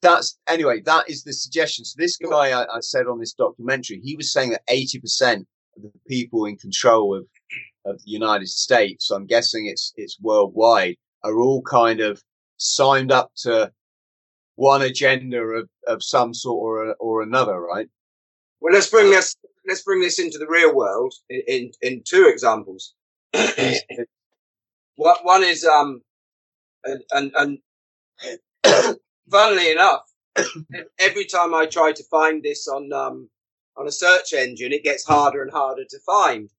[0.00, 1.84] that's anyway, that is the suggestion.
[1.84, 5.46] So this guy I, I, said on this documentary, he was saying that 80% of
[5.82, 7.26] the people in control of,
[7.84, 12.22] of the United States, so I'm guessing it's, it's worldwide, are all kind of
[12.56, 13.72] signed up to
[14.56, 17.88] one agenda of, of some sort or, or another, right?
[18.60, 19.36] Well, let's bring this,
[19.66, 22.94] let's bring this into the real world in, in, in two examples.
[24.98, 26.02] What one is um,
[26.84, 27.58] and and,
[28.64, 28.96] and
[29.30, 30.02] funnily enough,
[30.98, 33.30] every time I try to find this on um
[33.78, 36.50] on a search engine, it gets harder and harder to find.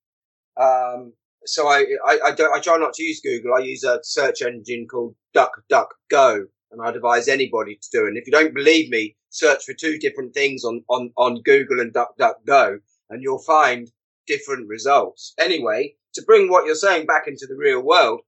[0.59, 1.13] Um,
[1.45, 3.53] so I, I, I don't I try not to use Google.
[3.53, 8.05] I use a search engine called DuckDuckGo, and I'd advise anybody to do.
[8.05, 8.09] it.
[8.09, 11.79] And if you don't believe me, search for two different things on on on Google
[11.79, 12.79] and DuckDuckGo,
[13.09, 13.89] and you'll find
[14.27, 15.33] different results.
[15.39, 18.21] Anyway, to bring what you're saying back into the real world,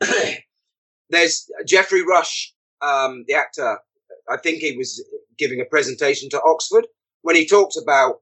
[1.10, 2.52] there's Geoffrey Rush,
[2.82, 3.78] um, the actor.
[4.28, 5.04] I think he was
[5.38, 6.86] giving a presentation to Oxford
[7.22, 8.16] when he talked about,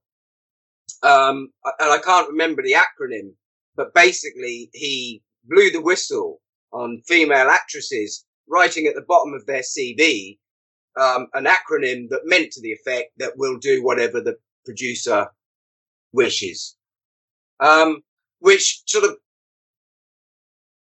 [1.03, 1.51] um,
[1.81, 3.33] and I can't remember the acronym,
[3.77, 6.41] but basically he blew the whistle
[6.73, 10.39] on female actresses writing at the bottom of their CV
[11.01, 15.29] um, an acronym that meant to the effect that we'll do whatever the producer
[16.13, 16.77] wishes,
[17.61, 18.03] um,
[18.39, 19.17] which sort of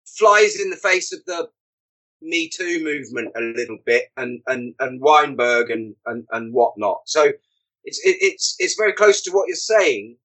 [0.06, 1.48] flies in the face of the
[2.20, 7.02] Me Too movement a little bit, and and and Weinberg and and and whatnot.
[7.06, 7.32] So
[7.84, 10.16] it's it, it's it's very close to what you're saying,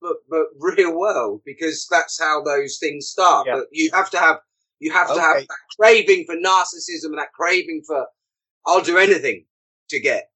[0.00, 3.46] but but real world because that's how those things start.
[3.46, 3.56] Yeah.
[3.56, 4.38] But you have to have
[4.78, 5.46] you have to have that
[5.78, 8.06] craving for narcissism and that craving for
[8.66, 9.44] I'll do anything
[9.88, 10.30] to get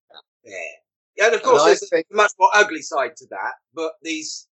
[0.45, 1.27] there.
[1.27, 4.49] And of course, And there's think- a much more ugly side to that, but these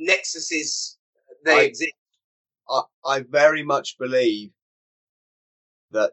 [0.00, 0.96] nexuses
[1.44, 1.92] they I- exist.
[2.68, 4.50] I, I very much believe
[5.90, 6.12] that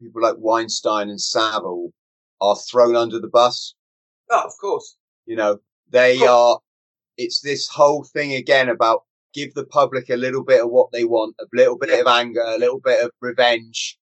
[0.00, 1.92] people like Weinstein and Savile
[2.40, 3.74] are thrown under the bus.
[4.30, 4.96] Oh, of course.
[5.26, 5.58] You know,
[5.90, 6.58] they are,
[7.16, 9.04] it's this whole thing again about
[9.34, 11.96] give the public a little bit of what they want, a little bit Yeah.
[12.00, 13.98] of anger, a little bit of revenge.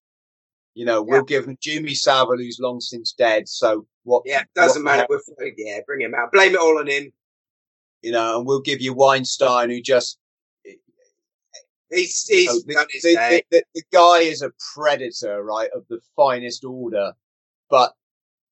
[0.73, 1.11] You know, Yeah.
[1.13, 3.47] we'll give them Jimmy Savile, who's long since dead.
[3.47, 4.23] So what?
[4.25, 5.07] Yeah, doesn't what- matter.
[5.09, 6.31] We're, yeah, bring him out.
[6.31, 7.11] Blame it all on him.
[8.01, 10.17] You know, and we'll give you Weinstein, who just
[10.65, 11.59] eh, eh,
[11.91, 13.43] He's he's Oh, the, his the- day.
[13.49, 17.13] the- the- the guy is a predator, right, of the finest order,
[17.69, 17.93] but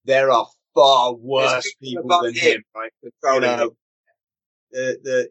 [0.05, 2.91] there are far worse people people than him him, right?
[3.03, 3.75] You know,
[4.71, 5.29] the, the,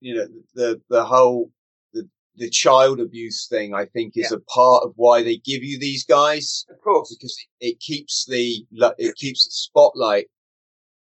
[0.00, 1.50] you know, the, the whole,
[1.92, 5.78] the, the child abuse thing, I think is a part of why they give you
[5.78, 8.64] these guys Of course, because it, keeps the,
[8.98, 10.26] it keeps the spotlight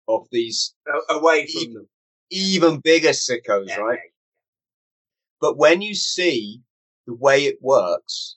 [0.09, 0.75] of these
[1.11, 1.89] away from them.
[2.31, 3.99] even bigger sickos, Yeah, right?
[5.41, 6.63] But when you see
[7.07, 8.37] the way it works,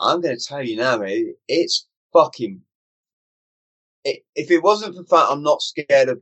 [0.00, 2.60] I'm going to tell you now, mate, it's fucking.
[4.04, 6.20] It, if it wasn't for the fact I'm not scared of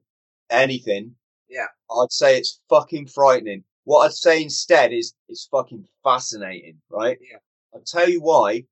[0.51, 1.15] anything,
[1.49, 1.67] Yeah.
[1.91, 3.65] I'd say it's fucking frightening.
[3.85, 7.19] What I'd say instead is it's fucking fascinating, right?
[7.21, 7.39] Yeah.
[7.75, 8.65] I'll tell you why.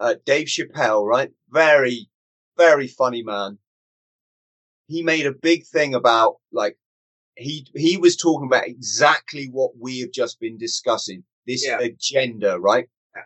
[0.00, 1.30] Uh, Dave Chappelle, right?
[1.50, 2.08] Very,
[2.56, 3.58] very funny man.
[4.86, 6.78] He made a big thing about like
[7.36, 11.24] he he was talking about exactly what we have just been discussing.
[11.46, 11.78] This Yeah.
[11.80, 12.88] agenda, right?
[13.14, 13.22] Yeah.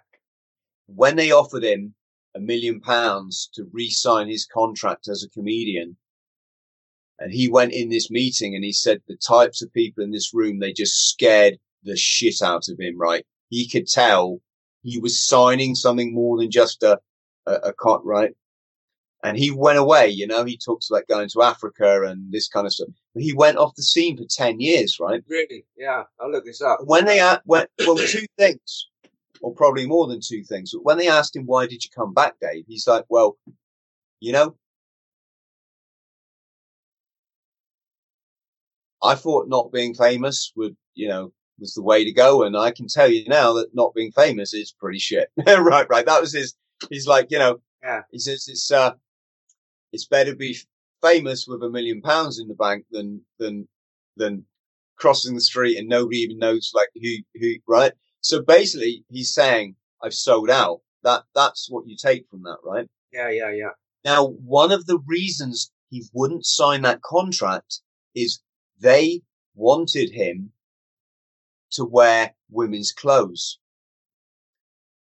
[0.87, 1.95] When they offered him
[2.35, 5.97] a million pounds to re-sign his contract as a comedian,
[7.19, 10.35] and he went in this meeting and he said the types of people in this
[10.35, 12.99] room they just scared the shit out of him.
[12.99, 13.25] Right?
[13.49, 14.41] He could tell
[14.83, 16.99] he was signing something more than just a
[17.47, 18.33] a, a con, right?
[19.25, 20.09] And he went away.
[20.09, 22.89] You know, he talks about going to Africa and this kind of stuff.
[23.15, 25.23] But he went off the scene for ten years, right?
[25.29, 25.65] Really?
[25.77, 26.81] Yeah, I'll look this up.
[26.85, 28.89] when they when, well two things
[29.43, 30.73] or probably more than two things.
[30.73, 32.65] But when they asked him why did you come back dave?
[32.69, 33.37] he's like well
[34.21, 34.57] you know
[39.03, 42.71] i thought not being famous would you know was the way to go and i
[42.71, 45.29] can tell you now that not being famous is pretty shit.
[45.47, 46.07] Right right.
[46.07, 46.55] That was his
[46.91, 48.03] he's like you know Yeah.
[48.11, 48.93] he says it's uh
[49.93, 50.57] it's better be
[51.03, 53.69] famous with a million pounds in the bank than than
[54.17, 54.45] than
[54.97, 59.77] crossing the street and nobody even knows like who who right so basically he's saying
[60.03, 60.81] i've sold out.
[61.05, 62.89] That that's what you take from that right?
[63.13, 63.71] Yeah, yeah, yeah.
[64.05, 67.81] now one of the reasons he wouldn't sign that contract
[68.15, 68.41] is
[68.81, 69.23] they
[69.55, 70.53] wanted him
[71.73, 73.59] to wear women's clothes.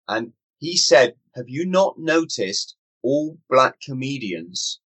[0.08, 4.80] And he said have you not noticed all black comedians?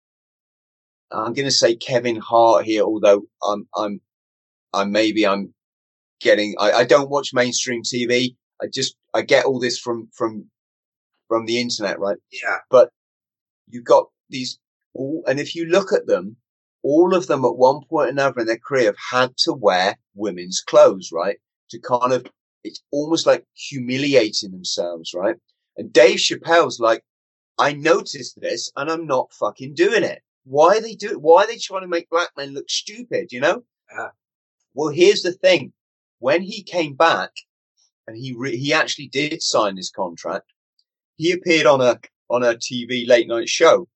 [1.10, 4.00] I'm going to say kevin hart here although i'm i'm
[4.74, 5.52] I maybe I'm
[6.22, 8.36] getting I, I don't watch mainstream TV.
[8.62, 10.46] I just I get all this from from
[11.28, 12.18] from the internet, right?
[12.30, 12.58] Yeah.
[12.70, 12.90] But
[13.68, 14.58] you've got these
[14.94, 16.36] all and if you look at them,
[16.82, 19.96] all of them at one point or another in their career have had to wear
[20.14, 21.38] women's clothes, right?
[21.70, 22.26] To kind of
[22.64, 25.36] it's almost like humiliating themselves, right?
[25.76, 27.02] And Dave Chappelle's like,
[27.58, 30.22] I noticed this and I'm not fucking doing it.
[30.44, 33.40] Why are they do Why are they trying to make black men look stupid, you
[33.40, 33.64] know?
[33.92, 34.08] Yeah.
[34.74, 35.72] Well, here's the thing:
[36.22, 37.32] when he came back,
[38.06, 40.46] and he re- he actually did sign his contract,
[41.16, 41.98] he appeared on a
[42.30, 43.88] on a TV late night show.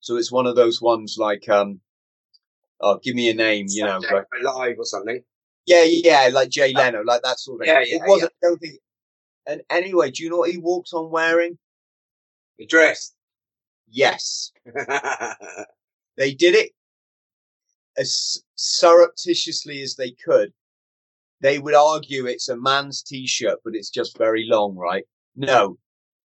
[0.00, 1.80] So it's one of those ones like, um,
[2.80, 5.22] oh, give me a name, you know, like, Live or something.
[5.66, 7.74] yeah, yeah, like Jay Leno, like that sort of thing.
[7.74, 8.32] Yeah, yeah, it wasn't.
[8.42, 8.74] I don't think.
[9.46, 11.58] And anyway, do you know what he walked on wearing?
[12.58, 13.14] The dress.
[13.88, 14.52] Yes,
[16.16, 16.72] they did it
[17.96, 20.52] as surreptitiously as they could.
[21.40, 25.04] They would argue it's a man's t-shirt, but it's just very long, right?
[25.36, 25.78] No,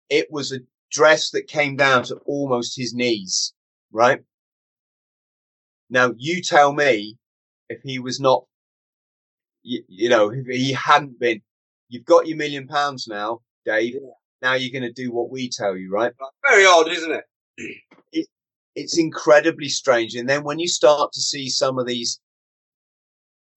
[0.10, 0.60] it was a
[0.92, 3.54] dress that came down to almost his knees,
[3.92, 4.22] right?
[5.90, 7.18] Now you tell me
[7.70, 8.46] if he was not,
[9.62, 11.42] you, you know, if he hadn't been,
[11.90, 13.94] you've got your million pounds now, Dave.
[13.94, 14.10] Yeah.
[14.42, 16.14] Now you're going to do what we tell you, right?
[16.48, 18.28] Very odd, isn't it?
[18.76, 20.16] it's incredibly strange.
[20.16, 22.20] And then when you start to see some of these,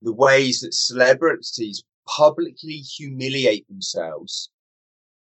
[0.02, 4.50] the ways that celebrities publicly humiliate themselves,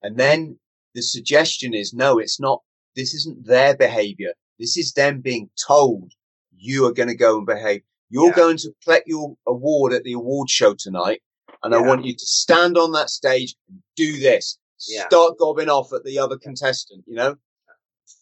[0.02, 0.58] and then
[0.94, 2.62] the suggestion is, no, it's not,
[2.94, 4.32] this isn't their behavior.
[4.58, 6.12] This is them being told
[6.56, 7.82] you are going to go and behave.
[8.08, 8.36] You're Yeah.
[8.36, 11.22] going to collect your award at the award show tonight.
[11.62, 14.58] And I want you to stand on that stage and do this.
[14.88, 15.06] Yeah.
[15.06, 17.36] Start gobbing off at the other contestant, you know?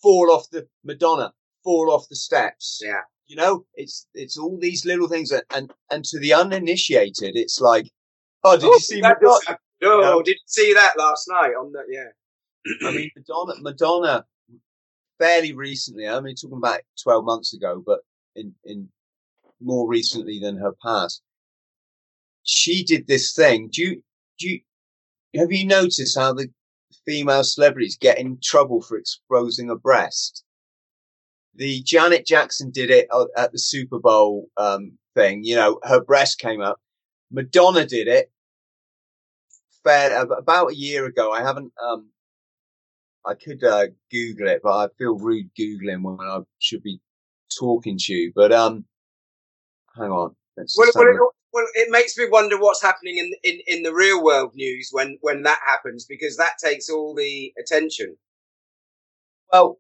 [0.03, 2.81] Fall off the Madonna, fall off the steps.
[2.83, 3.03] Yeah.
[3.35, 7.61] You know, it's it's all these little things that, and and to the uninitiated, it's
[7.61, 7.91] like,
[8.45, 9.35] oh, did Oh, you see that Madonna?
[9.35, 9.61] just happened.
[9.83, 10.23] Oh, No.
[10.23, 12.87] did you see that last night on that, yeah?
[12.89, 14.25] I mean, Madonna, Madonna,
[15.19, 16.07] fairly recently.
[16.07, 18.03] I mean, talking about twelve months ago, but
[18.37, 18.89] in in
[19.61, 21.21] more recently than her past,
[22.45, 23.69] she did this thing.
[23.73, 24.03] Do you
[24.39, 24.61] do you
[25.41, 26.49] have you noticed how the
[27.05, 30.44] female celebrities get in trouble for exposing a breast?
[31.57, 35.45] The Janet Jackson did it at the Super Bowl um, thing.
[35.45, 36.81] You know, her breast came up.
[37.31, 38.31] Madonna did it
[39.85, 41.33] fair about a year ago.
[41.33, 42.09] I haven't um,
[43.25, 47.01] I could uh, Google it, but I feel rude googling when I should be
[47.57, 48.33] talking to you.
[48.35, 48.85] But um,
[49.97, 50.35] hang on.
[50.57, 51.21] Well, well, it,
[51.53, 55.19] well, it makes me wonder what's happening in, in, in the real world news when,
[55.21, 58.17] when that happens because that takes all the attention.
[59.53, 59.79] well,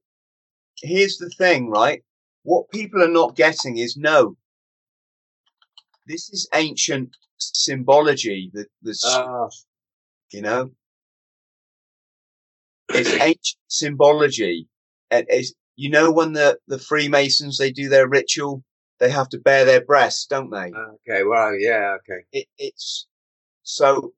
[0.82, 2.02] here's the thing, right?
[2.42, 4.36] What people are not getting is no.
[6.06, 8.50] This is ancient symbology.
[8.52, 9.48] The the s- Ah,
[10.32, 10.70] you know,
[12.90, 14.68] it's ancient symbology,
[15.10, 18.62] and it's you know when the the Freemasons they do their ritual,
[18.98, 20.72] they have to bare their breasts, don't they?
[20.72, 22.24] okay, well, yeah, okay.
[22.32, 23.06] it, it's
[23.62, 24.12] so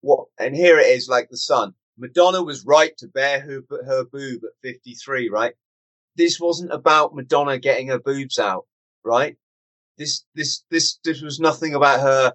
[0.00, 4.04] what and here it is like the sun madonna was right to bare her, her
[4.04, 5.54] boob at 53 right?
[6.16, 8.66] This wasn't about madonna getting her boobs out
[9.04, 9.36] right?
[9.98, 12.32] This this this this was nothing about her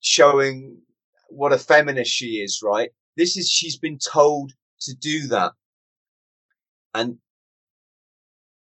[0.00, 0.78] showing
[1.28, 2.90] what a feminist she is right?
[3.16, 5.52] This is she's been told to do that.
[6.94, 7.18] And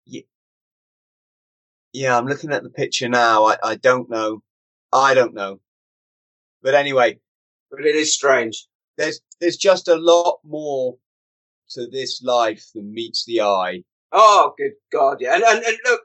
[0.06, 0.22] yeah,
[1.92, 3.46] yeah i'm looking at the picture now.
[3.46, 4.42] I i don't know.
[4.92, 5.60] I don't know.
[6.62, 7.18] But anyway
[7.70, 8.66] But it is strange.
[8.96, 10.96] There's there's just a lot more
[11.70, 13.82] to this life than meets the eye.
[14.12, 15.34] Oh, good God, yeah.
[15.34, 16.00] And, and, and look,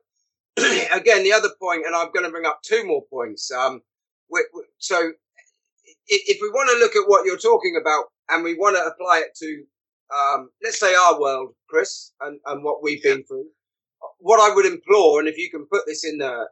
[0.91, 3.51] again, the other point, and I'm going to bring up two more points.
[3.51, 3.81] Um,
[4.29, 5.11] we, we- so
[6.07, 8.83] if, if we want to look at what you're talking about and we want to
[8.83, 9.63] apply it to,
[10.15, 13.45] um, let's say our world, Chris, and, and what we've been through,
[14.19, 16.47] what I would implore, and if you can put this in the,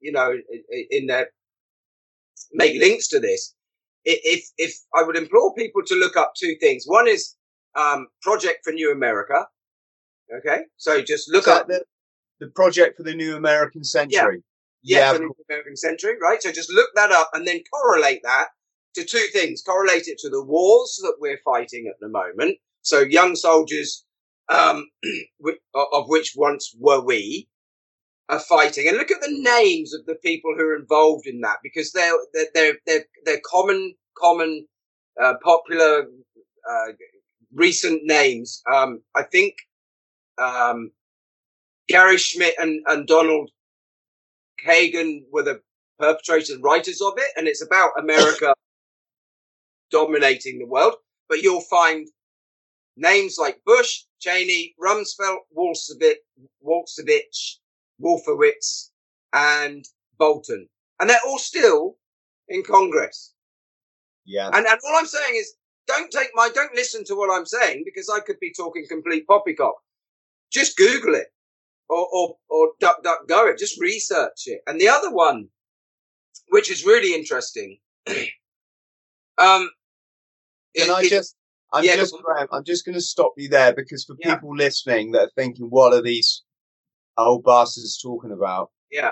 [0.00, 0.30] you know,
[0.70, 1.28] in, in there,
[2.52, 3.54] make links to this.
[4.08, 6.84] I- If, if I would implore people to look up two things.
[6.86, 7.36] One is,
[7.74, 9.46] um, Project for New America.
[10.38, 10.60] Okay.
[10.76, 11.84] So just look that up the,
[12.40, 14.42] the project for the new American century.
[14.82, 16.42] yeah, of for the American century, right?
[16.42, 18.48] So just look that up and then correlate that
[18.94, 19.62] to two things.
[19.62, 22.58] Correlate it to the wars that we're fighting at the moment.
[22.82, 24.04] So young soldiers,
[24.48, 24.86] um,
[25.74, 27.48] of which once were we,
[28.28, 28.88] are fighting.
[28.88, 32.12] And look at the names of the people who are involved in that because they're,
[32.54, 34.66] they're, they're, they're, common, common,
[35.22, 36.06] uh, popular,
[36.70, 36.92] uh,
[37.54, 38.62] recent names.
[38.72, 39.54] Um, I think,
[40.36, 40.90] um,
[41.88, 43.50] Gary Schmitt and, and Donald
[44.64, 45.60] Kagan were the
[45.98, 48.52] perpetrators and writers of it, and it's about America
[49.90, 50.94] dominating the world.
[51.30, 52.06] But you'll find
[52.96, 57.58] names like Bush, Cheney, Rumsfeld, Wolfowitz,
[58.02, 58.90] Wolfowitz,
[59.32, 59.84] and
[60.18, 60.68] Bolton,
[61.00, 61.96] and they're all still
[62.48, 63.34] in Congress.
[64.24, 64.48] Yeah.
[64.48, 65.54] And, and all I'm saying is,
[65.86, 69.26] don't take my, don't listen to what I'm saying because I could be talking complete
[69.26, 69.76] poppycock.
[70.52, 71.28] Just Google it
[71.88, 73.58] or, or, or duck, duck, go it.
[73.58, 74.60] Just research it.
[74.66, 75.48] And the other one
[76.50, 77.78] which is really interesting.
[78.06, 78.16] um,
[79.38, 79.70] Can
[80.74, 81.36] it- I just?
[81.72, 82.14] I'm yeah, just.
[82.22, 84.34] Graham, I'm just going to stop you there because for Yeah.
[84.34, 86.42] people listening that are thinking, what are these
[87.18, 88.70] old bastards talking about?
[88.90, 89.10] Yeah.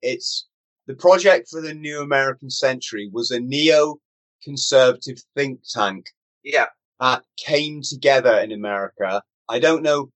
[0.00, 0.48] It's
[0.86, 6.06] the project for the new American century was a neo-conservative think tank
[6.42, 6.66] yeah,
[7.00, 9.22] that came together in America.
[9.48, 10.10] I don't know,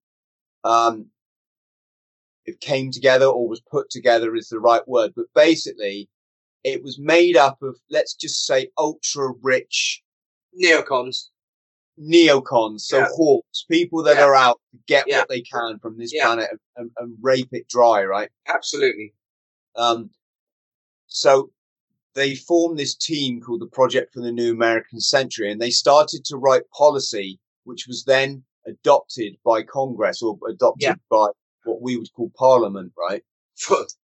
[0.64, 1.06] um,
[2.46, 6.08] if came together or was put together is the right word, but basically
[6.64, 10.02] it was made up of, let's just say ultra rich
[10.60, 11.28] neocons.
[12.01, 13.09] Neocons, so Yeah.
[13.14, 14.24] hawks, people that Yeah.
[14.24, 15.20] are out to get Yeah.
[15.20, 18.31] what they can from this planet and, and, rape it dry, right?
[18.47, 19.14] Absolutely.
[19.77, 20.10] Um,
[21.06, 21.51] so
[22.14, 26.24] they formed this team called the Project for the New American Century, and they started
[26.27, 31.28] to write policy, which was then adopted by Congress or adopted by
[31.64, 33.23] what we would call Parliament, right?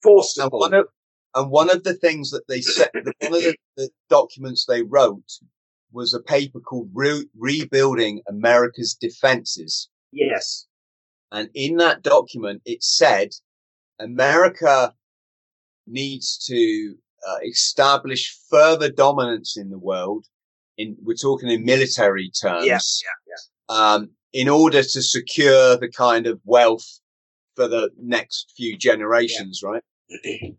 [0.03, 0.61] Forced And upon.
[0.61, 0.89] one of
[1.35, 5.39] and one of the things that they said, one of the, the documents they wrote
[5.93, 10.67] was a paper called Re- "Rebuilding America's Defenses." Yes.
[11.33, 13.31] And in that document, it said
[13.99, 14.95] America
[15.87, 16.95] needs to
[17.27, 20.27] uh, establish further dominance in the world.
[20.77, 22.79] In we're talking in military terms, Yeah.
[23.27, 23.77] Yeah.
[23.95, 27.01] um, in order to secure the kind of wealth
[27.57, 29.83] for the next few generations, right?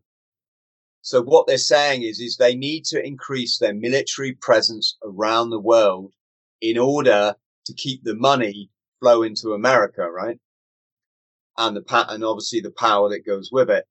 [1.09, 5.59] So what they're saying is, is they need to increase their military presence around the
[5.59, 6.13] world
[6.61, 7.33] in order
[7.65, 8.69] to keep the money
[8.99, 10.37] flow into America, right?
[11.57, 13.85] And the and obviously the power that goes with it.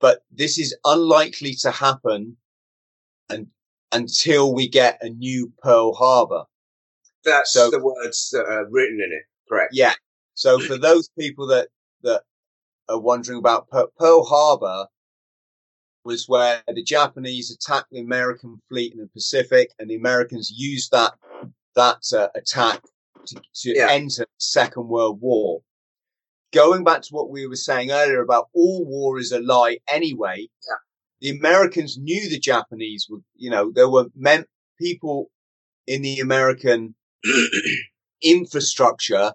[0.00, 2.36] But this is unlikely to happen
[3.28, 3.48] and
[3.90, 6.44] until we get a new Pearl Harbor.
[7.24, 9.24] That's So- the words that are written in it.
[9.48, 9.72] Correct.
[9.74, 9.94] Yeah.
[10.34, 11.66] So for those people that,
[12.02, 12.22] that
[12.88, 14.86] are wondering about Pearl Harbor
[16.04, 20.90] was where the Japanese attacked the American fleet in the Pacific and the Americans used
[20.92, 21.12] that,
[21.76, 22.82] that uh, attack
[23.26, 23.88] to, to Yeah.
[23.90, 25.60] enter the Second World War.
[26.52, 30.48] Going back to what we were saying earlier about all war is a lie anyway.
[30.66, 30.74] Yeah.
[31.20, 34.46] The Americans knew the Japanese would, you know, there were men,
[34.80, 35.30] people
[35.86, 36.94] in the American
[38.22, 39.32] infrastructure,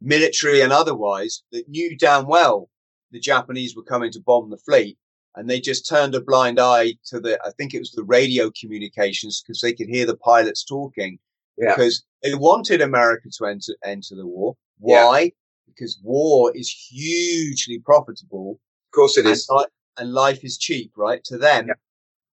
[0.00, 2.68] military and otherwise, that knew damn well
[3.10, 4.96] the Japanese were coming to bomb the fleet.
[5.34, 8.50] And they just turned a blind eye to the, I think it was the radio
[8.58, 11.18] communications because they could hear the pilots talking
[11.56, 11.74] Yeah.
[11.74, 14.56] because they wanted America to enter, enter the war.
[14.84, 15.06] Yeah.
[15.06, 15.32] Why?
[15.66, 18.60] Because war is hugely profitable
[18.90, 19.48] Of course it and, is.
[19.50, 19.64] li-
[19.96, 21.24] and life is cheap, right?
[21.24, 21.74] To them, Yeah.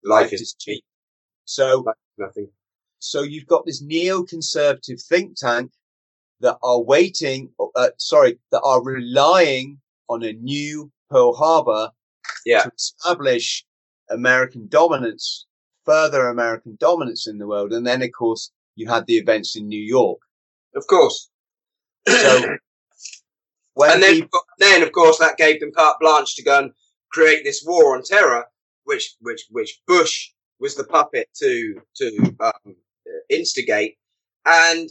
[0.03, 0.84] Life is cheap.
[1.45, 1.86] So
[2.18, 2.49] nothing.
[2.99, 5.72] so you've got this neoconservative think tank
[6.40, 9.80] that are waiting, uh, sorry, that are relying
[10.10, 11.91] on a new Pearl Harbor
[12.48, 12.64] Yeah.
[12.64, 13.65] to establish
[14.10, 15.45] American dominance,
[15.86, 17.74] further American dominance in the world.
[17.74, 20.19] And then, of course, you had the events in New York.
[20.76, 21.30] Of course.
[22.07, 22.41] So
[23.74, 26.72] when and then, people, then of course, that gave them carte blanche to go and
[27.11, 28.45] create this war on terror,
[28.86, 30.30] which which which Bush
[30.60, 32.76] was the puppet to to um,
[33.30, 33.98] instigate,
[34.45, 34.90] and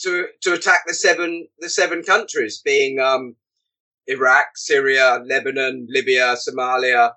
[0.00, 3.36] to to attack the seven the seven countries being um,
[4.06, 7.12] Iraq, Syria, Lebanon, Libya, Somalia.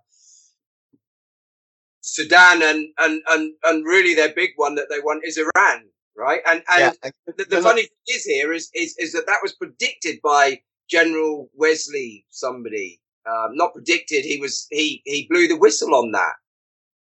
[2.02, 5.84] Sudan and, and, and, and really their big one that they want is Iran,
[6.16, 6.40] right?
[6.48, 9.54] And, and yeah, the, the funny thing is here is, is is that that was
[9.54, 13.02] predicted by General Wesley somebody.
[13.30, 14.24] Um, not predicted.
[14.24, 16.36] He was he he blew the whistle on that.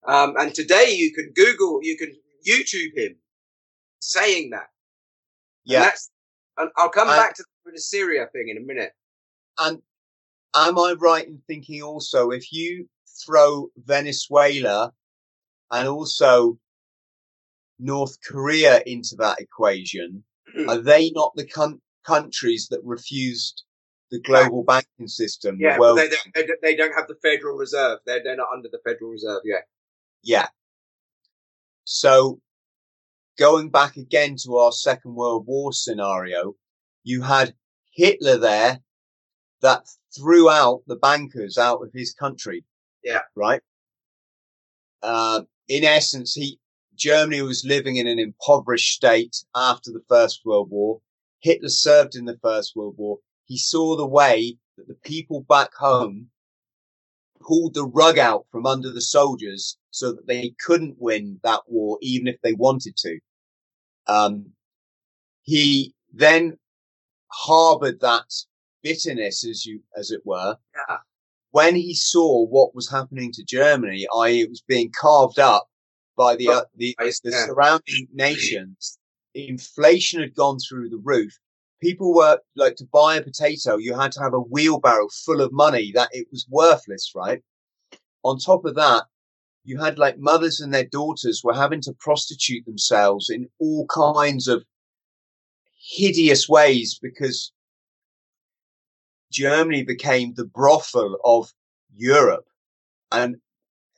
[0.07, 2.11] Um, and today you can Google, you can
[2.47, 3.17] YouTube him
[3.99, 4.69] saying that.
[5.65, 5.79] And yeah.
[5.81, 6.09] that's,
[6.57, 8.93] and I'll come I- back to the Syria thing in a minute.
[9.59, 9.81] And
[10.55, 12.88] am I right in thinking also if you
[13.25, 14.93] throw Venezuela
[15.71, 16.59] and also
[17.79, 20.23] North Korea into that equation,
[20.55, 20.69] hmm.
[20.69, 23.63] are they not the con- countries that refused
[24.11, 25.57] the global banking system?
[25.57, 27.99] the Yeah, world they, don't- they, they don't have the Federal Reserve.
[28.05, 29.67] They're they're not under the Federal Reserve yet.
[30.23, 30.47] Yeah.
[31.84, 32.41] So
[33.38, 36.55] going back again to our Second World War scenario,
[37.03, 37.53] you had
[37.91, 38.79] Hitler there
[39.61, 42.63] that threw out the bankers out of his country.
[43.03, 43.21] Yeah.
[43.35, 43.61] Right.
[45.01, 46.59] Uh, in essence, he,
[46.95, 51.01] Germany was living in an impoverished state after the First World War.
[51.39, 53.19] Hitler served in the First World War.
[53.45, 56.29] He saw the way that the people back home
[57.41, 61.97] pulled the rug out from under the soldiers so that they couldn't win that war,
[62.01, 63.19] even if they wanted to.
[64.07, 64.47] Um,
[65.43, 66.57] he then
[67.27, 68.34] harbored that
[68.88, 70.97] bitterness, as you, as it were, Yeah.
[71.51, 75.68] when he saw what was happening to Germany, i.e., it was being carved up
[76.15, 78.97] by the uh, the, the surrounding nations,
[79.34, 81.34] inflation had gone through the roof.
[81.81, 85.51] People were like to buy a potato, you had to have a wheelbarrow full of
[85.51, 87.41] money that it was worthless, right?
[88.23, 89.03] On top of that,
[89.64, 94.47] you had like mothers and their daughters were having to prostitute themselves in all kinds
[94.47, 94.64] of
[95.76, 97.51] hideous ways because
[99.31, 101.51] Germany became the brothel of
[101.95, 102.45] Europe.
[103.11, 103.37] And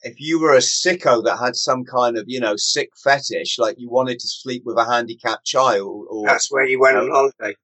[0.01, 3.79] if you were a sicko that had some kind of, you know, sick fetish, like
[3.79, 7.55] you wanted to sleep with a handicapped child or That's where you went on holiday.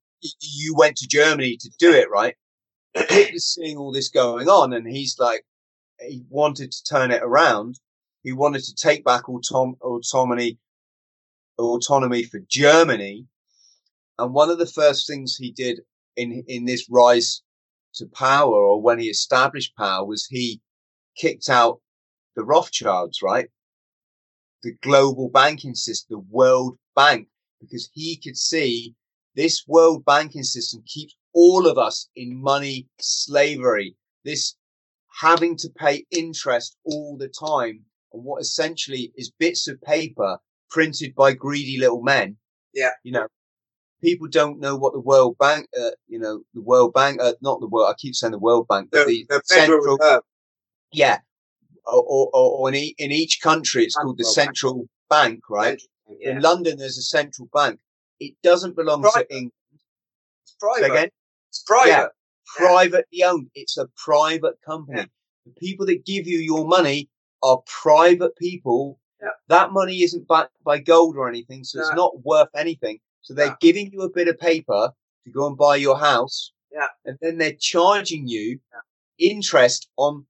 [0.42, 2.36] you went to Germany to do it, right?
[2.94, 5.46] Hitler's seeing all this going on and he's like,
[6.00, 7.80] he wanted to turn it around.
[8.24, 10.58] He wanted to take back autom- autonomy,
[11.58, 13.28] autonomy for Germany.
[14.18, 15.82] And one of the first things he did
[16.16, 17.42] in, in this rise
[17.96, 20.62] to power or when he established power was he
[21.18, 21.82] kicked out
[22.36, 23.48] the Rothschilds, right?
[24.64, 27.28] The global banking system, the World Bank,
[27.60, 28.96] because he could see
[29.36, 33.96] this world banking system keeps all of us in money slavery.
[34.24, 34.56] This
[35.20, 37.82] having to pay interest all the time
[38.12, 40.38] on what essentially is bits of paper
[40.70, 42.38] printed by greedy little men.
[42.74, 42.92] Yeah.
[43.04, 43.28] You know,
[44.02, 47.60] people don't know what the World Bank, uh, you know, the World Bank, uh, not
[47.60, 50.22] the World, I keep saying the World Bank, but The, the, the central, Reserve.
[50.92, 51.20] yeah.
[51.88, 55.40] Or, or, or in, e- in each country, it's called the Central Bank.
[55.40, 55.82] bank, right?
[56.20, 56.32] Yeah.
[56.32, 57.80] In London, there's a central bank.
[58.20, 59.30] It doesn't belong Private.
[59.30, 59.52] to England.
[60.44, 60.86] It's private.
[60.92, 61.10] Again?
[61.50, 61.90] It's private.
[61.90, 62.08] Yeah.
[62.56, 63.50] privately owned.
[63.56, 65.08] It's a private company.
[65.46, 67.10] The people that give you your money
[67.44, 69.00] are private people.
[69.48, 73.00] That money isn't backed by gold or anything, so it's not worth anything.
[73.26, 73.58] So they're No.
[73.60, 74.92] giving you a bit of paper
[75.24, 76.52] to go and buy your house.
[76.72, 76.90] Yeah.
[77.06, 78.60] And then they're charging you
[79.18, 80.28] interest on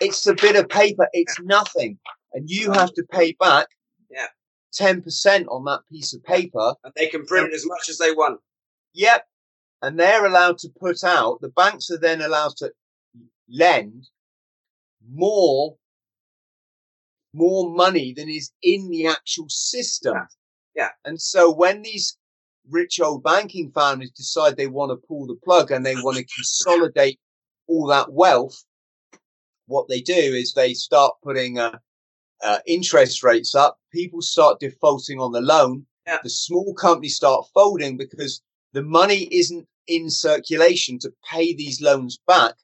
[0.00, 1.98] it's a bit of paper, it's nothing.
[2.32, 3.66] And you have to pay back
[4.08, 4.28] Yeah.
[4.72, 6.74] ten percent on that piece of paper.
[6.84, 8.40] And they can print as much as they want.
[8.92, 9.26] Yep.
[9.82, 12.72] And they're allowed to put out, the banks are then allowed to
[13.48, 14.08] lend
[15.10, 15.76] more,
[17.32, 20.14] more money than is in the actual system.
[20.78, 20.90] Yeah.
[21.04, 22.16] And so when these
[22.70, 26.24] rich old banking families decide they want to pull the plug and they want to
[26.36, 27.18] consolidate
[27.66, 28.64] all that wealth,
[29.66, 31.78] what they do is they start putting uh,
[32.44, 33.76] uh, interest rates up.
[33.92, 35.84] People start defaulting on the loan.
[36.06, 36.18] Yeah.
[36.22, 38.40] The small companies start folding because
[38.72, 42.54] the money isn't in circulation to pay these loans back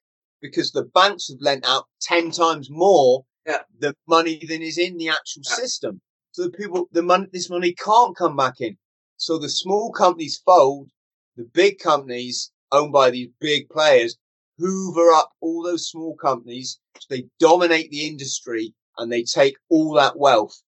[0.40, 3.62] because the banks have lent out 10 times more Yeah.
[3.80, 5.56] the money than is in the actual Yeah.
[5.56, 6.00] system.
[6.34, 8.76] So the people, the money, this money can't come back in.
[9.18, 10.90] So the small companies fold,
[11.36, 14.18] the big companies owned by these big players
[14.58, 16.80] hoover up all those small companies.
[17.08, 20.60] They dominate the industry and they take all that wealth.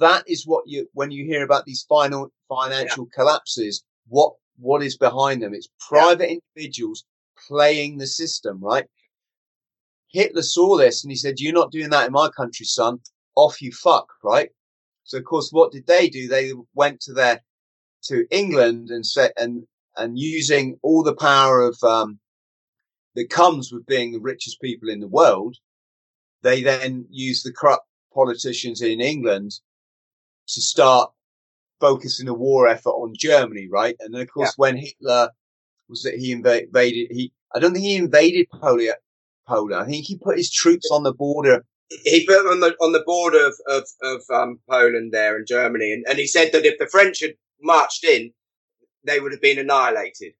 [0.00, 4.96] That is what you, when you hear about these final financial collapses, what, what is
[4.96, 5.54] behind them?
[5.54, 7.04] It's private individuals
[7.46, 8.86] playing the system, right?
[10.08, 12.98] Hitler saw this and he said, you're not doing that in my country, son.
[13.36, 14.50] Off you fuck, right?
[15.04, 16.28] So of course, what did they do?
[16.28, 17.42] They went to their,
[18.04, 19.66] to England and said, and,
[19.96, 22.18] and using all the power of, um,
[23.14, 25.56] that comes with being the richest people in the world,
[26.42, 29.52] they then used the corrupt politicians in England
[30.48, 31.10] to start
[31.80, 33.96] focusing a war effort on Germany, right?
[34.00, 35.30] And then of course, when Hitler
[35.88, 38.94] was that he invaded, he, I don't think he invaded Poland,
[39.46, 39.80] Poland.
[39.82, 41.64] I think he put his troops on the border.
[42.04, 45.46] He put them on the on the border of of, of um, Poland there and
[45.46, 48.32] Germany, and, and he said that if the French had marched in,
[49.04, 50.32] they would have been annihilated.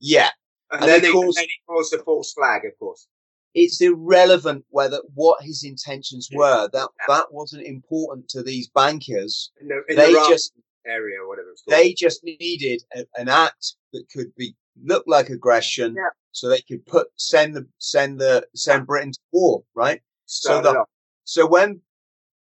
[0.00, 0.30] Yeah.
[0.70, 3.06] And, And then, of he, course- then he caused a false flag, of course.
[3.54, 6.38] It's irrelevant whether what his intentions Yeah.
[6.38, 6.68] were.
[6.72, 7.14] That, Yeah.
[7.16, 9.50] that wasn't important to these bankers.
[9.60, 10.52] In the, in They the just,
[10.86, 11.78] area or whatever it's called.
[11.78, 14.54] they just needed a, an act that could be
[14.84, 16.10] look like aggression, Yeah.
[16.32, 20.00] so they could put send the send the send Britain to war, right?
[20.28, 20.84] So the-
[21.24, 21.82] So when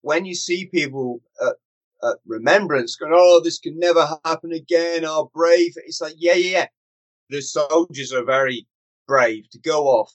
[0.03, 1.57] when you see people at,
[2.03, 6.51] at remembrance going, "Oh, this can never happen again," "Oh, brave," it's like, yeah, yeah,
[6.59, 6.67] yeah.
[7.31, 8.67] The soldiers are very
[9.07, 10.13] brave to go off.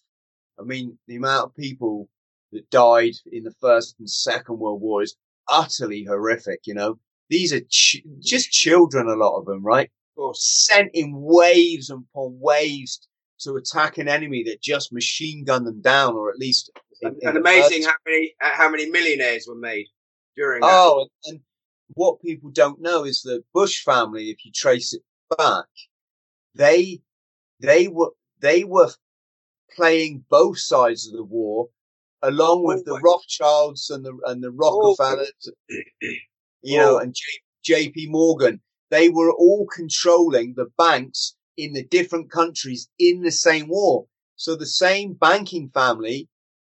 [0.59, 2.09] I mean, the amount of people
[2.51, 5.15] that died in the First and Second World War is
[5.49, 6.61] utterly horrific.
[6.65, 6.99] You know,
[7.29, 9.89] these are ch- just children, a lot of them, right?
[10.15, 10.43] course.
[10.69, 12.99] Sent in waves and upon waves
[13.43, 16.69] to attack an enemy that just machine gunned them down, or at least.
[17.01, 19.87] in- And, in and amazing how many uh, how many millionaires were made
[20.35, 20.69] during that.
[20.71, 21.39] Oh, and, and
[21.95, 25.03] what people don't know is the Bush family, if you trace it
[25.37, 25.65] back,
[26.55, 27.01] they,
[27.59, 28.89] they were, they were
[29.75, 31.69] playing both sides of the war,
[32.21, 35.33] along with the Rothschilds and the and the Rockefellers,
[36.61, 37.23] you know, and J,
[37.63, 38.07] J.P.
[38.09, 38.61] Morgan.
[38.89, 44.05] They were all controlling the banks in the different countries in the same war.
[44.35, 46.27] So the same banking family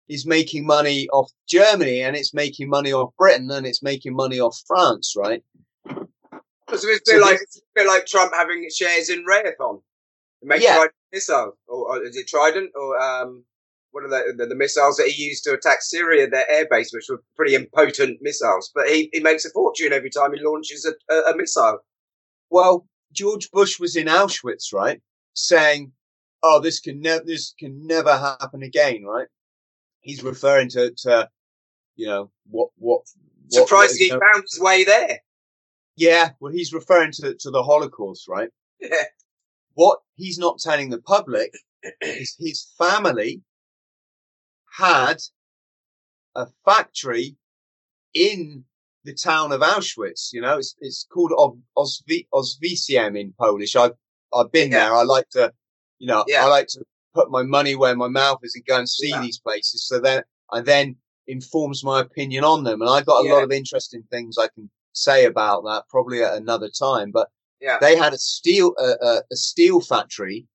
[0.08, 4.38] is making money off Germany and it's making money off Britain and it's making money
[4.38, 5.42] off France, right?
[5.88, 9.82] So it's a bit so like it's a bit like Trump having shares in Raytheon.
[10.42, 10.84] It makes yeah.
[11.12, 13.44] missile, or, or, is it Trident, or um,
[13.92, 17.06] what are the, the, the missiles that he used to attack Syria, their airbase, which
[17.08, 18.70] were pretty impotent missiles.
[18.74, 21.78] But he, he makes a fortune every time he launches a, a, a missile.
[22.50, 25.00] Well, George Bush was in Auschwitz, right,
[25.34, 25.92] saying,
[26.42, 29.28] "Oh, this can never this can never happen again," right?
[30.00, 31.28] He's referring to, to
[31.96, 33.02] you know what what.
[33.48, 35.20] Surprisingly, he found his way there.
[35.96, 38.50] Yeah, well, he's referring to to the Holocaust, right?
[38.80, 39.04] Yeah.
[39.74, 41.52] What he's not telling the public
[42.00, 43.42] is his family
[44.76, 45.18] had
[46.34, 47.36] a factory
[48.14, 48.64] in
[49.06, 50.32] the town of Auschwitz.
[50.32, 51.32] You know, it's it's called
[51.76, 53.76] Oswiecim in Polish.
[53.76, 53.92] I've
[54.34, 54.80] I've been yeah.
[54.80, 54.94] there.
[54.94, 55.52] I like to,
[55.98, 56.44] you know, yeah.
[56.44, 56.84] I like to
[57.14, 59.22] put my money where my mouth is and go and see yeah.
[59.22, 59.86] these places.
[59.86, 60.22] So then
[60.52, 60.96] I then
[61.26, 64.68] informs my opinion on them, and I've got a lot of interesting things I can
[64.92, 67.10] say about that probably at another time.
[67.12, 67.28] But
[67.60, 67.78] yeah.
[67.80, 70.46] they had a steel a, a steel factory,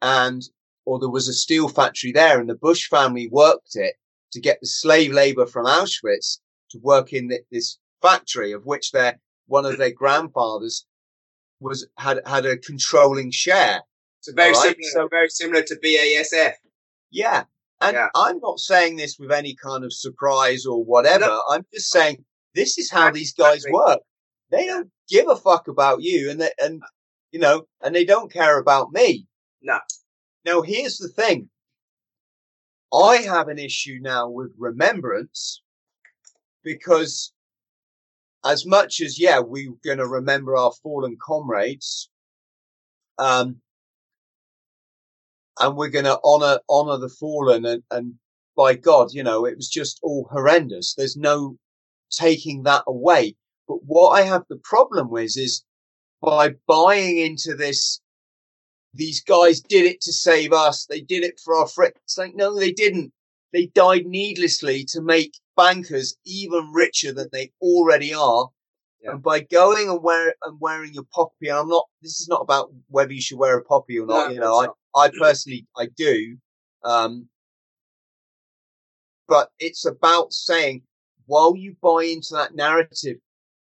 [0.00, 0.42] and
[0.86, 3.96] or there was a steel factory there, and the Bush family worked it
[4.32, 6.38] to get the slave labor from Auschwitz
[6.74, 10.86] to work in this factory, of which their one of their grandfathers
[11.60, 13.80] was had had a controlling share.
[14.20, 14.56] So very right?
[14.56, 16.54] similar, so, very similar to BASF.
[17.10, 17.44] Yeah,
[17.80, 18.08] and yeah.
[18.14, 21.26] I'm not saying this with any kind of surprise or whatever.
[21.26, 21.42] No.
[21.50, 22.24] I'm just saying
[22.54, 24.00] this is how these guys work.
[24.50, 26.82] They don't give a fuck about you, and they, and
[27.32, 29.26] you know, and they don't care about me.
[29.62, 29.78] No.
[30.44, 31.48] Now here's the thing.
[32.92, 35.62] I have an issue now with remembrance
[36.64, 37.32] because
[38.44, 42.10] as much as yeah, we're going to remember our fallen comrades,
[43.18, 43.56] um,
[45.60, 48.14] and we're going to honor honor the fallen, and, and
[48.56, 50.94] by God, you know, it was just all horrendous.
[50.94, 51.56] There's no
[52.10, 53.36] taking that away.
[53.66, 55.64] But what I have the problem with is
[56.20, 58.00] by buying into this,
[58.92, 60.86] these guys did it to save us.
[60.86, 61.96] They did it for our friends.
[62.16, 63.12] Like, no, they didn't.
[63.52, 68.48] They died needlessly to make bankers even richer than they already are.
[69.02, 69.12] Yeah.
[69.12, 72.40] And by going and, wear, and wearing your poppy, and I'm not, this is not
[72.40, 74.28] about whether you should wear a poppy or not.
[74.28, 76.36] No, you know, I, I personally, I do.
[76.82, 77.28] Um,
[79.28, 80.82] but it's about saying,
[81.26, 83.16] while you buy into that narrative,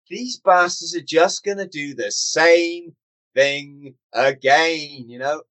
[0.09, 2.95] these bastards are just going to do the same
[3.35, 5.43] thing again, you know?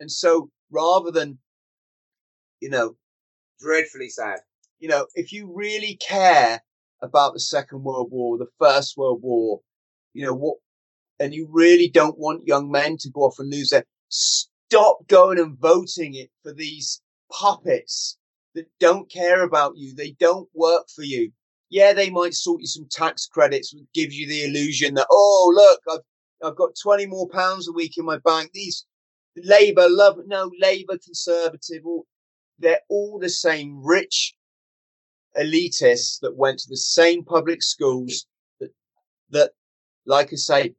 [0.00, 1.38] And so rather than,
[2.60, 2.96] you know,
[3.60, 4.40] dreadfully sad.
[4.82, 6.60] You know, if you really care
[7.02, 9.60] about the Second World War, the First World War,
[10.12, 10.56] you know, what,
[11.20, 15.38] and you really don't want young men to go off and lose their, stop going
[15.38, 17.00] and voting it for these
[17.30, 18.18] puppets
[18.56, 19.94] that don't care about you.
[19.94, 21.30] They don't work for you.
[21.70, 25.80] Yeah, they might sort you some tax credits, give you the illusion that, oh, look,
[25.94, 28.50] I've, I've got 20 more pounds a week in my bank.
[28.52, 28.84] These
[29.36, 32.04] Labour, love, no, Labour, Conservative, all,
[32.58, 34.34] they're all the same rich
[35.38, 38.26] elitists that went to the same public schools
[38.60, 38.70] that,
[39.30, 39.50] that,
[40.06, 40.74] like I say,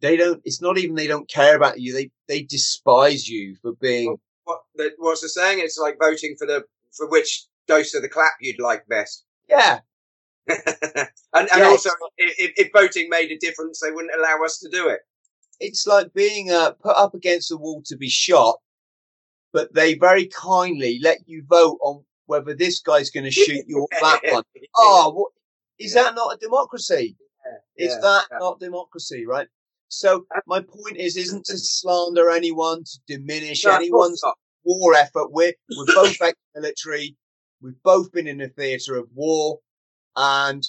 [0.00, 1.94] they don't, it's not even they don't care about you.
[1.94, 4.16] They, they despise you for being.
[4.44, 5.60] What, what, what's the saying?
[5.60, 6.64] It's like voting for the,
[6.96, 9.24] for which dose of the clap you'd like best.
[9.48, 9.78] Yeah.
[10.48, 10.58] and,
[11.34, 14.88] and yeah, also, if, if voting made a difference, they wouldn't allow us to do
[14.88, 15.00] it.
[15.58, 18.56] It's like being uh, put up against the wall to be shot
[19.56, 23.80] but they very kindly let you vote on whether this guy's going to shoot you
[23.80, 24.42] or that one.
[24.76, 25.32] Oh, ah, what,
[25.78, 26.04] is yeah.
[26.04, 27.16] that not a democracy?
[27.44, 27.86] Yeah.
[27.86, 28.00] Is yeah.
[28.00, 29.48] that not democracy, right?
[29.88, 34.22] So my point is, isn't to slander anyone, to diminish no, anyone's
[34.64, 35.30] war effort.
[35.30, 37.16] We're, we're both ex-military.
[37.60, 39.58] We've both been in the theatre of war
[40.16, 40.62] and,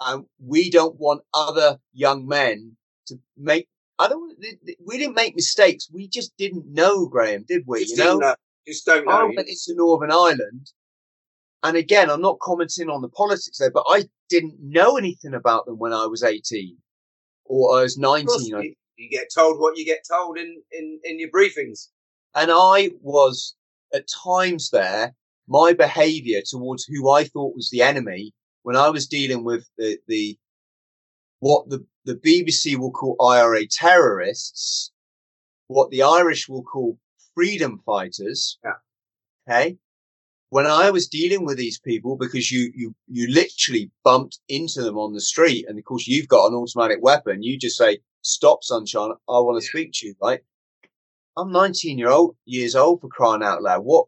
[0.00, 2.76] and we don't want other young men
[3.06, 4.36] to make I don't.
[4.84, 5.88] We didn't make mistakes.
[5.90, 7.80] We just didn't know, Graham, did we?
[7.80, 8.18] Just you know?
[8.18, 8.34] know?
[8.66, 9.12] Just don't know.
[9.12, 10.72] I went into Northern Ireland,
[11.62, 15.66] and again, I'm not commenting on the politics there, but I didn't know anything about
[15.66, 16.76] them when I was 18
[17.44, 18.46] or I was 19.
[18.46, 21.88] You, you get told what you get told in in in your briefings,
[22.34, 23.54] and I was
[23.94, 25.14] at times there.
[25.48, 28.32] My behaviour towards who I thought was the enemy
[28.62, 30.36] when I was dealing with the the
[31.40, 34.90] what the the BBC will call IRA terrorists,
[35.68, 36.98] what the Irish will call
[37.36, 38.58] freedom fighters.
[38.64, 38.72] Yeah.
[39.48, 39.76] Okay.
[40.50, 44.96] When I was dealing with these people, because you, you, you literally bumped into them
[44.96, 45.66] on the street.
[45.68, 47.42] And of course, you've got an automatic weapon.
[47.42, 49.10] You just say, stop, sunshine.
[49.28, 49.70] I want to Yeah.
[49.70, 50.40] speak to you, right?
[51.36, 53.80] I'm 19 year old, years old for crying out loud.
[53.84, 54.06] What,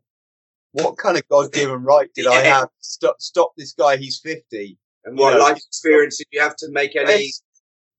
[0.73, 2.69] what kind of God given right did I have?
[2.69, 3.97] to Stop, stop this guy.
[3.97, 4.79] He's 50.
[5.05, 7.43] And what you know, life experience did you have to make any Yes.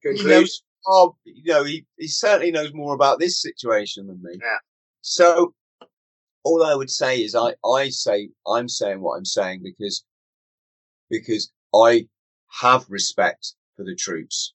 [0.01, 0.29] He conclusion?
[0.31, 4.31] knows, oh, you know, he, he certainly knows more about this situation than me.
[4.41, 4.57] Yeah.
[5.09, 5.55] So
[6.43, 10.05] all I would say is I, I say, I'm saying what I'm saying because,
[11.09, 12.07] because I
[12.61, 14.53] have respect for the troops.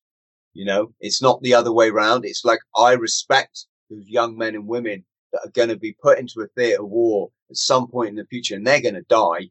[0.53, 2.25] You know, it's not the other way round.
[2.25, 6.21] It's like I respect those young men and women that are going to be put
[6.21, 9.03] into a theatre of war at some point in the future and they're going to
[9.09, 9.51] die.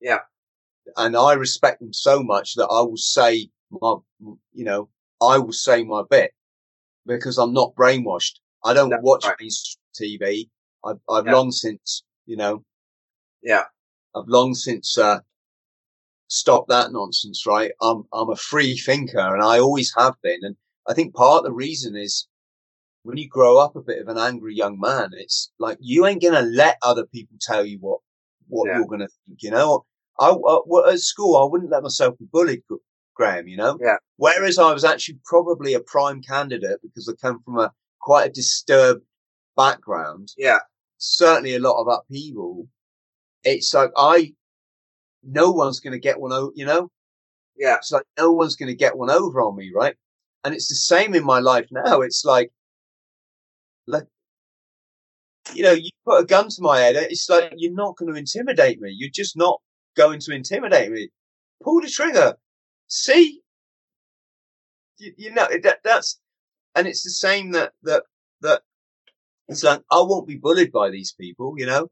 [0.00, 0.20] Yeah.
[0.96, 3.96] And I respect them so much that I will say my,
[4.54, 4.88] you know,
[5.20, 6.32] I will say my bit
[7.04, 8.36] because I'm not brainwashed.
[8.64, 9.36] I don't That's watch right.
[9.38, 10.48] mainstream TV.
[10.84, 11.32] I've, I've Yeah.
[11.32, 12.64] long since, you know,
[13.42, 13.64] Yeah.
[14.14, 15.20] I've long since, uh,
[16.28, 17.72] stopped that nonsense, right?
[17.80, 20.40] I'm, I'm a free thinker and I always have been.
[20.42, 20.56] And
[20.86, 22.28] I think part of the reason is
[23.02, 26.22] when you grow up a bit of an angry young man, it's like you ain't
[26.22, 28.00] going to let other people tell you what,
[28.48, 28.78] what Yeah.
[28.78, 29.84] you're going to think, you know?
[30.20, 32.62] I, I, at school, I wouldn't let myself be bullied,
[33.14, 33.78] Graham, you know?
[33.80, 33.96] Yeah.
[34.16, 38.32] Whereas I was actually probably a prime candidate because I come from a quite a
[38.32, 39.04] disturbed
[39.64, 40.60] background Yeah.
[40.98, 42.68] certainly a lot of upheaval.
[43.44, 44.34] It's like I,
[45.22, 46.90] no one's going to get one over, you know,
[47.56, 47.76] Yeah.
[47.76, 49.96] it's like no one's going to get one over on me, right?
[50.44, 52.00] And it's the same in my life now.
[52.02, 52.50] It's like,
[53.86, 54.04] like,
[55.54, 56.96] you know, you put a gun to my head.
[56.96, 58.90] It's like you're not going to intimidate me.
[58.96, 59.60] You're just not
[59.96, 61.08] going to intimidate me.
[61.62, 62.36] Pull the trigger.
[62.88, 63.40] See,
[64.98, 66.20] you, you know that that's,
[66.74, 68.04] and it's the same that that
[68.42, 68.62] that
[69.48, 71.88] it's like I won't be bullied by these people, you know.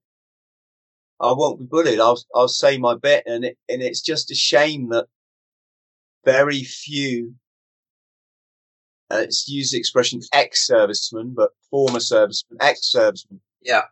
[1.20, 2.01] I won't be bullied.
[2.01, 5.07] I'll I'll say my bit, and it and it's just a shame that
[6.24, 7.35] very few.
[9.11, 13.41] Uh, it's used the expression ex-servicemen, but former servicemen, ex-servicemen.
[13.62, 13.83] Yeah.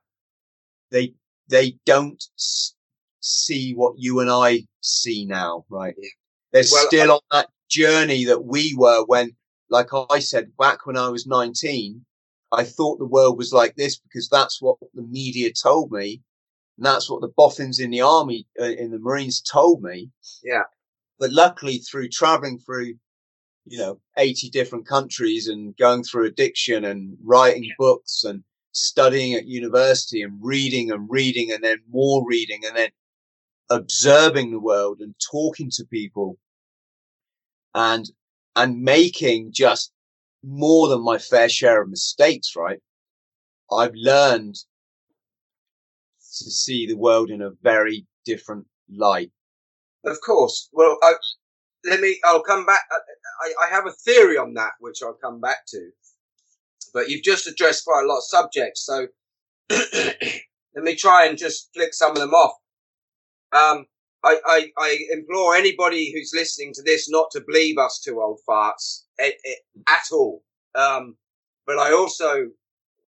[0.90, 1.14] They
[1.48, 2.74] they don't s-
[3.20, 5.94] see what you and I see now, right?
[5.96, 6.08] Yeah.
[6.52, 9.36] They're Well, still on that journey that we were when,
[9.70, 12.04] like I said, back when I was 19,
[12.58, 16.22] I thought the world was like this because that's what the media told me.
[16.76, 20.10] And that's what the boffins in the army, uh, in the Marines told me.
[20.42, 20.64] Yeah.
[21.18, 22.94] But luckily through traveling through,
[23.66, 29.46] you know, 80 different countries and going through addiction and writing books and studying at
[29.46, 32.90] university and reading and reading and then more reading and then
[33.70, 36.36] observing the world and talking to people
[37.74, 38.10] and,
[38.56, 39.93] and making just
[40.46, 42.80] more than my fair share of mistakes, right?
[43.72, 44.54] I've learned
[46.38, 49.30] to see the world in a very different light.
[50.04, 50.68] Of course.
[50.72, 51.14] Well, I,
[51.84, 52.20] let me.
[52.24, 52.80] I'll come back.
[53.42, 55.90] I, I have a theory on that, which I'll come back to.
[56.92, 59.06] But you've just addressed quite a lot of subjects, so
[59.70, 62.54] let me try and just flick some of them off.
[63.52, 63.86] Um,
[64.24, 68.40] I, I, I implore anybody who's listening to this not to believe us two old
[68.48, 69.34] farts at,
[69.86, 70.42] at all.
[70.74, 71.16] Um,
[71.66, 72.48] but I also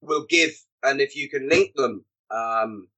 [0.01, 0.51] will give,
[0.83, 2.89] and if you can link them, um,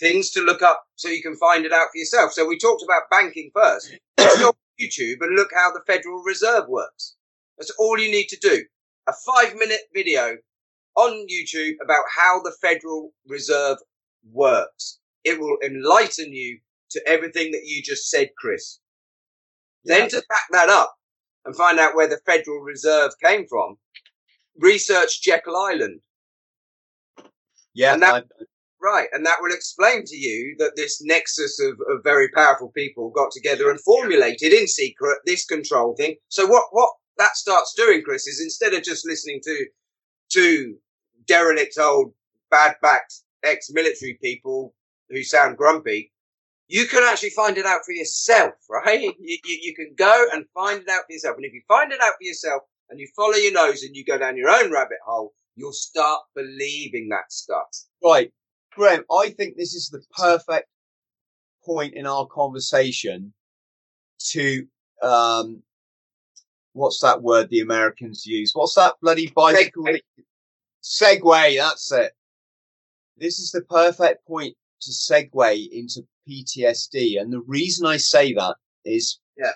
[0.00, 2.32] things to look up so you can find it out for yourself.
[2.32, 3.94] So we talked about banking first.
[4.18, 7.14] Go on YouTube and look how the Federal Reserve works.
[7.58, 8.64] That's all you need to do.
[9.08, 10.36] A five minute video
[10.96, 13.78] on YouTube about how the Federal Reserve
[14.32, 14.98] works.
[15.24, 16.58] It will enlighten you
[16.90, 18.78] to everything that you just said, Chris.
[19.84, 20.94] Then to back that up
[21.44, 23.78] and find out where the Federal Reserve came from,
[24.58, 26.00] research Jekyll Island.
[27.74, 27.94] Yeah.
[27.94, 28.26] And that-
[28.84, 33.10] Right, and that will explain to you that this nexus of, of very powerful people
[33.10, 36.16] got together and formulated in secret this control thing.
[36.30, 39.66] So what what that starts doing, Chris, is instead of just listening to
[40.32, 40.76] to
[41.28, 42.12] derelict old
[42.50, 44.74] bad backed ex military people
[45.12, 46.10] who sound grumpy,
[46.68, 49.00] you can actually find it out for yourself, right?
[49.00, 51.36] You, you, you can go and find it out for yourself.
[51.36, 54.04] And if you find it out for yourself and you follow your nose and you
[54.04, 57.66] go down your own rabbit hole, you'll start believing that stuff.
[58.02, 58.32] Right.
[58.74, 60.66] Graham, I think this is the perfect
[61.64, 63.34] point in our conversation
[64.30, 64.66] to,
[65.02, 65.62] um,
[66.72, 68.52] what's that word the Americans use?
[68.54, 69.84] What's that bloody bicycle?
[69.84, 70.00] Segway.
[70.82, 72.12] Segway, that's it.
[73.18, 77.20] This is the perfect point to segue into PTSD.
[77.20, 79.52] And the reason I say that is Yeah.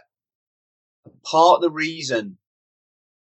[1.24, 2.38] part of the reason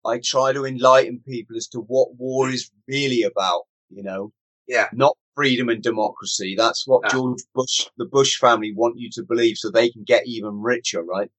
[0.05, 3.63] I try to enlighten people as to what war is really about
[3.95, 4.31] you know?
[4.67, 4.89] Yeah.
[4.93, 6.55] Not freedom and democracy.
[6.57, 7.09] That's what No.
[7.09, 11.03] George Bush, the Bush family want you to believe so they can get even richer,
[11.03, 11.29] right?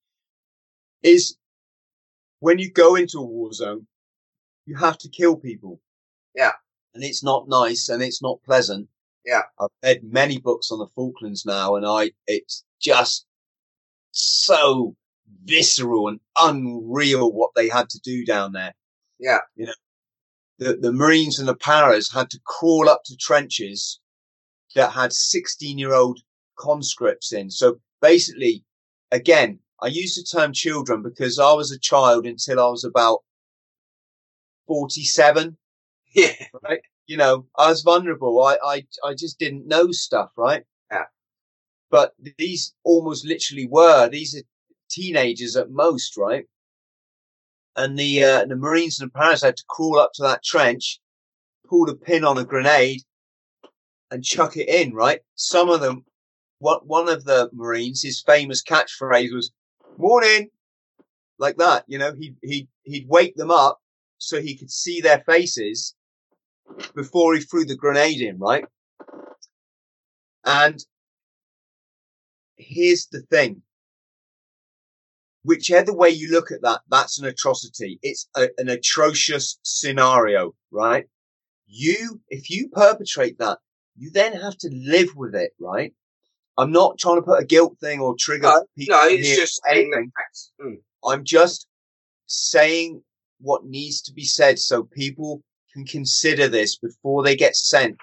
[1.02, 1.36] Is
[2.40, 3.86] when you go into a war zone,
[4.66, 5.80] you have to kill people.
[6.34, 6.52] Yeah.
[6.94, 8.88] And it's not nice and it's not pleasant.
[9.24, 9.42] Yeah.
[9.58, 13.26] I've read many books on the Falklands now and I, it's just
[14.12, 14.94] so
[15.44, 18.74] visceral and unreal what they had to do down there.
[19.18, 19.38] Yeah.
[19.56, 19.72] You know,
[20.58, 24.00] the, the Marines and the paras had to crawl up to trenches
[24.74, 26.20] that had 16 year old
[26.58, 27.50] conscripts in.
[27.50, 28.64] So basically,
[29.10, 33.20] again, I use the term children because I was a child until I was about
[34.66, 35.56] 47,
[36.14, 36.32] Yeah.
[36.62, 36.80] right?
[37.06, 38.42] You know, I was vulnerable.
[38.42, 40.64] I, I, I just didn't know stuff, right?
[40.90, 41.04] Yeah.
[41.90, 44.42] But these almost literally were, these are
[44.90, 46.46] teenagers at most, right?
[47.76, 51.00] And the, uh, the Marines and the paras had to crawl up to that trench,
[51.68, 53.02] pull the pin on a grenade
[54.10, 55.20] and chuck it in, right?
[55.34, 56.04] Some of them,
[56.58, 59.50] what, one of the Marines, his famous catchphrase was,
[59.98, 60.48] morning,
[61.38, 63.80] like that, you know, he'd, he'd, he'd wake them up
[64.18, 65.94] so he could see their faces
[66.94, 68.64] before he threw the grenade in, right?
[70.44, 70.78] And
[72.56, 73.62] here's the thing.
[75.44, 77.98] Whichever way you look at that, that's an atrocity.
[78.02, 81.04] It's a, an atrocious scenario, right?
[81.66, 83.58] You, if you perpetrate that,
[83.96, 85.92] you then have to live with it, right?
[86.56, 89.60] I'm not trying to put a guilt thing or trigger No, people no, it's just
[89.68, 90.12] anything.
[90.62, 90.76] Mm.
[91.04, 91.66] I'm just
[92.26, 93.02] saying
[93.40, 95.42] what needs to be said so people
[95.74, 97.98] can consider this before they get sent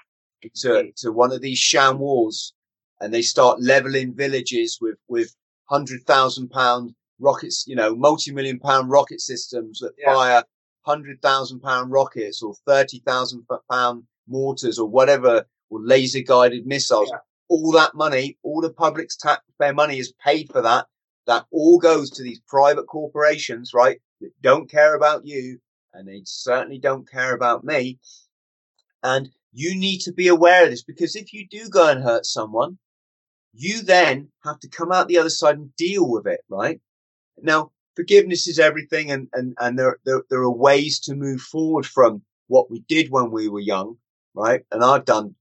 [0.57, 2.53] to, to one of these sham wars
[2.99, 5.33] and they start leveling villages with, with
[5.65, 10.13] hundred thousand pound rockets, you know, multi-million pound rocket systems that Yeah.
[10.13, 10.43] fire
[10.83, 17.09] hundred thousand pound rockets or thirty thousand pound mortars or whatever, or laser guided missiles.
[17.11, 17.19] Yeah.
[17.49, 20.85] All that money, all the public's taxpayer money is paid for that.
[21.27, 23.99] That all goes to these private corporations, right?
[24.21, 25.59] That don't care about you
[25.93, 27.99] and they certainly don't care about me.
[29.03, 32.25] And you need to be aware of this because if you do go and hurt
[32.25, 32.77] someone,
[33.53, 36.79] you then have to come out the other side and deal with it, right?
[37.41, 41.85] Now, forgiveness is everything and, and, and there, there, there are ways to move forward
[41.85, 43.97] from what we did when we were young,
[44.33, 44.61] right?
[44.71, 45.35] And I've done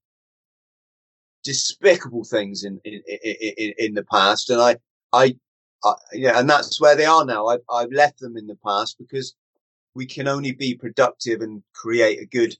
[1.44, 4.76] despicable things in, in, in, in, the past and I,
[5.12, 5.36] I,
[5.82, 7.46] I, yeah, and that's where they are now.
[7.46, 9.34] I've, I've left them in the past because
[10.00, 12.56] we can only be productive and create a good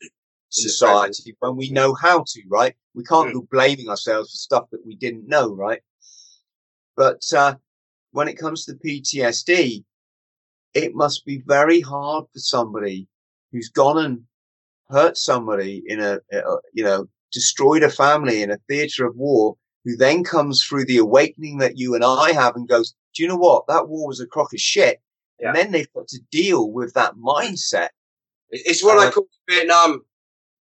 [0.51, 2.75] society when we know how to, right?
[2.93, 3.33] We can't Mm.
[3.33, 5.81] go blaming ourselves for stuff that we didn't know, right?
[6.97, 7.55] But, uh,
[8.11, 9.85] when it comes to PTSD,
[10.75, 13.09] it must be very hard for somebody
[13.53, 14.25] who's gone and
[14.91, 19.57] hurt somebody in a, uh, you know, destroyed a family in a theater of war,
[19.85, 23.29] who then comes through the awakening that you and I have and goes, do you
[23.31, 23.67] know what?
[23.67, 25.01] That war was a crock of shit.
[25.41, 25.49] Yeah.
[25.49, 27.89] And then they've got to deal with that mindset.
[28.51, 30.05] It's what I Uh, call the Vietnam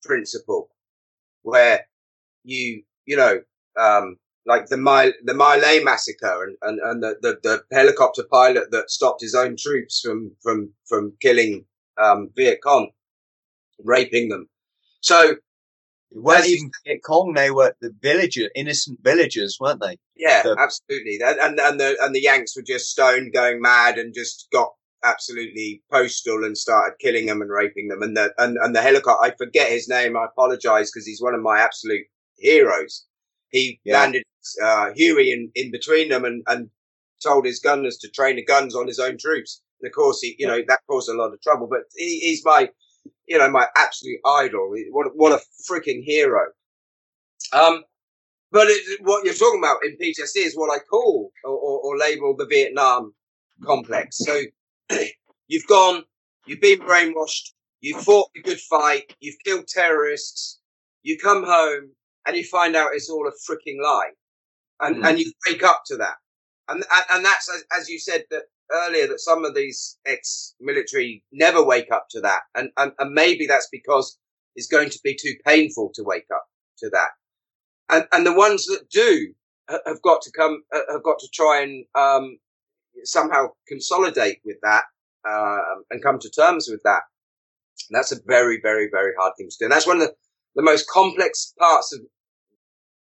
[0.02, 0.70] principle,
[1.42, 1.86] where
[2.44, 3.40] you, you know,
[3.78, 8.24] um, like the My the My Lai massacre and, and, and the, the, the helicopter
[8.30, 11.64] pilot that stopped his own troops from from from killing
[12.02, 12.90] um, Viet Cong,
[13.82, 14.48] raping them.
[15.00, 15.36] So
[16.14, 19.98] It weren't even Viet Cong, they were the villager, innocent villagers, weren't they?
[20.16, 21.18] yeah, The- absolutely.
[21.24, 24.72] And, and the and the Yanks were just stoned, going mad, and just got
[25.02, 28.02] absolutely postal and started killing them and raping them.
[28.02, 30.16] And the and, and the helicopter, I forget his name.
[30.16, 32.06] I apologize because he's one of my absolute
[32.38, 33.04] heroes.
[33.50, 33.98] He Yeah.
[34.00, 34.22] landed
[34.62, 36.70] uh, Huey in, in between them and, and
[37.22, 39.62] told his gunners to train the guns on his own troops.
[39.80, 41.66] And of course, he you know that caused a lot of trouble.
[41.68, 42.70] But he, he's my
[43.26, 44.74] you know my absolute idol.
[44.90, 45.40] What a- what a
[45.70, 46.42] freaking hero.
[47.52, 47.84] Um,
[48.52, 51.98] but it, what you're talking about in PTSD is what I call or, or, or
[51.98, 53.14] label the Vietnam
[53.64, 54.18] complex.
[54.18, 54.40] So
[55.48, 56.04] you've gone,
[56.46, 60.60] you've been brainwashed, you've fought a good fight, you've killed terrorists,
[61.02, 61.90] you come home
[62.26, 64.10] and you find out it's all a freaking lie,
[64.80, 65.08] and Mm.
[65.10, 66.16] and you wake up to that,
[66.68, 71.22] and and, and that's as, as you said that earlier that some of these ex-military
[71.32, 74.18] never wake up to that, and and, and maybe that's because
[74.56, 76.44] it's going to be too painful to wake up
[76.78, 77.10] to that
[77.90, 79.32] and and the ones that do
[79.68, 82.38] have got to come uh, have got to try and um,
[83.04, 84.84] somehow consolidate with that
[85.28, 87.02] um, and come to terms with that.
[87.88, 89.64] And that's a very very very hard thing to do.
[89.66, 90.14] And that's one of the,
[90.54, 92.00] the most complex parts of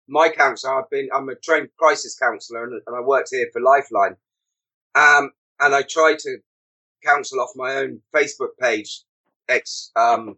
[0.07, 0.71] my counsel.
[0.71, 4.15] I've been I'm a trained crisis counsellor and, and I worked here for Lifeline.
[4.93, 5.31] Um,
[5.61, 6.37] and I try to
[7.05, 9.03] counsel off my own Facebook page
[9.47, 10.37] ex um,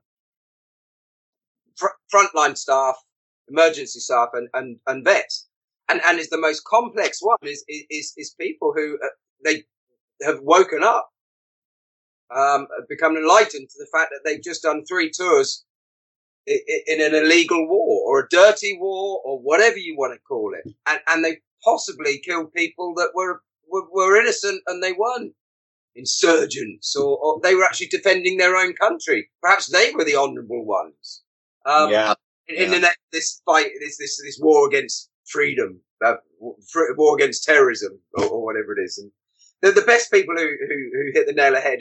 [1.76, 2.96] fr- frontline staff,
[3.50, 5.48] emergency staff, and and and vets.
[5.90, 9.08] And and is the most complex one is is is people who uh,
[9.44, 9.64] they
[10.22, 11.10] have woken up,
[12.36, 15.66] um, become enlightened to the fact that they've just done three tours
[16.48, 20.54] in, in an illegal war or a dirty war or whatever you want to call
[20.54, 25.34] it, and and they possibly killed people that were were, were innocent and they weren't
[25.96, 29.30] insurgents or, or, they were actually defending their own country.
[29.42, 31.24] Perhaps they were the honourable ones.
[31.66, 32.14] Um, yeah.
[32.48, 36.16] In, in the next, this fight, this this this war against freedom, uh,
[36.98, 39.12] war against terrorism, or, or, whatever it is, and
[39.62, 41.80] the, the best people who, who, who hit the nail ahead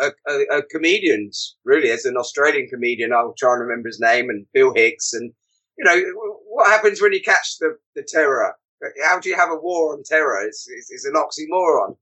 [0.00, 1.56] are, are, are, comedians.
[1.64, 5.32] Really, as an Australian comedian, I'll try and remember his name, and Bill Hicks, and
[5.76, 6.00] you know
[6.46, 8.54] what happens when you catch the the terror.
[9.02, 10.42] How do you have a war on terror?
[10.46, 11.96] It's, it's, it's an oxymoron.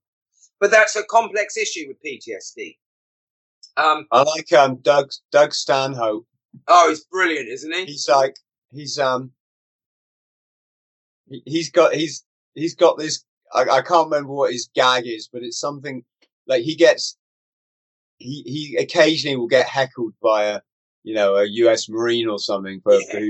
[0.60, 2.76] But that's a complex issue with PTSD.
[3.76, 6.26] Um, I like um, Doug Doug Stanhope.
[6.68, 7.86] Oh, he's brilliant, isn't he?
[7.86, 8.36] He's like
[8.70, 9.32] he's um
[11.28, 13.24] he, he's got he's he's got this.
[13.52, 16.04] I, I can't remember what his gag is, but it's something
[16.46, 17.16] like he gets
[18.18, 20.60] he he occasionally will get heckled by a
[21.02, 21.88] you know a U.S.
[21.88, 23.10] Marine or something for, yeah.
[23.10, 23.20] for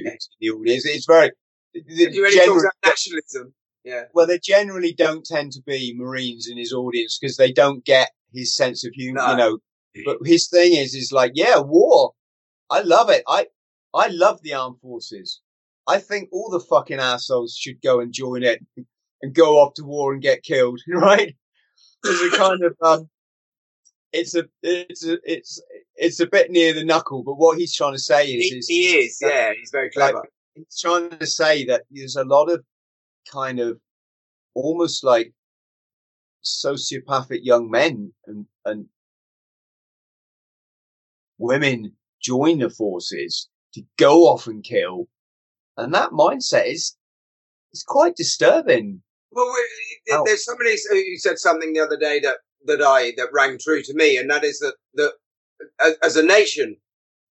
[0.41, 0.87] the audience.
[0.87, 1.31] It's very.
[1.75, 3.55] You really talk about nationalism.
[3.85, 4.05] Yeah.
[4.15, 8.11] Well, they generally don't tend to be Marines in his audience because they don't get
[8.33, 9.31] his sense of humor, no.
[9.31, 9.59] you know.
[10.05, 12.13] But his thing is, is like, yeah, war.
[12.71, 13.23] I love it.
[13.29, 13.47] I,
[13.93, 15.41] I love the armed forces.
[15.87, 18.65] I think all the fucking assholes should go and join it
[19.21, 21.35] and go off to war and get killed, right?
[22.05, 23.09] It's a kind of, um,
[24.13, 25.61] it's a, it's a, it's,
[25.97, 28.69] it's a bit near the knuckle, but what he's trying to say is, he, is
[28.69, 30.19] he is, yeah, he's very clever.
[30.19, 32.65] Like, he's trying to say that there's a lot of
[33.31, 33.79] kind of
[34.55, 35.33] almost like
[36.45, 38.87] sociopathic young men and, and
[41.39, 45.09] women join the forces to go off and kill.
[45.77, 46.97] And that mindset is,
[47.73, 49.03] is quite disturbing.
[49.31, 49.55] Well,
[50.27, 53.95] there's somebody who said something the other day that, that I, that rang true to
[53.95, 54.19] me.
[54.19, 55.13] And that is that, that
[56.03, 56.77] as a nation,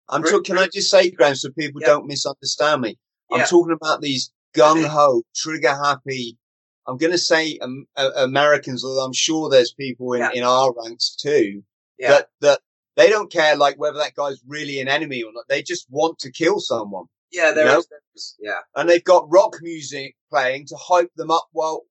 [0.09, 1.89] I'm talking, can I just say, Graham, so people yeah.
[1.89, 2.99] don't misunderstand me?
[3.33, 6.39] I'm talking about these gung ho, trigger happy.
[6.87, 10.31] I'm going to say um, uh, Americans, although I'm sure there's people in, yeah.
[10.33, 11.63] in our ranks too,
[11.99, 12.11] yeah.
[12.11, 12.61] that, that
[12.97, 15.45] they don't care like whether that guy's really an enemy or not.
[15.49, 17.07] They just want to kill someone.
[17.33, 17.83] Yeah, there you know?
[18.15, 18.61] is, yeah.
[18.77, 21.83] And they've got rock music playing to hype them up while,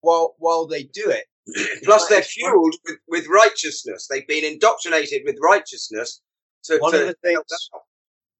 [0.00, 1.24] while, while they do it.
[1.84, 4.06] Plus, they're fueled with, with righteousness.
[4.08, 6.20] They've been indoctrinated with righteousness
[6.64, 7.40] to, one to of the things,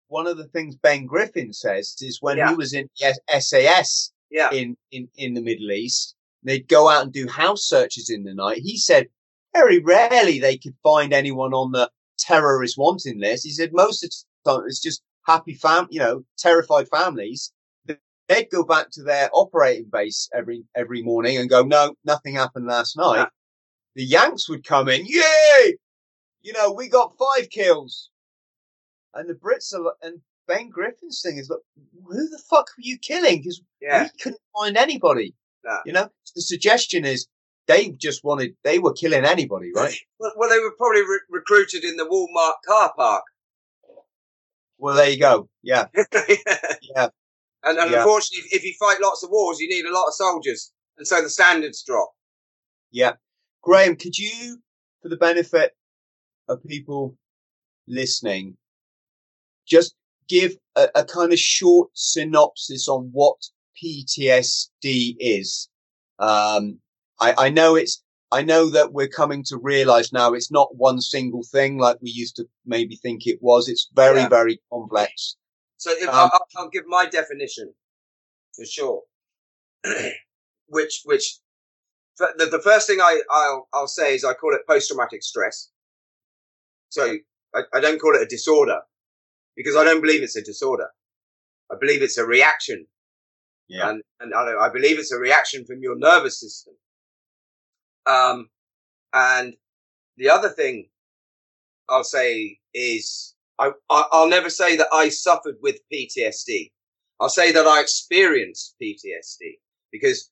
[0.08, 2.50] one of the things Ben Griffin says is when yeah.
[2.50, 4.50] he was in SAS yeah.
[4.52, 8.34] in, in, in the Middle East, they'd go out and do house searches in the
[8.34, 8.58] night.
[8.58, 9.08] He said
[9.54, 13.44] very rarely they could find anyone on the terrorist wanting list.
[13.44, 14.10] He said most of
[14.44, 17.52] the time it's just happy fam, you know, terrified families.
[18.28, 22.66] They'd go back to their operating base every, every morning and go, no, nothing happened
[22.66, 23.18] last night.
[23.18, 23.26] Yeah.
[23.94, 25.76] The Yanks would come in, yay!
[26.42, 28.10] You know, we got five kills.
[29.16, 31.62] And the Brits are, and Ben Griffin's thing is, look,
[32.04, 33.38] who the fuck were you killing?
[33.38, 34.04] Because yeah.
[34.04, 35.34] we couldn't find anybody.
[35.64, 35.78] No.
[35.84, 37.26] You know, the suggestion is
[37.66, 39.94] they just wanted, they were killing anybody, right?
[40.20, 43.24] Well, well they were probably re- recruited in the Walmart car park.
[44.78, 45.48] Well, there you go.
[45.62, 45.86] Yeah.
[45.94, 47.08] yeah.
[47.64, 47.98] And, and yeah.
[47.98, 50.72] unfortunately, if you fight lots of wars, you need a lot of soldiers.
[50.98, 52.12] And so the standards drop.
[52.90, 53.12] Yeah.
[53.62, 54.58] Graham, could you,
[55.02, 55.72] for the benefit
[56.48, 57.16] of people
[57.88, 58.56] listening,
[59.66, 59.94] just
[60.28, 63.36] give a, a kind of short synopsis on what
[63.82, 65.68] PTSD is.
[66.18, 66.78] Um,
[67.20, 68.02] I, I know it's,
[68.32, 72.10] I know that we're coming to realize now it's not one single thing like we
[72.10, 73.68] used to maybe think it was.
[73.68, 74.28] It's very, yeah.
[74.28, 75.36] very complex.
[75.76, 77.72] So if, um, I'll, I'll, give my definition
[78.54, 79.02] for sure,
[80.68, 81.38] which, which
[82.18, 85.70] the, the first thing I, I'll, I'll say is I call it post traumatic stress.
[86.88, 87.16] So
[87.54, 88.80] I, I don't call it a disorder
[89.56, 90.88] because I don't believe it's a disorder.
[91.70, 92.86] I believe it's a reaction.
[93.68, 93.90] Yeah.
[93.90, 96.74] And, and I, I believe it's a reaction from your nervous system.
[98.06, 98.48] Um,
[99.12, 99.54] and
[100.16, 100.88] the other thing
[101.88, 106.70] I'll say is I, I, will never say that I suffered with PTSD.
[107.20, 109.58] I'll say that I experienced PTSD
[109.90, 110.30] because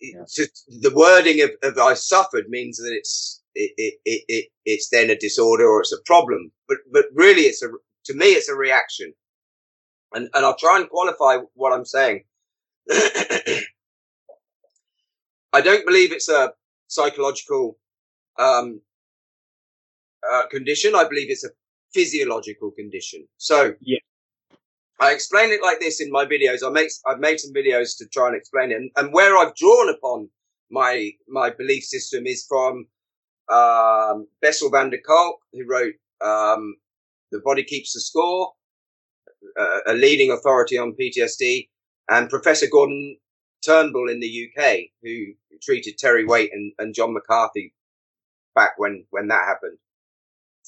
[0.00, 0.22] yeah.
[0.34, 4.90] to, the wording of, of, I suffered means that it's, it, it, it, it, it's
[4.90, 6.52] then a disorder or it's a problem.
[6.68, 7.68] But, but really it's a,
[8.04, 9.12] to me, it's a reaction.
[10.12, 12.24] And, and I'll try and qualify what I'm saying.
[15.52, 16.52] I don't believe it's a
[16.88, 17.78] psychological,
[18.38, 18.80] um,
[20.30, 20.94] uh, condition.
[20.94, 21.50] I believe it's a
[21.92, 23.26] physiological condition.
[23.36, 23.98] So, yeah.
[25.00, 26.58] I explain it like this in my videos.
[26.64, 29.56] I make I've made some videos to try and explain it, and, and where I've
[29.56, 30.28] drawn upon
[30.70, 32.86] my my belief system is from
[33.50, 36.76] um, Bessel van der Kolk, who wrote um,
[37.30, 38.52] "The Body Keeps the Score,"
[39.58, 41.68] uh, a leading authority on PTSD,
[42.08, 43.16] and Professor Gordon
[43.64, 45.26] Turnbull in the UK, who
[45.62, 47.74] treated Terry Waite and, and John McCarthy
[48.54, 49.78] back when when that happened.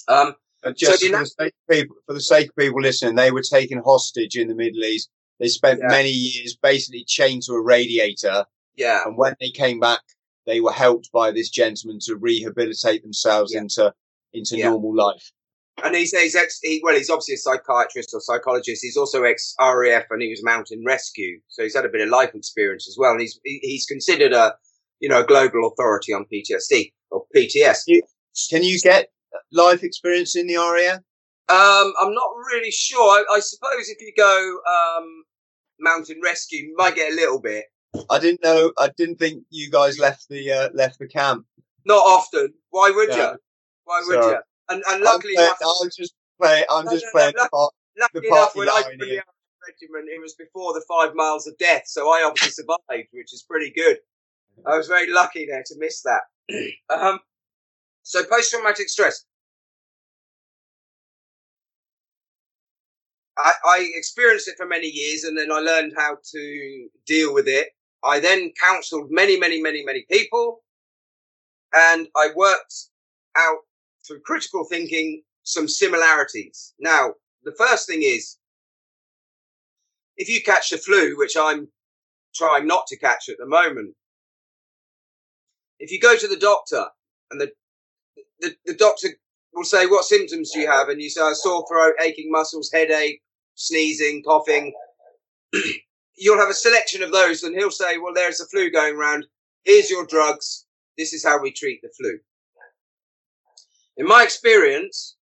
[0.09, 0.35] Um,
[0.65, 3.31] and just so for, the sake of people, for the sake of people listening, they
[3.31, 5.11] were taken hostage in the Middle East.
[5.41, 5.89] They spent yeah.
[5.89, 8.45] many years basically chained to a radiator.
[8.77, 9.03] Yeah.
[9.05, 10.01] And when they came back,
[10.47, 13.61] they were helped by this gentleman to rehabilitate themselves yeah.
[13.61, 13.95] into
[14.33, 14.71] into yeah.
[14.71, 15.33] normal life.
[15.83, 18.83] And he's he's ex he, well, he's obviously a psychiatrist or psychologist.
[18.83, 22.11] He's also ex RAF and he was mountain rescue, so he's had a bit of
[22.11, 23.13] life experience as well.
[23.13, 24.55] And he's he's considered a
[25.01, 27.85] you know a global authority on PTSD or PTS.
[28.51, 29.09] Can you get
[29.51, 31.01] life experience in the RAF?
[31.49, 33.11] Um, I'm not really sure.
[33.11, 35.25] I, I suppose if you go um,
[35.81, 37.65] mountain rescue, you might get a little bit.
[38.11, 38.73] I didn't know.
[38.79, 41.45] I didn't think you guys left the uh, left the camp.
[41.85, 42.55] Not often.
[42.71, 43.33] Why would yeah.
[43.33, 43.39] you?
[43.85, 44.39] Why would you?
[44.69, 46.65] And, and luckily, I'm, I'm just playing.
[46.71, 47.75] I'm just no, playing no, the part.
[47.99, 51.57] Luckily the enough, when I joined the regiment, it was before the five miles of
[51.59, 53.99] death, so I obviously survived, which is pretty good.
[54.67, 56.23] I was very lucky there to miss that.
[56.91, 57.21] um,
[58.03, 59.25] so post-traumatic stress.
[63.39, 67.49] I, I experienced it for many years and then I learned how to deal with
[67.49, 67.69] it.
[68.05, 70.63] I then counseled many, many, many, many people
[71.73, 72.75] and I worked
[73.37, 73.59] out
[74.07, 76.75] through critical thinking some similarities.
[76.79, 77.15] Now,
[77.45, 78.39] the first thing is
[80.17, 81.69] if you catch the flu, which I'm
[82.35, 83.95] trying not to catch at the moment,
[85.79, 86.87] if you go to the doctor
[87.31, 87.53] and the
[88.41, 89.09] the, the doctor
[89.55, 90.89] will say, What symptoms do you have?
[90.89, 93.23] And you say, sore throat, aching muscles, headache,
[93.55, 94.73] sneezing, coughing.
[96.17, 99.27] You'll have a selection of those, and he'll say, Well, there's a flu going around.
[99.65, 100.67] Here's your drugs.
[100.99, 102.19] This is how we treat the flu.
[103.97, 105.17] In my experience,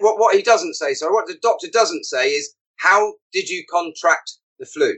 [0.00, 3.64] what, what he doesn't say, sorry, what the doctor doesn't say is, How did you
[3.70, 4.94] contract the flu?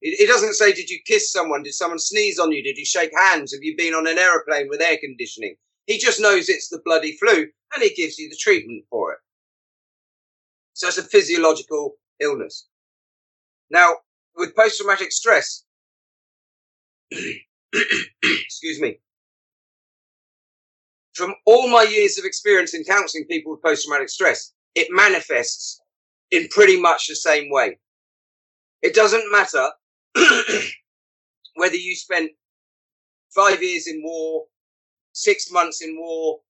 [0.00, 1.62] It, doesn't say, Did you kiss someone?
[1.62, 2.62] Did someone sneeze on you?
[2.62, 3.52] Did you shake hands?
[3.52, 5.56] Have you been on an aeroplane with air conditioning?
[5.86, 9.18] He just knows it's the bloody flu and he gives you the treatment for it.
[10.72, 12.66] So it's a physiological illness.
[13.70, 13.96] Now,
[14.36, 15.64] with post traumatic stress,
[17.10, 18.98] excuse me,
[21.14, 25.80] from all my years of experience in counseling people with post traumatic stress, it manifests
[26.30, 27.78] in pretty much the same way.
[28.82, 29.70] It doesn't matter
[31.54, 32.32] whether you spent
[33.34, 34.44] five years in war,
[35.12, 36.40] six months in war,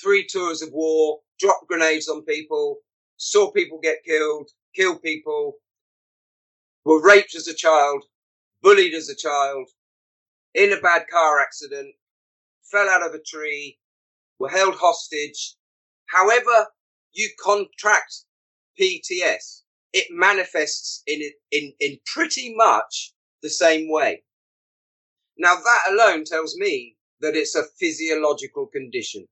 [0.00, 2.78] three tours of war, dropped grenades on people,
[3.16, 5.54] saw people get killed, killed people,
[6.84, 8.04] were raped as a child,
[8.62, 9.68] bullied as a child,
[10.54, 11.94] in a bad car accident,
[12.62, 13.78] fell out of a tree,
[14.42, 15.54] were held hostage.
[16.06, 16.66] However
[17.12, 18.24] you contract
[18.78, 19.62] PTS,
[19.92, 24.24] it manifests in, in, in pretty much the same way.
[25.38, 29.26] Now that alone tells me that it's a physiological condition.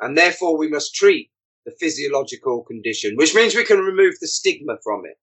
[0.00, 1.30] And therefore we must treat
[1.64, 5.16] the physiological condition, which means we can remove the stigma from it.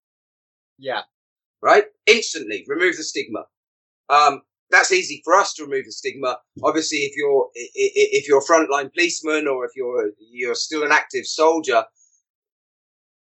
[0.77, 1.01] Yeah.
[1.61, 1.83] Right?
[2.05, 3.43] Instantly remove the stigma.
[4.09, 6.37] Um, that's easy for us to remove the stigma.
[6.63, 11.25] Obviously, if you're, if you're a frontline policeman or if you're, you're still an active
[11.25, 11.85] soldier,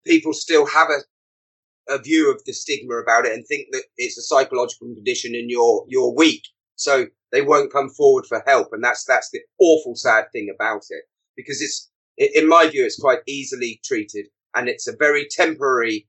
[0.06, 4.18] people still have a, a view of the stigma about it and think that it's
[4.18, 6.44] a psychological condition and you're, you're weak.
[6.76, 8.70] So they won't come forward for help.
[8.72, 11.04] And that's, that's the awful sad thing about it
[11.36, 16.08] because it's, in my view, it's quite easily treated and it's a very temporary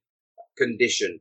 [0.58, 1.20] condition.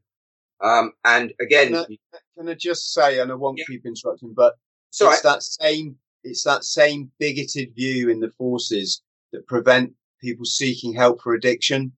[0.64, 3.66] Um, and again, can I, can I, just say, and I won't yeah.
[3.68, 4.56] keep interrupting, but
[4.90, 9.02] it's that same, it's that same bigoted view in the forces
[9.32, 11.92] that prevent people seeking help for addiction.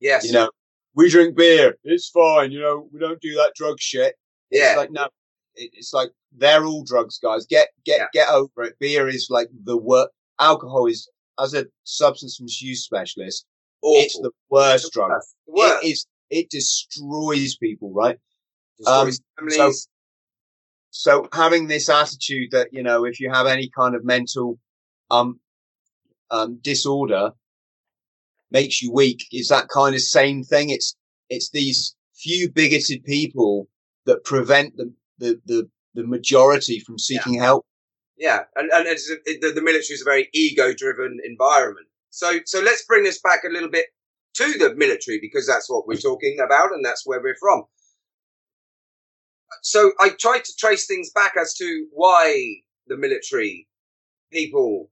[0.00, 0.26] Yes.
[0.26, 0.50] You know,
[0.94, 1.76] we drink beer.
[1.84, 2.52] It's fine.
[2.52, 4.16] You know, we don't do that drug shit.
[4.50, 4.70] Yeah.
[4.70, 5.08] It's like, no,
[5.54, 7.46] it's like they're all drugs, guys.
[7.46, 8.06] Get get yeah.
[8.12, 8.78] get over it.
[8.78, 10.10] Beer is like the worst.
[10.38, 13.44] Alcohol is, as a substance misuse specialist,
[13.82, 14.02] Awful.
[14.02, 15.10] it's the worst drug.
[15.46, 15.84] Worst.
[15.84, 16.06] It is.
[16.30, 18.18] It destroys people, right?
[18.78, 19.72] Destroys um, so,
[20.90, 24.58] so having this attitude that you know, if you have any kind of mental
[25.10, 25.40] um,
[26.30, 27.32] um disorder,
[28.50, 30.70] makes you weak, is that kind of same thing.
[30.70, 30.96] It's
[31.28, 33.68] it's these few bigoted people
[34.06, 37.42] that prevent the the the, the majority from seeking yeah.
[37.42, 37.66] help.
[38.16, 41.86] Yeah, and and it's a, it, the, the military is a very ego driven environment.
[42.10, 43.86] So so let's bring this back a little bit
[44.34, 47.64] to the military because that's what we're talking about and that's where we're from.
[49.62, 53.68] So I tried to trace things back as to why the military
[54.32, 54.90] people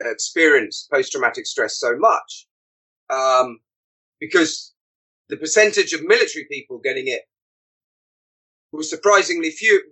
[0.00, 2.46] experience post-traumatic stress so much.
[3.10, 3.60] Um,
[4.20, 4.74] because
[5.28, 7.22] the percentage of military people getting it
[8.72, 9.82] was surprisingly few,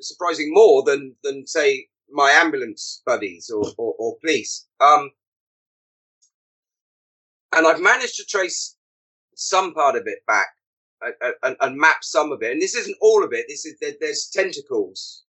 [0.00, 4.66] surprising more than, than say my ambulance buddies or, or, or police.
[4.80, 5.10] Um,
[7.56, 8.76] and I've managed to trace
[9.34, 10.48] some part of it back
[11.02, 12.52] and, and, and, map some of it.
[12.52, 13.46] And this isn't all of it.
[13.48, 15.24] This is there, there's tentacles.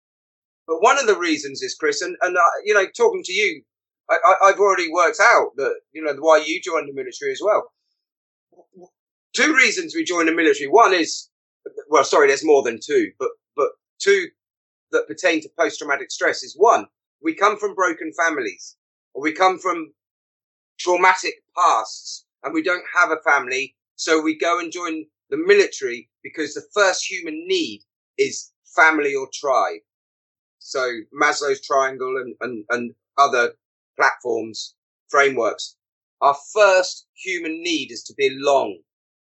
[0.68, 3.62] But one of the reasons is Chris, and and uh, you know, talking to you,
[4.10, 7.72] I, have already worked out that you know why you joined the military as well.
[9.34, 10.68] Two reasons we joined the military.
[10.68, 11.30] One is,
[11.90, 13.70] well, sorry, there's more than two, but but
[14.00, 14.28] two
[14.92, 16.86] that pertain to post traumatic stress is one,
[17.22, 18.76] we come from broken families,
[19.14, 19.94] or we come from
[20.78, 23.76] traumatic pasts and we don't have a family.
[23.96, 27.82] So we go and join the military because the first human need
[28.18, 29.82] is family or tribe.
[30.60, 33.54] So Maslow's triangle and, and, and other
[33.98, 34.76] platforms,
[35.10, 35.76] frameworks.
[36.22, 38.80] Our first human need is to belong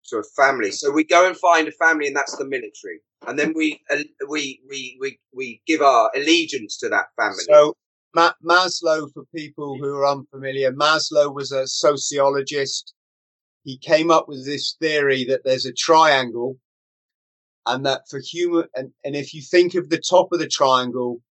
[0.08, 0.72] to a family.
[0.72, 3.02] So we go and find a family and that's the military.
[3.28, 3.82] And then we,
[4.30, 7.44] we, we, we, we give our allegiance to that family.
[7.50, 7.76] So
[8.16, 12.94] Ma- Maslow, for people who are unfamiliar, Maslow was a sociologist.
[13.66, 16.58] He came up with this theory that there's a triangle
[17.66, 21.22] and that for human, and, and if you think of the top of the triangle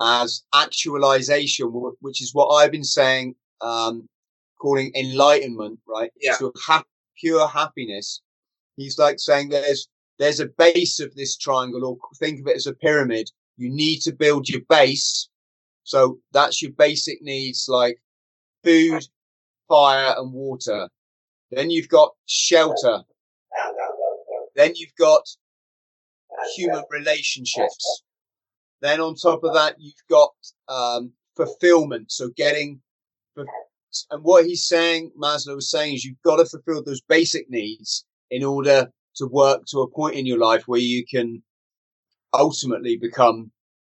[0.00, 1.68] as actualization,
[2.00, 4.06] which is what I've been saying, um,
[4.60, 6.10] calling enlightenment, right?
[6.20, 6.34] Yeah.
[6.34, 6.84] So ha-
[7.18, 8.20] pure happiness.
[8.76, 9.88] He's like saying there's,
[10.18, 13.30] there's a base of this triangle or think of it as a pyramid.
[13.56, 15.30] You need to build your base
[15.86, 17.96] so that's your basic needs like
[18.64, 19.06] food,
[19.68, 20.88] fire and water.
[21.52, 23.02] Then you've got shelter.
[24.56, 25.22] Then you've got
[26.56, 28.02] human relationships.
[28.80, 30.32] Then on top of that, you've got,
[30.68, 32.10] um, fulfillment.
[32.10, 32.80] So getting,
[33.36, 38.04] and what he's saying, Maslow was saying is you've got to fulfill those basic needs
[38.32, 41.44] in order to work to a point in your life where you can
[42.34, 43.52] ultimately become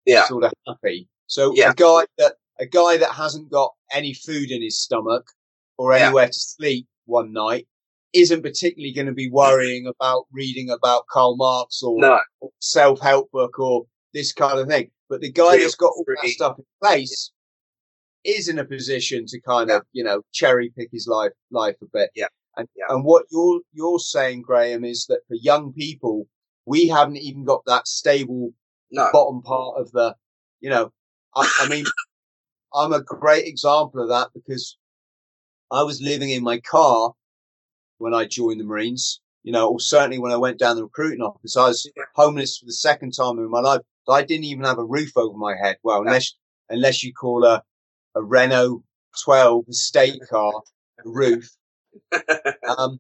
[0.06, 0.28] yeah.
[0.28, 1.08] sort of happy.
[1.30, 1.72] So yeah.
[1.72, 5.32] a guy that a guy that hasn't got any food in his stomach
[5.78, 6.32] or anywhere yeah.
[6.32, 7.68] to sleep one night
[8.14, 12.20] isn't particularly going to be worrying about reading about Karl Marx or, no.
[12.42, 14.90] or self-help book or this kind of thing.
[15.08, 17.32] But the guy Real that's got all that stuff in place
[18.24, 18.34] yeah.
[18.34, 21.86] is in a position to kind of, you know, cherry pick his life, life a
[21.94, 22.10] bit.
[22.16, 22.28] Yeah.
[22.58, 26.28] And, and what you're, you're saying, Graham, is that for young people,
[26.66, 28.52] we haven't even got that stable
[28.92, 29.08] no.
[29.14, 30.16] bottom part of the,
[30.60, 30.92] you know,
[31.40, 31.86] I, I mean,
[32.74, 34.78] I'm a great example of that because
[35.72, 37.14] I was living in my car
[37.98, 41.22] when I joined the Marines, you know, or certainly when I went down the recruiting
[41.22, 41.56] office.
[41.56, 43.82] I was homeless for the second time in my life.
[44.08, 45.78] I didn't even have a roof over my head.
[45.84, 46.34] Well, unless,
[46.70, 47.62] unless you call a,
[48.16, 48.84] a Renault
[49.24, 50.52] 12 estate car
[51.06, 51.50] a roof.
[52.78, 53.00] um,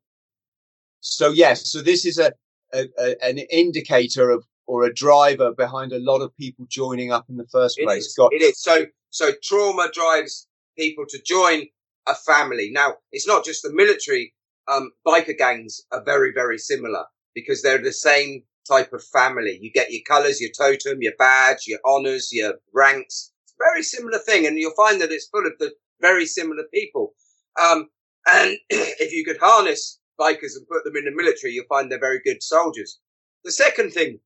[1.01, 2.31] so yes, so this is a,
[2.73, 7.25] a, a, an indicator of or a driver behind a lot of people joining up
[7.27, 8.03] in the first place.
[8.03, 8.15] It is.
[8.15, 8.61] Got- it is.
[8.61, 10.47] So, so trauma drives
[10.77, 11.65] people to join
[12.07, 12.69] a family.
[12.71, 14.35] Now, it's not just the military.
[14.67, 19.57] Um, biker gangs are very, very similar because they're the same type of family.
[19.59, 23.31] You get your colors, your totem, your badge, your honors, your ranks.
[23.45, 24.45] It's a very similar thing.
[24.45, 27.15] And you'll find that it's full of the very similar people.
[27.59, 27.89] Um,
[28.27, 31.99] and if you could harness bikers and put them in the military, you'll find they're
[31.99, 32.99] very good soldiers.
[33.43, 34.19] The second thing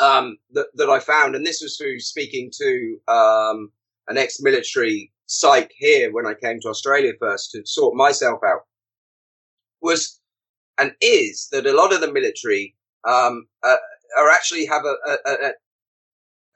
[0.00, 3.72] um, that, that I found, and this was through speaking to um,
[4.08, 8.66] an ex-military psych here when I came to Australia first to sort myself out,
[9.80, 10.20] was
[10.78, 12.74] and is that a lot of the military
[13.06, 13.76] um, uh,
[14.18, 15.52] are actually have a, a, a,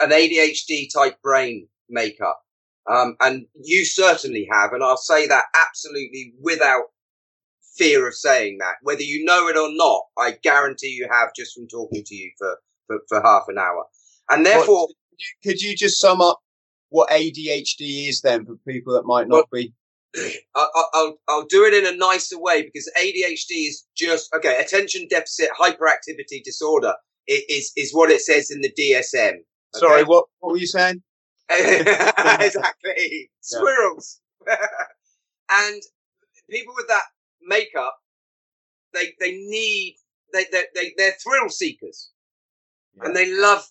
[0.00, 2.40] an ADHD type brain makeup.
[2.90, 6.84] Um, and you certainly have, and I'll say that absolutely without
[7.76, 8.76] fear of saying that.
[8.82, 12.30] Whether you know it or not, I guarantee you have just from talking to you
[12.38, 13.84] for for, for half an hour.
[14.28, 14.90] And therefore, what,
[15.44, 16.40] could you just sum up
[16.88, 19.72] what ADHD is then for people that might not well, be?
[20.56, 24.58] I'll, I'll, I'll do it in a nicer way because ADHD is just okay.
[24.58, 26.94] Attention deficit hyperactivity disorder
[27.28, 29.34] is is what it says in the DSM.
[29.34, 29.42] Okay?
[29.74, 31.02] Sorry, what what were you saying?
[31.50, 34.20] exactly, squirrels.
[35.50, 35.82] and
[36.50, 37.04] people with that
[37.42, 37.94] makeup,
[38.94, 39.96] they they need
[40.32, 42.10] they they, they they're thrill seekers
[43.02, 43.64] and they love,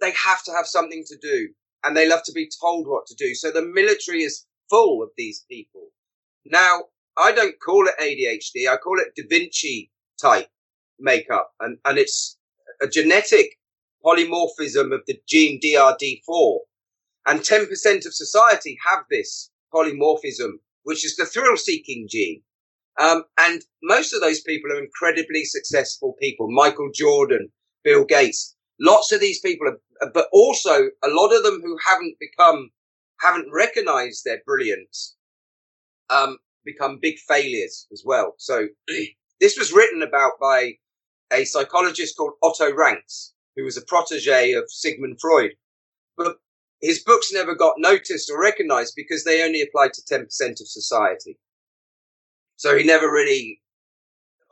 [0.00, 1.48] they have to have something to do
[1.84, 3.34] and they love to be told what to do.
[3.34, 5.88] So the military is full of these people.
[6.46, 6.84] Now,
[7.16, 8.68] I don't call it ADHD.
[8.68, 10.48] I call it Da Vinci type
[10.98, 12.38] makeup, and and it's
[12.80, 13.58] a genetic
[14.04, 16.58] polymorphism of the gene DRD4,
[17.26, 22.42] and 10% of society have this polymorphism, which is the thrill-seeking gene.
[23.00, 26.50] Um, and most of those people are incredibly successful people.
[26.50, 27.50] Michael Jordan,
[27.84, 32.16] Bill Gates, lots of these people, are, but also a lot of them who haven't
[32.18, 32.70] become,
[33.20, 35.16] haven't recognized their brilliance,
[36.10, 38.34] um, become big failures as well.
[38.38, 38.68] So
[39.40, 40.74] this was written about by
[41.32, 45.52] a psychologist called Otto Ranks, who was a protege of Sigmund Freud.
[46.16, 46.36] But
[46.80, 50.24] his books never got noticed or recognized because they only applied to 10%
[50.60, 51.38] of society.
[52.56, 53.60] So he never really,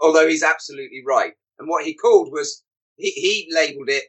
[0.00, 1.32] although he's absolutely right.
[1.58, 2.64] And what he called was,
[3.00, 4.04] he, he labeled it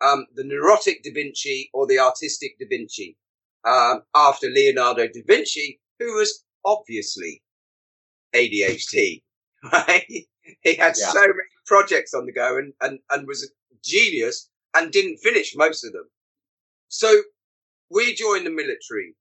[0.00, 3.16] um, the neurotic Da Vinci or the artistic Da Vinci,
[3.64, 7.42] um, after Leonardo da Vinci, who was obviously
[8.34, 9.22] ADHD,
[9.72, 10.06] right?
[10.62, 11.08] He had yeah.
[11.08, 11.32] so many
[11.66, 15.92] projects on the go and, and, and was a genius and didn't finish most of
[15.92, 16.08] them.
[16.88, 17.22] So
[17.90, 19.14] we joined the military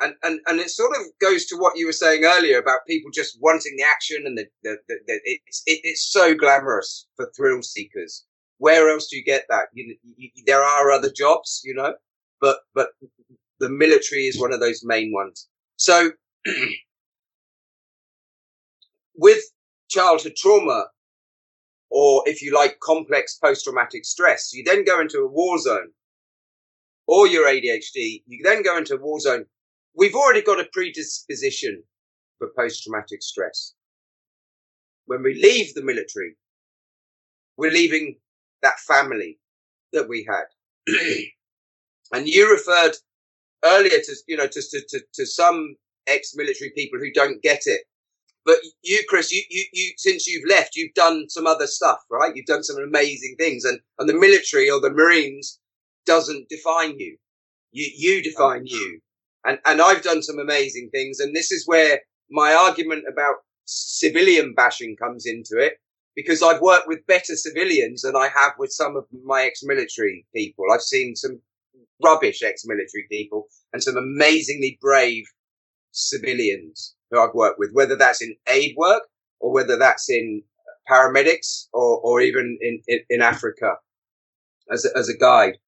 [0.00, 3.10] and, and, and it sort of goes to what you were saying earlier about people
[3.12, 7.30] just wanting the action and the, the, the, the it's, it, it's so glamorous for
[7.36, 8.24] thrill seekers.
[8.62, 9.66] Where else do you get that?
[9.72, 11.94] You, you, there are other jobs, you know,
[12.40, 12.90] but, but
[13.58, 15.48] the military is one of those main ones.
[15.76, 16.12] So
[19.16, 19.42] with
[19.88, 20.84] childhood trauma,
[21.90, 25.90] or if you like, complex post-traumatic stress, you then go into a war zone
[27.08, 29.44] or your ADHD, you then go into a war zone
[29.94, 31.82] we've already got a predisposition
[32.38, 33.74] for post-traumatic stress.
[35.06, 36.36] When we leave the military,
[37.56, 38.16] we're leaving
[38.62, 39.38] that family
[39.92, 40.44] that we had.
[42.12, 42.92] and you referred
[43.64, 45.76] earlier to, you know, to, to, to some
[46.06, 47.82] ex-military people who don't get it.
[48.44, 52.34] But you, Chris, you, you, you, since you've left, you've done some other stuff, right?
[52.34, 55.60] You've done some amazing things and, and the military or the Marines
[56.06, 57.16] doesn't define you.
[57.70, 59.00] You, you define you.
[59.44, 61.20] And, and I've done some amazing things.
[61.20, 65.74] And this is where my argument about civilian bashing comes into it
[66.14, 70.66] because I've worked with better civilians than I have with some of my ex-military people.
[70.72, 71.40] I've seen some
[72.04, 75.24] rubbish ex-military people and some amazingly brave
[75.92, 79.02] civilians who I've worked with, whether that's in aid work
[79.40, 80.42] or whether that's in
[80.90, 83.74] paramedics or, or even in, in, in Africa
[84.70, 85.58] as a, as a guide.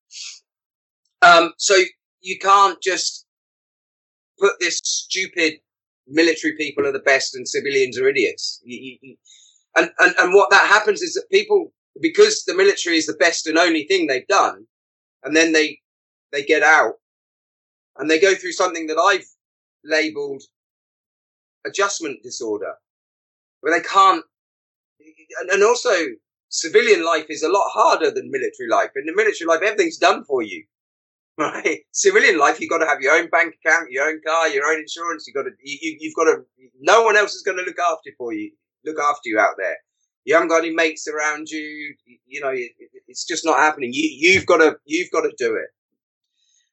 [1.22, 1.76] Um, so
[2.20, 3.26] you can't just
[4.38, 5.54] put this stupid
[6.06, 8.60] military people are the best and civilians are idiots.
[8.64, 9.16] You, you,
[9.76, 13.46] and, and, and what that happens is that people, because the military is the best
[13.46, 14.66] and only thing they've done,
[15.22, 15.78] and then they,
[16.32, 16.94] they get out
[17.96, 19.26] and they go through something that I've
[19.84, 20.42] labeled
[21.66, 22.74] adjustment disorder,
[23.60, 24.24] where they can't,
[25.40, 25.94] and, and also
[26.48, 28.90] civilian life is a lot harder than military life.
[28.96, 30.64] In the military life, everything's done for you
[31.38, 31.80] right?
[31.90, 34.78] Civilian life, you've got to have your own bank account, your own car, your own
[34.78, 35.26] insurance.
[35.26, 36.44] You've got to, you, you've got to,
[36.80, 38.52] no one else is going to look after for you,
[38.84, 39.76] look after you out there.
[40.24, 41.94] You haven't got any mates around you.
[42.26, 42.52] You know,
[43.08, 43.90] it's just not happening.
[43.92, 45.68] You, you've got to, you've got to do it.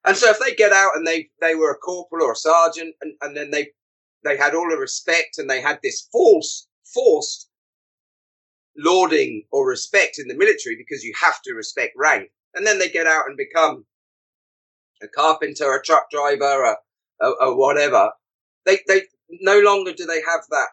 [0.05, 2.95] And so if they get out and they, they were a corporal or a sergeant
[3.01, 3.67] and, and then they,
[4.23, 7.49] they had all the respect and they had this false, forced
[8.77, 12.29] lauding or respect in the military because you have to respect rank.
[12.55, 13.85] And then they get out and become
[15.03, 18.11] a carpenter, a truck driver, a, a, a whatever,
[18.65, 20.67] they, they no longer do they have that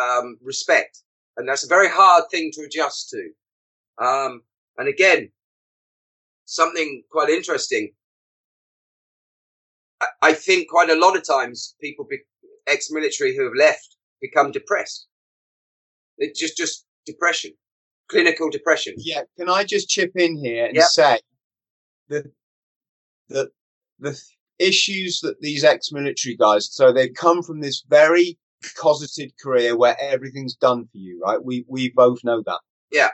[0.00, 1.02] um, respect.
[1.36, 4.04] And that's a very hard thing to adjust to.
[4.04, 4.42] Um,
[4.76, 5.30] and again,
[6.44, 7.92] something quite interesting.
[10.00, 12.18] I, I think quite a lot of times people, be,
[12.66, 15.06] ex-military who have left, become depressed.
[16.18, 17.52] It's just, just depression,
[18.10, 18.94] clinical depression.
[18.98, 19.22] Yeah.
[19.38, 20.86] Can I just chip in here and yep.
[20.86, 21.20] say
[22.08, 22.24] that
[23.28, 23.50] the
[23.98, 24.20] the
[24.58, 28.38] issues that these ex-military guys, so they come from this very
[28.76, 31.42] cosseted career where everything's done for you, right?
[31.42, 32.60] We we both know that.
[32.90, 33.10] Yeah.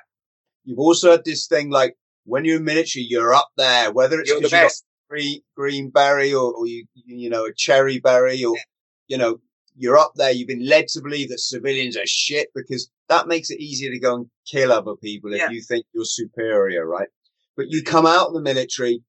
[0.64, 4.32] You've also had this thing like when you're in military, you're up there, whether it's
[4.32, 4.73] because you got
[5.09, 8.62] green, green beret or, or you you know a cherry beret or yeah.
[9.09, 9.39] you know
[9.77, 10.32] you're up there.
[10.32, 14.01] You've been led to believe that civilians are shit because that makes it easier to
[14.01, 15.51] go and kill other people if yeah.
[15.51, 17.09] you think you're superior, right?
[17.56, 19.02] But you come out of the military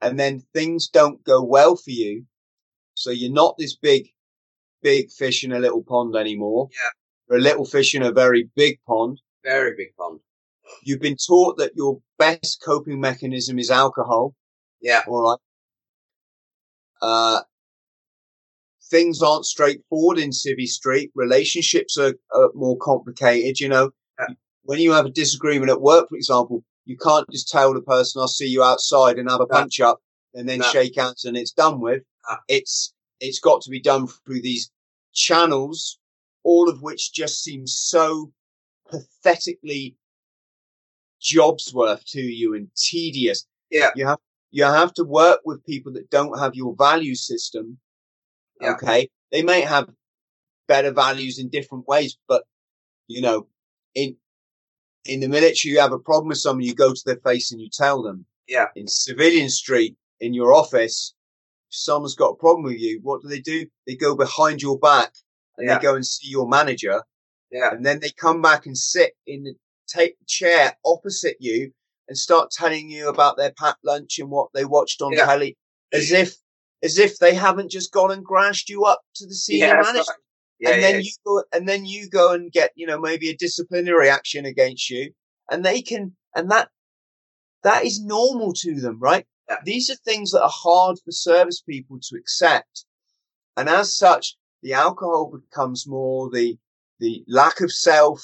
[0.00, 2.24] and then things don't go well for you.
[2.94, 4.08] So you're not this big,
[4.82, 6.68] big fish in a little pond anymore.
[6.72, 6.90] Yeah.
[7.28, 9.20] You're a little fish in a very big pond.
[9.44, 10.20] Very big pond.
[10.84, 14.34] You've been taught that your best coping mechanism is alcohol.
[14.80, 15.02] Yeah.
[15.06, 15.38] All right.
[17.02, 17.40] Uh,
[18.90, 21.10] things aren't straightforward in Civvy Street.
[21.14, 23.60] Relationships are, are more complicated.
[23.60, 24.34] You know, Yeah.
[24.62, 28.20] when you have a disagreement at work, for example, you can't just tell the person,
[28.20, 29.58] "I'll see you outside" and have a No.
[29.58, 30.00] punch up
[30.34, 30.66] and then No.
[30.66, 32.02] shake hands and it's done with.
[32.28, 32.36] No.
[32.48, 34.70] It's it's got to be done through these
[35.12, 35.98] channels,
[36.42, 38.32] all of which just seem so
[38.88, 39.96] pathetically
[41.20, 43.46] jobs worth to you and tedious.
[43.70, 43.90] Yeah.
[43.94, 44.18] You have
[44.50, 47.78] you have to work with people that don't have your value system.
[48.60, 48.72] Yeah.
[48.72, 49.08] Okay.
[49.30, 49.88] They may have
[50.66, 52.44] better values in different ways, but
[53.06, 53.46] you know,
[53.94, 54.16] in
[55.04, 57.60] in the military you have a problem with someone, you go to their face and
[57.60, 58.24] you tell them.
[58.48, 58.66] Yeah.
[58.74, 61.14] In civilian street, in your office,
[61.70, 63.66] someone's got a problem with you, what do they do?
[63.86, 65.12] They go behind your back
[65.56, 65.78] and Yeah.
[65.78, 67.02] they go and see your manager
[67.50, 67.72] Yeah.
[67.72, 69.54] and then they come back and sit in the
[69.88, 71.72] take chair opposite you
[72.08, 75.26] and start telling you about their packed lunch and what they watched on Yeah.
[75.26, 75.56] telly,
[75.92, 76.22] as mm-hmm.
[76.22, 76.36] if
[76.82, 79.98] as if they haven't just gone and grashed you up to the senior Yeah, manager,
[79.98, 80.18] right.
[80.58, 83.36] Yeah, and then you go and then you go and get you know maybe a
[83.36, 85.12] disciplinary action against you,
[85.50, 86.68] and they can and that
[87.62, 89.26] that is normal to them, right?
[89.50, 89.56] Yeah.
[89.64, 92.84] These are things that are hard for service people to accept,
[93.56, 96.56] and as such, the alcohol becomes more the
[97.00, 98.22] the lack of self,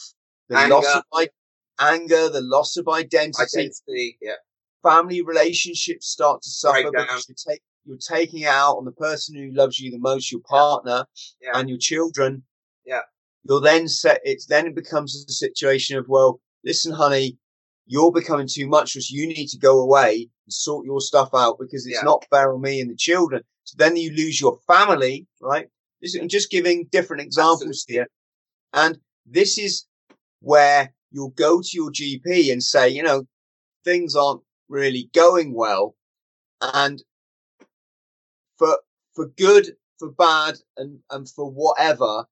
[0.48, 0.74] the Anger.
[0.74, 1.28] loss of I-
[1.80, 4.18] anger, the loss of identity, identity.
[4.22, 4.34] Yeah.
[4.82, 9.34] family relationships start to suffer because you're, take, you're taking it out on the person
[9.34, 11.06] who loves you the most, your partner
[11.42, 11.50] Yeah.
[11.58, 12.44] and your children.
[12.84, 13.00] Yeah.
[13.44, 17.36] You'll then set, it's then it becomes a situation of, well, listen, honey,
[17.86, 19.10] you're becoming too much for us.
[19.10, 22.02] You need to go away sort your stuff out because it's Yeah.
[22.02, 23.43] not fair on me and the children.
[23.64, 25.68] So then you lose your family, right?
[26.20, 27.94] I'm just giving different examples Absolutely.
[27.94, 28.09] here.
[28.73, 29.86] And this is
[30.40, 33.27] where you'll go to your GP and say, you know,
[33.85, 35.97] things aren't really going well.
[36.60, 37.02] And
[38.59, 38.78] for,
[39.14, 42.27] for good, for bad and, and for whatever,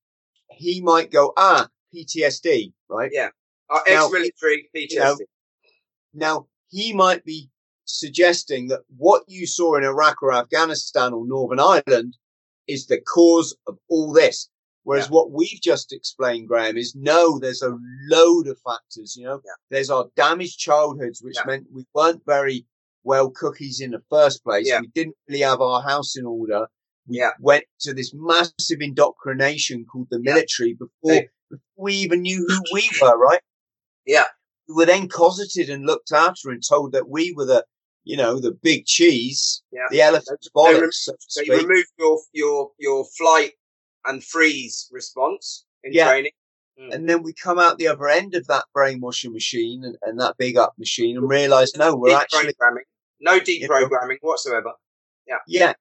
[0.51, 3.11] he might go, ah, PTSD, right?
[3.13, 3.31] Yeah.
[3.71, 4.97] Our ex-military PTSD.
[4.99, 5.17] know,
[6.13, 7.51] Now, he might be
[7.85, 12.17] suggesting that what you saw in Iraq or Afghanistan or Northern Ireland
[12.67, 14.49] is the cause of all this.
[14.85, 15.13] Whereas Yeah.
[15.13, 17.77] what we've just explained, Graham, is no, there's a
[18.11, 19.53] load of factors, you know, Yeah.
[19.71, 21.45] there's our damaged childhoods, which Yeah.
[21.47, 22.67] meant we weren't very
[23.03, 24.71] well cookies in the first place.
[24.81, 26.67] We didn't really have our house in order.
[27.07, 32.59] We went to this massive indoctrination called the military before, before we even knew who
[32.73, 33.41] we were, right?
[34.07, 34.25] Yeah.
[34.67, 37.67] we were then cosseted and looked after and told that we were the,
[38.05, 39.87] you know, the big cheese, Yeah.
[39.91, 43.53] the elephant's They rem- so you remove your your your flight
[44.05, 46.09] and freeze response in Yeah.
[46.09, 46.33] training.
[46.77, 46.91] Hmm.
[46.91, 50.37] and then we come out the other end of that brainwashing machine and, and that
[50.39, 52.83] big up machine and realize, no, we're actually, deprogramming.
[53.21, 54.73] No deprogramming whatsoever.
[55.29, 55.75] yeah, Yeah.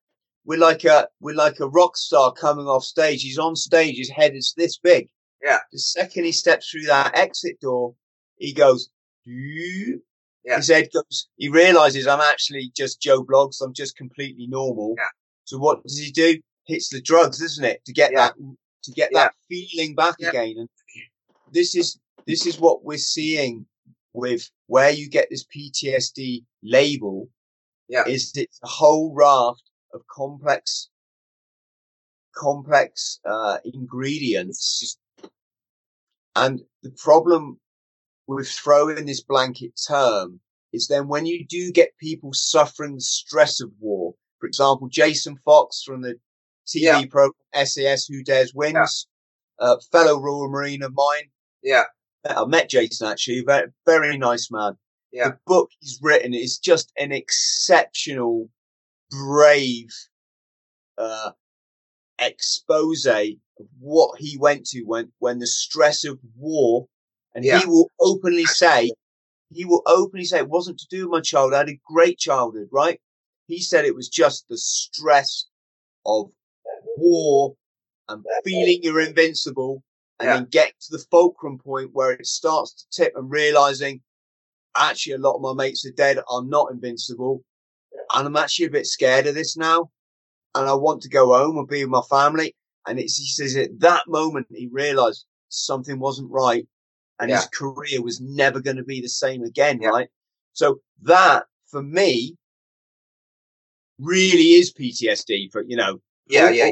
[0.46, 3.24] we're like a, we're like a rock star coming off stage.
[3.24, 5.10] He's on stage, his head is this big.
[5.44, 5.62] Yeah.
[5.72, 7.96] The second he steps through that exit door,
[8.38, 8.90] he goes.
[10.46, 10.58] Yeah.
[10.58, 13.62] his head goes, he realizes I'm actually just Joe Bloggs.
[13.62, 14.96] I'm just completely normal.
[14.98, 15.08] Yeah.
[15.46, 16.40] So what does he do?
[16.68, 17.84] Hits the drugs, isn't it?
[17.86, 18.28] To get Yeah.
[18.28, 18.36] that,
[18.84, 19.20] to get Yeah.
[19.26, 20.56] that feeling back again.
[20.58, 20.70] And
[21.52, 21.98] this is,
[22.28, 23.66] this is what we're seeing
[24.14, 27.30] with where you get this PTSD label.
[27.90, 28.04] Yeah.
[28.08, 29.64] Is it's a whole raft
[29.94, 30.90] of complex,
[32.36, 34.98] complex, uh, ingredients.
[36.36, 37.60] And the problem
[38.28, 40.40] with throwing this blanket term
[40.72, 45.38] is then when you do get people suffering the stress of war, for example, Jason
[45.46, 46.16] Fox from the
[46.68, 47.06] TV Yeah.
[47.06, 47.34] program
[47.66, 49.08] SAS Who Dares Wins,
[49.60, 51.30] uh, fellow Royal Marine of mine.
[51.62, 51.84] Yeah.
[52.26, 54.78] I met Jason actually, very, very nice man.
[55.12, 55.30] Yeah.
[55.30, 58.50] The book he's written is just an exceptional,
[59.12, 59.92] brave,
[60.98, 61.32] uh,
[62.20, 63.28] expose of
[63.80, 66.88] what he went to when, when the stress of war,
[67.36, 67.60] and Yeah.
[67.60, 68.92] he will openly say,
[69.52, 71.54] he will openly say it wasn't to do with my childhood.
[71.54, 73.00] I had a great childhood, right?
[73.48, 75.46] He said it was just the stress
[76.06, 76.32] of
[76.98, 77.56] war
[78.10, 79.84] and feeling you're invincible
[80.20, 80.36] and Yeah.
[80.38, 84.02] then getting to the fulcrum point where it starts to tip and realizing
[84.76, 86.20] actually a lot of my mates are dead.
[86.30, 87.44] I'm not invincible
[88.14, 89.90] and I'm actually a bit scared of this now.
[90.56, 92.56] And I want to go home and be with my family.
[92.88, 96.68] And it's, he says at that moment, he realized something wasn't right
[97.24, 99.80] and his career was never going to be the same again.
[99.82, 99.90] Yeah.
[99.90, 100.10] Right.
[100.54, 102.36] So that for me
[104.00, 106.72] really is PTSD for, you know, Yeah, yeah.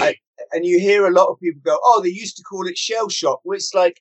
[0.00, 0.16] I-
[0.52, 3.08] and you hear a lot of people go, "Oh, they used to call it shell
[3.08, 4.00] shock." Well, it's like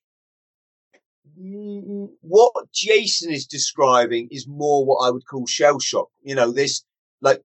[2.21, 6.09] what Jason is describing is more what I would call shell shock.
[6.23, 6.83] You know, this
[7.21, 7.41] like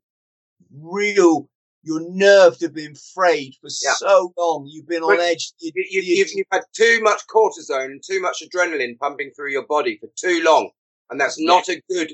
[0.73, 1.49] real
[1.83, 3.95] your nerves have been frayed for Yeah.
[3.95, 4.67] so long.
[4.69, 5.53] You've been on But edge.
[5.59, 9.31] You, You, you, you- you've, you've had too much cortisone and too much adrenaline pumping
[9.35, 10.71] through your body for too long,
[11.11, 12.13] and that's not a good.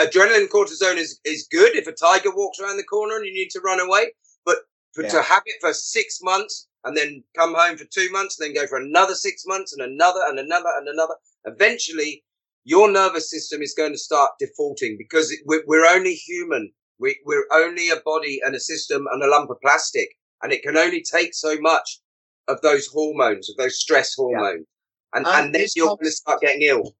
[0.00, 3.48] Adrenaline, cortisone is is good if a tiger walks around the corner and you need
[3.50, 4.12] to run away,
[4.44, 4.58] but
[4.92, 5.10] for, Yeah.
[5.10, 8.54] to have it for six months and then come home for two months, and then
[8.62, 11.14] go for another six months and another and another and another,
[11.46, 12.22] eventually
[12.64, 16.70] your nervous system is going to start defaulting because it, we're, we're only human.
[17.02, 20.08] We, we're only a body and a system and a lump of plastic,
[20.42, 22.00] and it can only take so much
[22.48, 24.66] of those hormones, of those stress hormones,
[25.14, 26.94] and, And and then this you're going to start getting ill.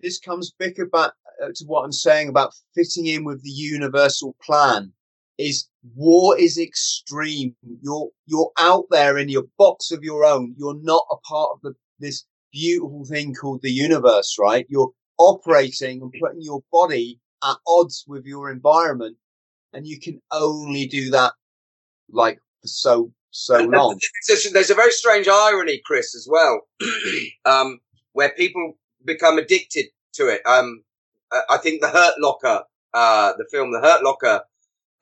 [0.00, 1.12] this comes back about
[1.42, 4.92] uh, to what I'm saying about fitting in with the universal plan.
[5.38, 7.54] Is war is extreme.
[7.80, 10.54] You're you're out there in your box of your own.
[10.58, 14.66] You're not a part of the this beautiful thing called the universe, right?
[14.68, 19.16] You're operating and putting your body at odds with your environment,
[19.72, 21.32] and you can only do that
[22.10, 23.98] like for so so And long.
[24.26, 26.62] There's a, very strange irony, Chris, as well,
[27.44, 27.78] um,
[28.12, 30.40] where people become addicted to it.
[30.46, 30.82] Um,
[31.30, 32.62] I I think the Hurt Locker,
[32.94, 34.42] uh, the film The Hurt Locker,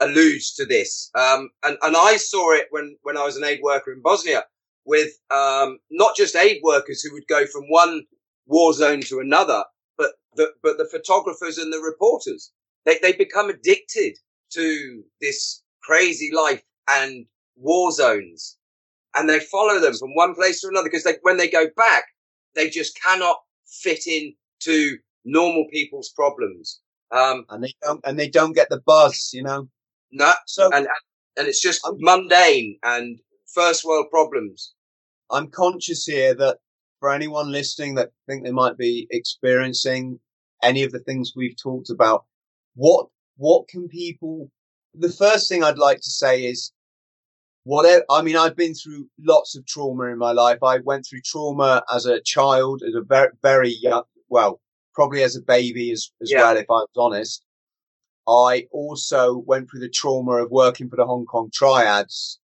[0.01, 1.11] alludes to this.
[1.15, 4.45] Um, and, and I saw it when, when I was an aid worker in Bosnia
[4.85, 8.05] with um, not just aid workers who would go from one
[8.47, 9.65] war zone to another,
[9.97, 12.53] but the, but the photographers and the reporters.
[12.85, 14.17] They, they become addicted
[14.53, 18.57] to this crazy life and war zones
[19.17, 22.05] and they follow them from one place to another because they, when they go back,
[22.55, 23.37] they just cannot
[23.67, 26.81] fit in to normal people's problems.
[27.11, 29.69] Um, And they don't and they don't get the buzz, you know.
[30.11, 30.87] no, So and,
[31.37, 34.75] and it's just I'm- mundane and first world problems.
[35.31, 36.59] I'm conscious here that
[37.01, 40.21] for anyone listening that think they might be experiencing
[40.63, 42.25] any of the things we've talked about,
[42.75, 43.07] what
[43.37, 44.51] what can people?
[44.95, 46.73] The first thing I'd like to say is,
[47.65, 48.05] whatever.
[48.11, 50.63] I mean, I've been through lots of trauma in my life.
[50.63, 54.61] I went through trauma as a child, as a very very young, well,
[54.95, 56.43] probably as a baby as as Yeah.
[56.43, 57.43] well, if I was honest.
[58.29, 62.41] I also went through the trauma of working for the Hong Kong Triads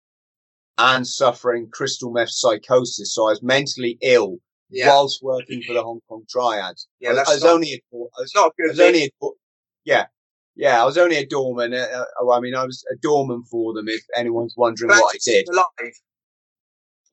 [0.77, 3.15] and suffering crystal meth psychosis.
[3.15, 4.39] So I was mentally ill
[4.71, 6.89] Yeah, whilst working for the Hong Kong Triads.
[6.99, 8.69] yeah, I, that's I was not, only a, I was, not a I good.
[8.71, 8.87] was thing.
[8.89, 9.27] only a,
[9.85, 10.07] yeah,
[10.59, 11.73] yeah, I was only a doorman.
[11.73, 13.89] Uh, uh, I mean, I was a doorman for them.
[13.89, 15.95] If anyone's wondering Glad what I did, Alive.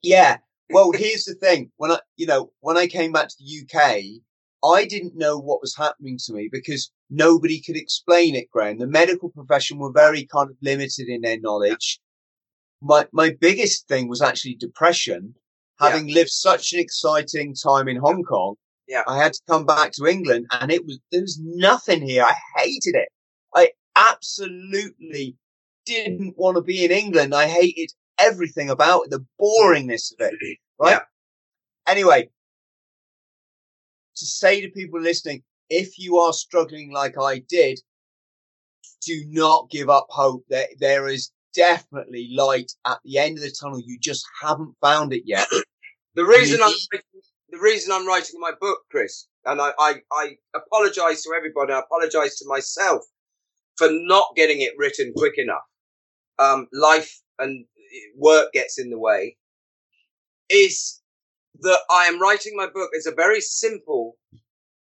[0.02, 0.38] yeah.
[0.70, 1.70] Well, here's the thing.
[1.76, 4.02] When I, you know, when I came back to the UK,
[4.64, 8.78] I didn't know what was happening to me because nobody could explain it, Graham.
[8.78, 12.00] The medical profession were very kind of limited in their knowledge.
[12.82, 15.36] My, my biggest thing was actually depression.
[15.78, 18.56] Having lived such an exciting time in Hong Kong,
[18.88, 19.02] Yeah.
[19.06, 22.24] I had to come back to England and it was, there was nothing here.
[22.24, 23.08] I hated it.
[23.96, 25.36] Absolutely
[25.86, 27.34] didn't want to be in England.
[27.34, 30.90] I hated everything about it, the boringness of it, right?
[30.90, 31.00] Yeah.
[31.86, 32.28] Anyway,
[34.16, 37.80] to say to people listening, if you are struggling like I did,
[39.04, 40.44] do not give up hope.
[40.48, 43.80] There, there is definitely light at the end of the tunnel.
[43.80, 45.48] You just haven't found it yet.
[46.14, 50.36] The reason I'm writing, the reason I'm writing my book, Chris, and I, I, I
[50.54, 51.74] apologise to everybody.
[51.74, 53.04] I apologise to myself
[53.76, 55.62] for not getting it written quick enough.
[56.38, 57.64] Um, life and
[58.16, 59.36] work gets in the way.
[60.48, 61.00] Is
[61.60, 62.90] that I am writing my book.
[62.92, 64.16] It's a very simple,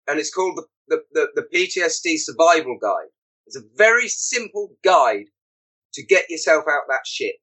[0.07, 3.09] and it's called the the, the, PTSD Survival Guide.
[3.45, 5.25] It's a very simple guide
[5.93, 7.35] to get yourself out that shit.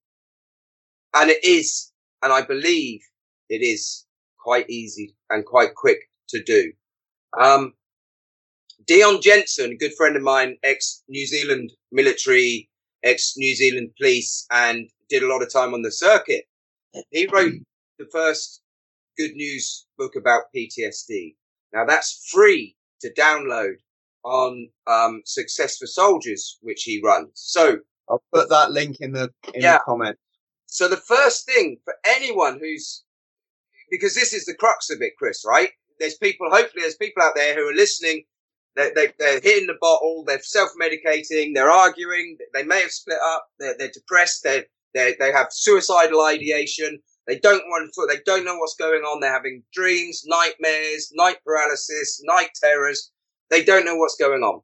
[1.14, 1.92] And it is,
[2.22, 3.00] and I believe
[3.48, 4.04] it is
[4.38, 5.98] quite easy and quite quick
[6.30, 6.72] to do.
[7.40, 7.74] Um,
[8.86, 12.68] Dion Jensen, a good friend of mine, ex New Zealand military,
[13.02, 16.44] ex New Zealand police, and did a lot of time on the circuit.
[17.10, 17.52] He wrote
[17.98, 18.62] the first
[19.18, 21.34] good news book about PTSD.
[21.72, 23.74] Now that's free to download
[24.24, 27.30] on um, Success for Soldiers, which he runs.
[27.34, 29.74] So I'll put that link in the in Yeah.
[29.74, 30.16] the comment.
[30.66, 33.04] So the first thing for anyone who's,
[33.90, 35.70] because this is the crux of it, Chris, right?
[36.00, 38.24] There's people, hopefully there's people out there who are listening.
[38.76, 40.24] They, they, they're hitting the bottle.
[40.26, 41.54] They're self-medicating.
[41.54, 42.36] They're arguing.
[42.54, 43.46] They may have split up.
[43.58, 44.42] They're, they're depressed.
[44.44, 46.98] They they they have suicidal ideation.
[47.26, 48.06] They don't want to.
[48.08, 49.20] They don't know what's going on.
[49.20, 53.10] They're having dreams, nightmares, night paralysis, night terrors.
[53.50, 54.60] They don't know what's going on.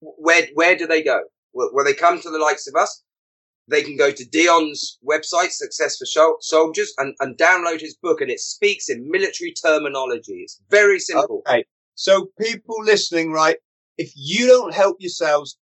[0.00, 1.22] Where where do they go?
[1.52, 3.02] Well, they come to the likes of us
[3.68, 8.30] they can go to Dion's website, Success for Soldiers, and, and download his book, and
[8.30, 10.40] it speaks in military terminology.
[10.42, 11.42] It's very simple.
[11.48, 11.64] Okay.
[11.94, 13.56] So people listening, right?
[13.98, 15.58] If you don't help yourselves,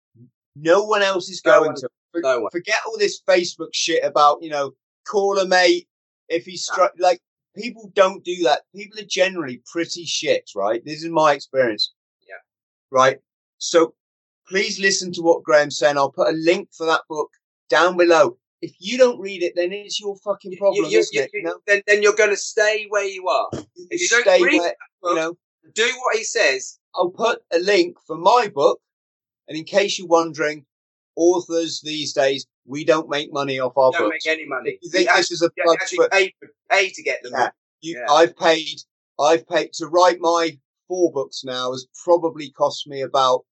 [0.55, 1.89] no one else is No going one- to.
[2.15, 2.49] no.
[2.51, 4.71] Forget all this Facebook shit about you know
[5.07, 5.87] call a mate
[6.29, 6.93] if he's struck.
[6.97, 7.21] Like
[7.55, 8.61] people don't do that.
[8.75, 10.83] People are generally pretty shit, right?
[10.85, 11.93] This is my experience.
[12.27, 12.35] Yeah.
[12.91, 13.19] Right.
[13.57, 13.93] So
[14.47, 15.97] please listen to what Graham's saying.
[15.97, 17.29] I'll put a link for that book
[17.69, 18.37] down below.
[18.61, 21.59] If you don't read it, then it's your fucking problem, You- you- isn't you- know,
[21.67, 23.49] then, then you're going to stay where you are.
[23.89, 25.37] If you don't read where- that book, you know,
[25.73, 26.79] do what he says.
[26.95, 28.79] I'll put a link for my book.
[29.47, 30.65] And in case you're wondering,
[31.15, 34.25] authors these days, we don't make money off our don't books.
[34.25, 34.79] make any money.
[34.81, 36.33] You think this is a actually, plug actually for, pay,
[36.71, 37.33] pay to get them.
[37.35, 37.49] Yeah.
[37.81, 38.11] you, Yeah.
[38.11, 38.81] I've paid,
[39.19, 43.45] I've paid to write my four books now has probably cost me about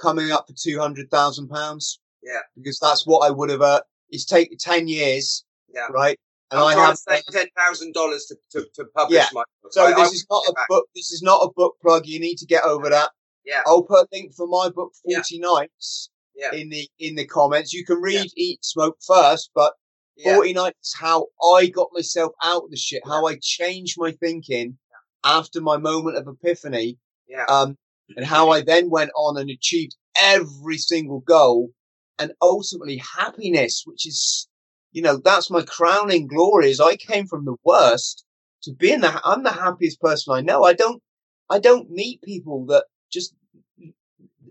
[0.00, 2.00] coming up for two hundred thousand pounds.
[2.22, 2.40] Yeah.
[2.56, 3.62] because that's what I would have.
[3.62, 5.86] Uh, it's taken ten years, Yeah.
[5.90, 6.18] right?
[6.50, 6.96] And I'm I have.
[7.02, 9.26] to ten thousand dollars to to publish Yeah.
[9.32, 9.72] my book.
[9.72, 10.68] So I- I this is not a back.
[10.68, 10.86] book.
[10.94, 12.06] This is not a book plug.
[12.06, 13.10] You need to get over that.
[13.44, 15.18] Yeah, I'll put a link for my book, Yeah.
[15.18, 17.72] Forty Nights, yeah, in the in the comments.
[17.72, 19.74] You can read Eat Smoke first, but
[20.16, 20.34] yeah.
[20.34, 24.12] 40 Nights is how I got myself out of the shit, how I changed my
[24.12, 24.78] thinking
[25.24, 26.98] after my moment of epiphany,
[27.28, 27.44] yeah.
[27.48, 27.76] um,
[28.16, 31.70] and how I then went on and achieved every single goal
[32.18, 34.48] and ultimately happiness, which is,
[34.96, 38.24] you know, that's my crowning glory is I came from the worst
[38.62, 40.64] to being the, I'm the happiest person I know.
[40.64, 41.02] I don't,
[41.50, 43.34] I don't meet people that just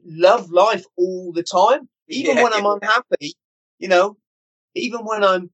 [0.05, 1.89] love life all the time.
[2.09, 2.43] Even Yeah.
[2.43, 3.34] when I'm unhappy,
[3.80, 4.17] you know,
[4.76, 5.49] even when I'm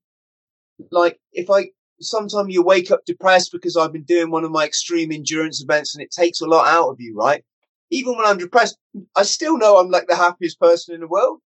[0.92, 1.70] like, if I,
[2.02, 5.96] sometimes you wake up depressed because I've been doing one of my extreme endurance events
[5.96, 7.46] and it takes a lot out of you, right?
[7.92, 8.78] Even when I'm depressed,
[9.16, 11.40] I still know I'm like the happiest person in the world,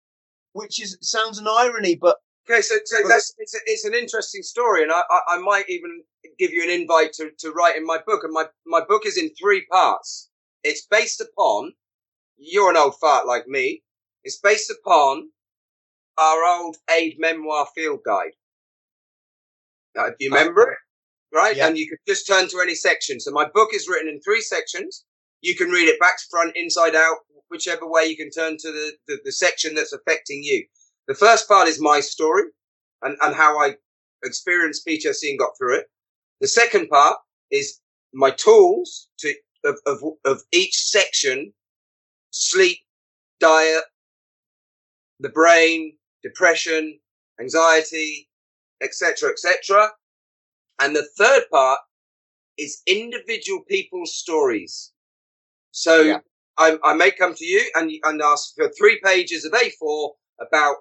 [0.54, 2.18] which is, sounds an irony, but
[2.48, 5.68] Okay, so, so that's it's, a, it's an interesting story, and I, I, I might
[5.68, 6.04] even
[6.38, 8.24] give you an invite to, to write in my book.
[8.24, 10.30] And my, my book is in three parts.
[10.64, 11.74] It's based upon
[12.38, 13.82] you're an old fart like me.
[14.24, 15.30] It's based upon
[16.18, 18.32] our old aide memoire field guide.
[19.98, 20.78] Uh, do you remember it?
[21.36, 21.68] Right, Yeah.
[21.68, 23.20] and you could just turn to any section.
[23.20, 25.06] So my book is written in three sections.
[25.42, 27.18] You can read it back, to front, inside out,
[27.50, 30.66] whichever way you can turn to the, the, the section that's affecting you.
[31.08, 32.44] The first part is my story
[33.02, 33.76] and, and how I
[34.24, 35.86] experienced PTSD and got through it.
[36.42, 37.18] The second part
[37.52, 37.80] is
[38.14, 41.52] my tools to of, of, of each section,
[42.30, 42.80] sleep,
[43.40, 43.84] diet,
[45.20, 47.00] the brain, depression,
[47.40, 48.30] anxiety,
[48.82, 49.90] etc., etc.
[50.80, 51.80] And the third part
[52.58, 54.92] is individual people's stories.
[55.72, 56.20] So Yeah.
[56.58, 60.78] I, I may come to you and, and ask for three pages of A4 about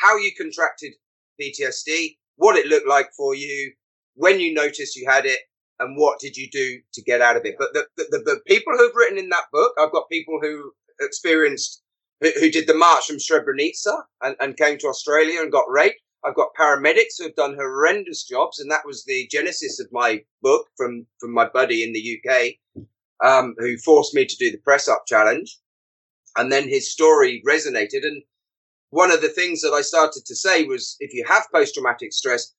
[0.00, 0.92] how you contracted
[1.40, 3.72] PTSD, what it looked like for you,
[4.14, 5.40] when you noticed you had it,
[5.80, 7.54] and what did you do to get out of it.
[7.58, 10.72] But the, the, the, the people who've written in that book, I've got people who
[11.00, 11.82] experienced,
[12.20, 16.00] who, who did the march from Srebrenica and, and came to Australia and got raped.
[16.24, 20.22] I've got paramedics who have done horrendous jobs, and that was the genesis of my
[20.42, 22.86] book from, from my buddy in the UK,
[23.24, 25.58] um, who forced me to do the press up challenge.
[26.36, 28.02] And then his story resonated.
[28.02, 28.22] And
[28.90, 32.12] one of the things that I started to say was if you have post traumatic
[32.12, 32.54] stress,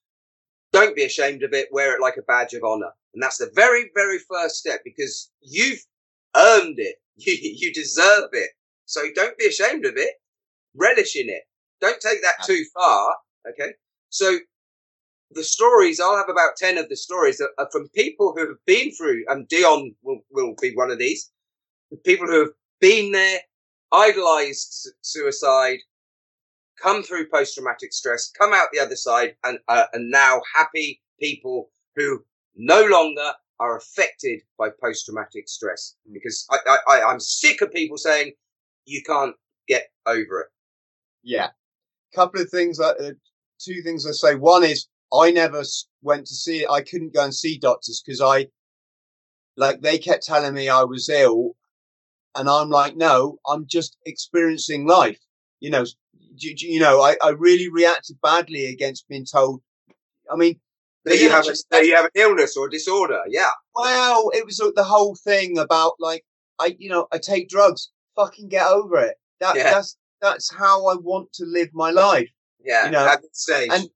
[0.72, 2.92] don't be ashamed of it, wear it like a badge of honor.
[3.14, 5.84] And that's the very, very first step because you've
[6.36, 6.96] earned it.
[7.22, 8.52] You, you deserve it.
[8.86, 10.14] So don't be ashamed of it.
[10.74, 11.42] Relish in it.
[11.82, 13.14] Don't take that too far.
[13.50, 13.74] Okay.
[14.10, 14.40] So
[15.32, 18.58] the stories, I'll have about 10 of the stories that are from people who have
[18.66, 21.30] been through, and Dion will, will be one of these,
[22.06, 23.40] people who have been there,
[23.92, 25.80] idolized suicide,
[26.82, 31.02] come through post traumatic stress, come out the other side, and uh, and now happy
[31.20, 32.24] people who
[32.56, 35.96] no longer are affected by post traumatic stress.
[36.12, 38.32] Because I, I, I'm sick of people saying
[38.86, 39.36] you can't
[39.68, 40.48] get over it.
[41.24, 41.50] yeah.
[42.16, 43.12] Couple of things, uh, uh,
[43.60, 44.36] two things I say.
[44.36, 45.64] One is I never
[46.02, 46.70] went to see it.
[46.70, 48.48] I couldn't go and see doctors because I,
[49.58, 51.52] like, they kept telling me I was ill.
[52.36, 55.20] And I'm like, no, I'm just experiencing life.
[55.60, 55.86] You know,
[56.38, 59.62] do, do- you know, I, I really reacted badly against being told.
[60.32, 60.60] I mean,
[61.06, 63.22] That you have a, that you have an illness or a disorder.
[63.28, 63.50] Yeah.
[63.76, 66.24] Well, it was uh, the whole thing about like
[66.60, 67.90] I, you know, I take drugs.
[68.16, 69.16] Fucking get over it.
[69.40, 69.72] That Yeah.
[69.72, 72.30] that's that's how I want to live my life.
[72.64, 72.86] Yeah.
[72.86, 73.70] You know, at stage.
[73.72, 73.90] and-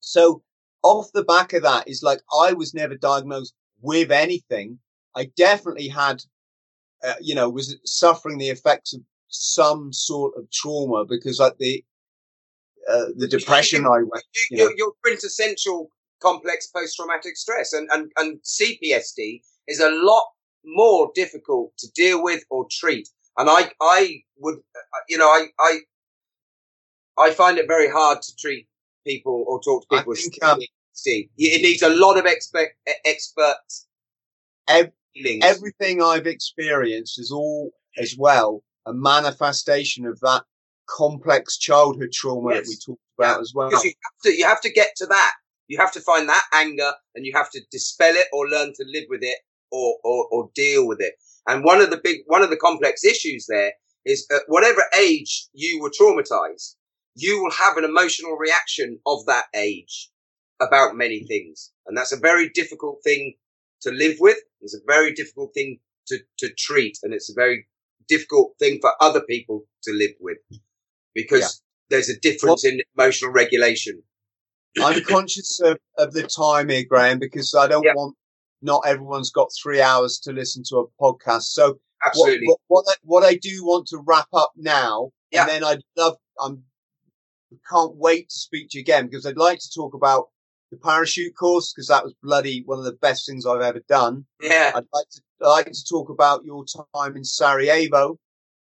[0.00, 0.42] So
[0.82, 4.78] off the back of that is like I was never diagnosed with anything.
[5.16, 6.22] I definitely had,
[7.02, 9.00] uh, you know, was suffering the effects of
[9.34, 11.84] some sort of trauma because like the
[12.88, 14.24] uh, the depression I went.
[14.34, 14.70] you, you know.
[14.76, 15.90] you're quintessential
[16.20, 20.24] complex post-traumatic stress and, and, and CPSD is a lot
[20.64, 23.08] more difficult to deal with or treat.
[23.36, 25.78] And I, I would, uh, you know, I, I,
[27.18, 28.66] I find it very hard to treat
[29.06, 30.10] people or talk to I people.
[30.10, 30.60] with think, um,
[31.36, 32.68] it needs a lot of expert
[33.04, 33.56] expert
[34.68, 34.92] Ev-
[35.42, 40.44] everything I've experienced is all as well a manifestation of that
[40.86, 43.70] complex childhood trauma that we talked about as well.
[43.70, 45.32] because you have to you have to get to that.
[45.68, 48.84] You have to find that anger, and you have to dispel it or learn to
[48.86, 49.38] live with it
[49.70, 51.14] or or, or deal with it.
[51.46, 53.72] And one of the big one of the complex issues there
[54.04, 56.74] is at whatever age you were traumatized,
[57.14, 60.10] you will have an emotional reaction of that age
[60.60, 63.34] about many things, and that's a very difficult thing
[63.80, 64.38] to live with.
[64.60, 67.66] It's a very difficult thing to to treat, and it's a very
[68.08, 70.38] difficult thing for other people to live with
[71.14, 71.48] because Yeah.
[71.90, 74.02] there's a difference in emotional regulation.
[74.80, 77.94] I'm conscious of, of the time here, Graham, because I don't Yeah.
[77.94, 78.16] want
[78.62, 81.42] not everyone's got three hours to listen to a podcast.
[81.52, 82.46] So what, Absolutely.
[82.46, 85.42] what, what, I, what I do want to wrap up now, Yeah.
[85.42, 86.64] and then I'd love, I'm,
[87.70, 90.28] can't wait to speak to you again because I'd like to talk about
[90.74, 94.24] the parachute course because that was bloody one of the best things I've ever done.
[94.40, 94.72] yeah.
[94.74, 98.18] I'd like to, I'd like to talk about your time in Sarajevo.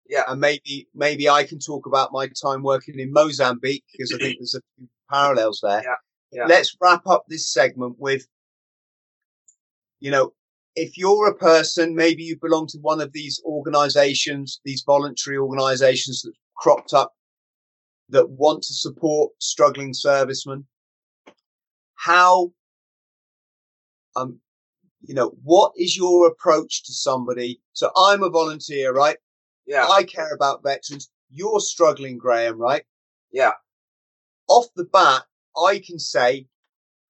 [0.07, 0.23] Yeah.
[0.27, 4.39] And maybe, maybe I can talk about my time working in Mozambique because I think
[4.39, 5.83] there's a few parallels there.
[5.83, 5.95] Yeah,
[6.31, 6.45] yeah.
[6.47, 8.27] Let's wrap up this segment with,
[9.99, 10.33] you know,
[10.75, 16.21] if you're a person, maybe you belong to one of these organizations, these voluntary organizations
[16.21, 17.13] that cropped up
[18.09, 20.65] that want to support struggling servicemen.
[21.99, 22.53] How,
[24.15, 24.39] um,
[25.01, 27.61] you know, what is your approach to somebody?
[27.73, 29.17] So I'm a volunteer, right?
[29.65, 29.85] Yeah.
[29.85, 31.09] I care about veterans.
[31.29, 32.83] You're struggling, Graham, right?
[33.33, 33.51] Yeah.
[34.47, 35.23] Off the bat,
[35.57, 36.47] I can say,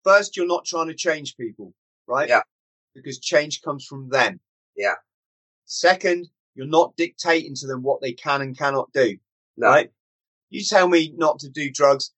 [0.03, 1.73] first, you're not trying to change people,
[2.07, 2.27] right?
[2.27, 2.41] Yeah.
[2.95, 4.39] Because change comes from them.
[4.75, 4.95] Yeah.
[5.65, 9.17] Second, you're not dictating to them what they can and cannot do,
[9.55, 9.67] No.
[9.67, 9.91] right?
[10.49, 12.11] You tell me not to do drugs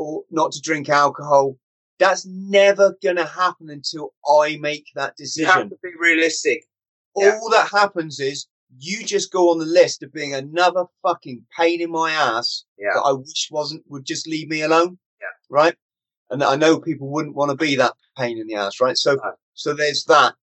[0.00, 1.56] or not to drink alcohol.
[1.98, 6.64] That's never going to happen until I make that You decision have to be realistic.
[7.16, 7.38] yeah.
[7.40, 8.46] all that happens is
[8.78, 12.94] you just go on the list of being another fucking pain in my ass Yeah.
[12.94, 14.98] that I wish wasn't would just leave me alone.
[15.20, 15.26] Yeah.
[15.50, 15.76] Right.
[16.30, 18.96] And I know people wouldn't want to be that pain in the ass, right?
[18.96, 19.32] So No.
[19.54, 20.34] so there's that.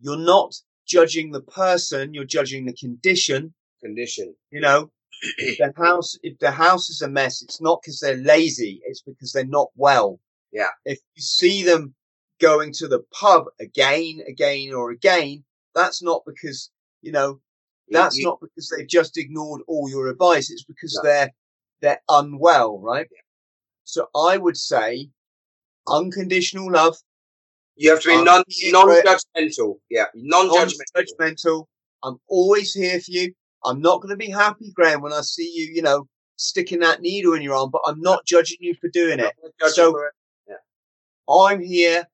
[0.00, 0.54] You're not
[0.86, 3.54] judging the person, you're judging the condition.
[3.82, 4.34] Condition.
[4.50, 4.90] You know,
[5.58, 9.32] the house if the house is a mess, it's not because they're lazy, it's because
[9.32, 10.18] they're not well.
[10.52, 10.68] Yeah.
[10.84, 11.94] If you see them
[12.40, 15.44] going to the pub again, again, or again,
[15.74, 16.70] that's not because,
[17.02, 17.40] you know,
[17.88, 20.50] that's you- not because they've just ignored all your advice.
[20.50, 21.08] It's because No.
[21.08, 21.30] they're
[21.80, 23.08] they're unwell, right?
[23.84, 25.10] So I would say
[25.88, 26.96] unconditional love,
[27.74, 29.78] You have to be non yeah, non-judgmental.
[29.90, 30.06] Yeah.
[30.14, 30.78] Non-judgmental.
[30.94, 31.66] non-judgmental.
[32.04, 33.34] I'm always here for you.
[33.64, 37.00] I'm not going to be happy, Graham, when I see you, you know, sticking that
[37.00, 39.32] needle in your arm, but I'm not judging you for doing it.
[39.68, 40.12] So- it.
[41.30, 42.04] I'm here.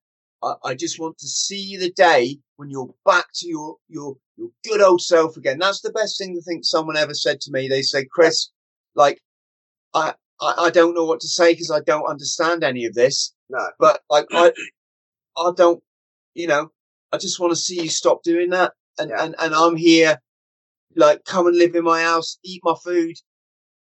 [0.42, 4.50] I, I just want to see the day when you're back to your, your, your
[4.64, 5.58] good old self again.
[5.58, 7.68] That's the best thing I think someone ever said to me.
[7.68, 8.50] They say, Chris,
[8.94, 9.20] like,
[9.94, 13.32] I, I, I don't know what to say because I don't understand any of this,
[13.48, 13.66] No.
[13.80, 14.52] but like, I,
[15.36, 15.82] I don't,
[16.34, 16.70] you know,
[17.12, 18.72] I just want to see you stop doing that.
[18.98, 19.24] And, Yeah.
[19.24, 20.20] and, and I'm here,
[20.97, 23.17] like, come and live in my house, eat my food.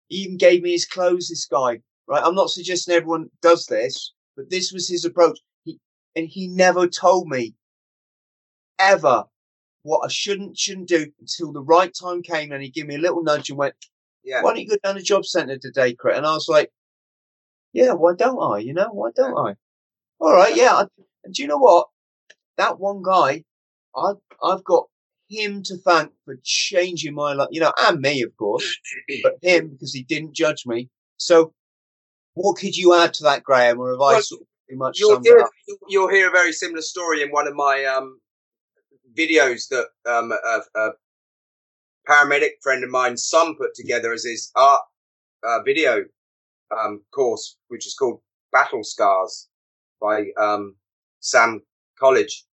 [0.08, 2.22] He even gave me his clothes, this guy, right?
[2.22, 5.38] I'm not suggesting everyone does this, but this was his approach.
[5.64, 5.78] He,
[6.16, 7.54] and he never told me
[8.78, 9.24] ever
[9.82, 13.00] what I shouldn't, shouldn't do until the right time came and he gave me a
[13.00, 13.74] little nudge and went,
[14.22, 14.42] Yeah.
[14.42, 16.16] why don't you go down to the job centre today, Crit?
[16.16, 16.70] And I was like,
[17.72, 18.58] yeah, why don't I?
[18.58, 19.54] You know, why don't I?
[20.20, 20.54] All right.
[20.56, 20.74] Yeah.
[20.74, 20.86] I,
[21.24, 21.88] and do you know what?
[22.56, 23.44] That one guy,
[23.96, 24.86] I've, I've got
[25.28, 28.66] him to thank for changing my life, you know, and me, of course,
[29.22, 30.88] but him because he didn't judge me.
[31.16, 31.54] So
[32.34, 33.78] what could you add to that, Graham?
[33.80, 35.50] Or have I sort of pretty much You'll summed hear, up?
[35.88, 38.20] you'll hear a very similar story in one of my um,
[39.16, 40.90] videos that um, a, a
[42.08, 44.82] paramedic friend of mine's son put together as his art
[45.46, 46.04] uh, video
[46.78, 48.20] um, course, which is called
[48.52, 49.48] Battle Scars
[50.00, 50.76] by um,
[51.20, 51.62] Sam
[51.98, 52.44] College.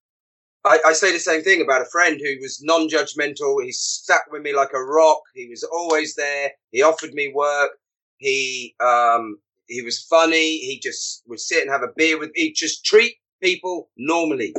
[0.64, 3.64] I, I say the same thing about a friend who was non-judgmental.
[3.64, 5.22] He stuck with me like a rock.
[5.34, 6.50] He was always there.
[6.70, 7.70] He offered me work.
[8.18, 10.58] He um, he was funny.
[10.58, 12.30] He just would sit and have a beer with.
[12.34, 14.54] He just treat people normally.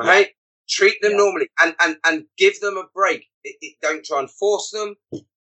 [0.00, 0.30] All right,
[0.68, 1.18] treat them Yeah.
[1.18, 3.26] normally, and and and give them a break.
[3.44, 4.96] It, it, don't try and force them.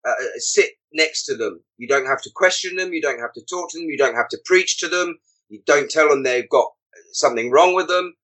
[0.06, 1.62] Uh, uh, sit next to them.
[1.78, 2.92] You don't have to question them.
[2.92, 3.88] You don't have to talk to them.
[3.88, 5.18] You don't have to preach to them.
[5.48, 6.70] You don't tell them they've got
[7.12, 8.14] something wrong with them.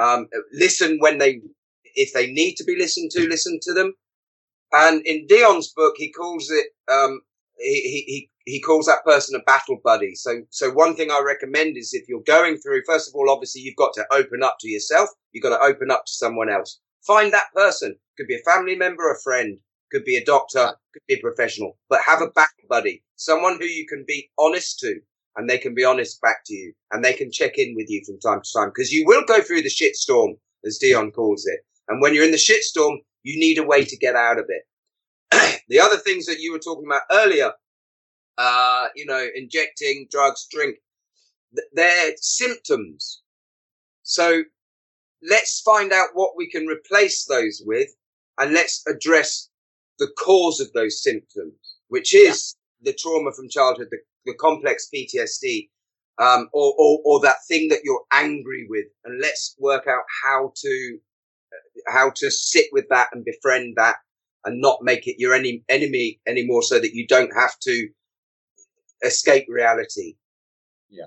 [0.00, 1.40] Um, listen when they,
[1.94, 3.94] if they need to be listened to, listen to them.
[4.72, 7.20] And in Dion's book, he calls it, um,
[7.58, 10.14] he, he, he he calls that person a battle buddy.
[10.14, 13.60] So, so one thing I recommend is if you're going through, first of all, obviously
[13.60, 15.08] you've got to open up to yourself.
[15.32, 16.80] You've got to open up to someone else.
[17.06, 17.96] Find that person.
[18.16, 19.58] Could be a family member, a friend,
[19.90, 23.66] could be a doctor, could be a professional, but have a battle buddy, someone who
[23.66, 25.00] you can be honest to
[25.36, 28.02] and they can be honest back to you and they can check in with you
[28.04, 31.46] from time to time because you will go through the shit storm, as Dion calls
[31.46, 31.60] it.
[31.88, 34.46] And when you're in the shit storm, you need a way to get out of
[34.48, 35.62] it.
[35.68, 37.52] the other things that you were talking about earlier,
[38.38, 40.76] uh, you know, injecting drugs, drink,
[41.72, 43.22] they're symptoms.
[44.02, 44.42] So
[45.22, 47.88] let's find out what we can replace those with
[48.38, 49.48] and let's address
[49.98, 52.90] the cause of those symptoms, which is yeah.
[52.90, 55.68] the trauma from childhood, the, the complex PTSD,
[56.20, 58.86] um, or, or, or that thing that you're angry with.
[59.04, 60.98] And let's work out how to,
[61.88, 63.96] how to sit with that and befriend that
[64.44, 67.88] and not make it your any, enemy anymore so that you don't have to
[69.04, 70.16] escape reality.
[70.88, 71.06] Yeah.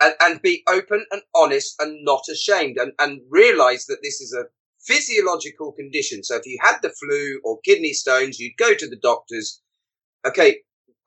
[0.00, 4.32] And, and be open and honest and not ashamed and, and realize that this is
[4.32, 4.44] a
[4.80, 6.24] physiological condition.
[6.24, 9.60] So if you had the flu or kidney stones, you'd go to the doctors.
[10.26, 10.58] Okay.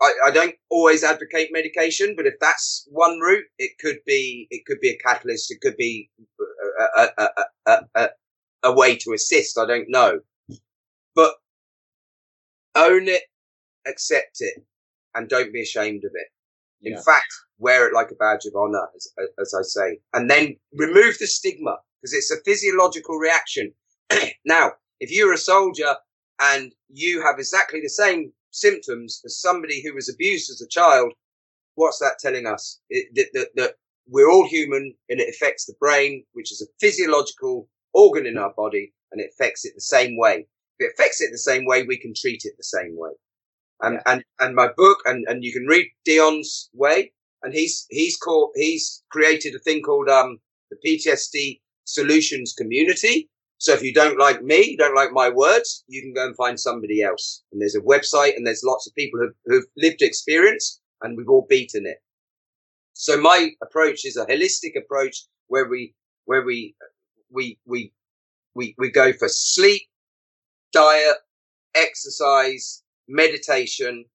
[0.02, 4.66] I, I don't always advocate medication, but if that's one route, it could be, it
[4.66, 5.52] could be a catalyst.
[5.52, 6.10] It could be
[6.98, 7.30] a, a,
[7.66, 8.10] a, a,
[8.64, 9.58] a way to assist.
[9.58, 10.20] I don't know,
[11.16, 11.36] but
[12.76, 13.24] own it,
[13.88, 14.66] accept it,
[15.16, 16.28] and don't be ashamed of it.
[16.82, 19.08] In fact, wear it like a badge of honor, as,
[19.40, 23.74] as I say, and then remove the stigma because it's a physiological reaction.
[24.46, 25.96] now, if you're a soldier
[26.40, 31.14] and you have exactly the same symptoms as somebody who was abused as a child,
[31.76, 32.80] what's that telling us?
[32.90, 33.76] It, that, that, that
[34.08, 38.54] we're all human and it affects the brain, which is a physiological organ in our
[38.56, 40.48] body, and it affects it the same way.
[40.80, 43.12] If it affects it the same way, we can treat it the same way.
[43.82, 44.14] And, yeah.
[44.14, 47.12] and, and my book, and, and you can read Dion's way,
[47.44, 50.40] and he's, he's called, he's created a thing called, um,
[50.72, 53.30] the PTSD solutions community.
[53.66, 56.36] So if you don't like me, you don't like my words, you can go and
[56.36, 57.42] find somebody else.
[57.52, 61.30] And there's a website and there's lots of people who've, who've lived experience and we've
[61.30, 61.98] all beaten it.
[62.94, 65.96] So my approach is a holistic approach where we,
[66.26, 66.76] where we,
[67.32, 67.92] we, we,
[68.54, 69.82] we, we go for sleep,
[70.72, 71.16] diet,
[71.74, 74.06] exercise, meditation,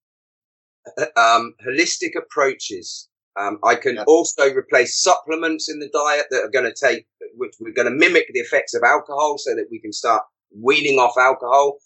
[1.16, 3.08] um, holistic approaches.
[3.40, 4.04] Um, I can yeah.
[4.06, 7.94] also replace supplements in the diet that are going to take, which we're going to
[7.94, 10.22] mimic the effects of alcohol so that we can start
[10.54, 11.78] weaning off alcohol.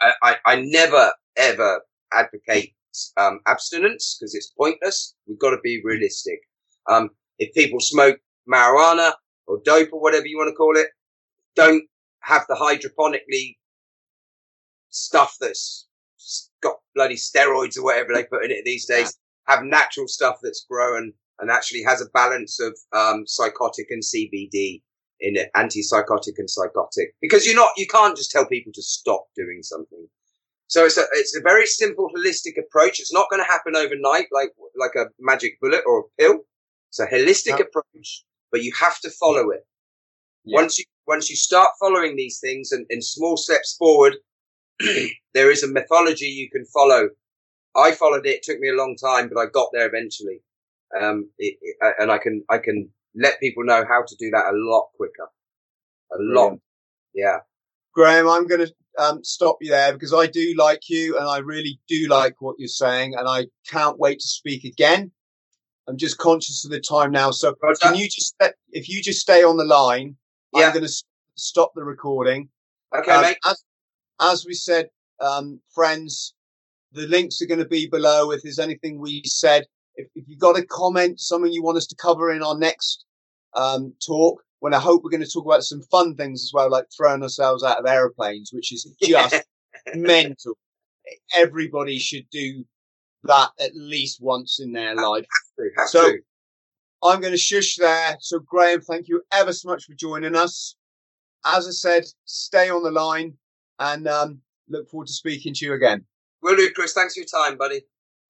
[0.00, 1.80] I, I, I never ever
[2.12, 2.74] advocate
[3.16, 5.14] um, abstinence because it's pointless.
[5.26, 6.40] We've got to be realistic.
[6.88, 9.12] Um, if people smoke marijuana
[9.46, 10.88] or dope or whatever you want to call it,
[11.56, 11.82] don't
[12.20, 13.56] have the hydroponically
[14.90, 15.86] stuff that's
[16.62, 19.18] got bloody steroids or whatever they put in it these days.
[19.48, 24.82] Have natural stuff that's grown and actually has a balance of um, psychotic and CBD
[25.20, 27.14] in it, antipsychotic and psychotic.
[27.20, 30.06] Because you're not, you can't just tell people to stop doing something.
[30.68, 32.98] So it's a, it's a very simple holistic approach.
[32.98, 36.40] It's not going to happen overnight like, like a magic bullet or a pill.
[36.88, 37.66] It's a holistic yeah.
[37.66, 39.66] approach, but you have to follow it.
[40.44, 40.60] Yeah.
[40.60, 44.16] Once you, once you start following these things and in small steps forward,
[45.34, 47.08] there is a mythology you can follow.
[47.76, 48.36] I followed it.
[48.36, 50.42] It took me a long time, but I got there eventually.
[51.00, 54.52] Um, it, it, and I can, I can let people know how to do that
[54.52, 55.28] a lot quicker.
[56.12, 56.58] A lot.
[57.14, 57.38] Yeah.
[57.94, 61.38] Graham, I'm going to um, stop you there because I do like you and I
[61.38, 65.10] really do like what you're saying and I can't wait to speak again.
[65.88, 67.30] I'm just conscious of the time now.
[67.30, 67.78] So Roger.
[67.80, 68.34] can you just,
[68.70, 70.16] if you just stay on the line,
[70.54, 70.66] yeah.
[70.66, 71.04] I'm going to
[71.36, 72.48] stop the recording.
[72.96, 73.38] Okay, um, mate.
[73.46, 73.64] As,
[74.20, 74.88] as we said,
[75.20, 76.34] um, friends,
[76.92, 78.30] the links are going to be below.
[78.30, 79.64] If there's anything we said,
[79.96, 83.04] if, if you've got a comment, something you want us to cover in our next
[83.54, 86.70] um, talk, when I hope we're going to talk about some fun things as well,
[86.70, 89.42] like throwing ourselves out of aeroplanes, which is just
[89.94, 90.56] mental.
[91.34, 92.64] Everybody should do
[93.24, 95.26] that at least once in their life.
[95.86, 96.12] so
[97.02, 98.16] I'm going to shush there.
[98.20, 100.76] So Graham, thank you ever so much for joining us.
[101.44, 103.34] As I said, stay on the line
[103.80, 106.04] and um, look forward to speaking to you again.
[106.42, 106.92] Will do, Chris.
[106.92, 107.82] Thanks for your time, buddy.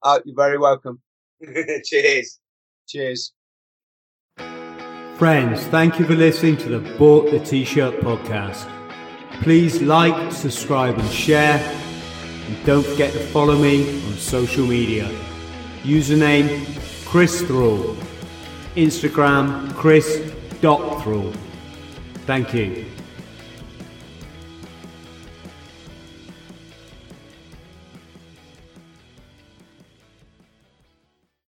[0.03, 1.01] Uh, you're very welcome.
[1.85, 2.39] Cheers.
[2.87, 3.33] Cheers.
[5.17, 8.69] Friends, thank you for listening to the Bought the T-Shirt podcast.
[9.43, 11.59] Please like, subscribe and share.
[12.47, 15.09] And don't forget to follow me on social media.
[15.83, 16.67] Username
[17.07, 17.97] Chris Thrall.
[18.75, 21.33] Instagram Chris.Thrall.
[22.27, 22.92] Thank you.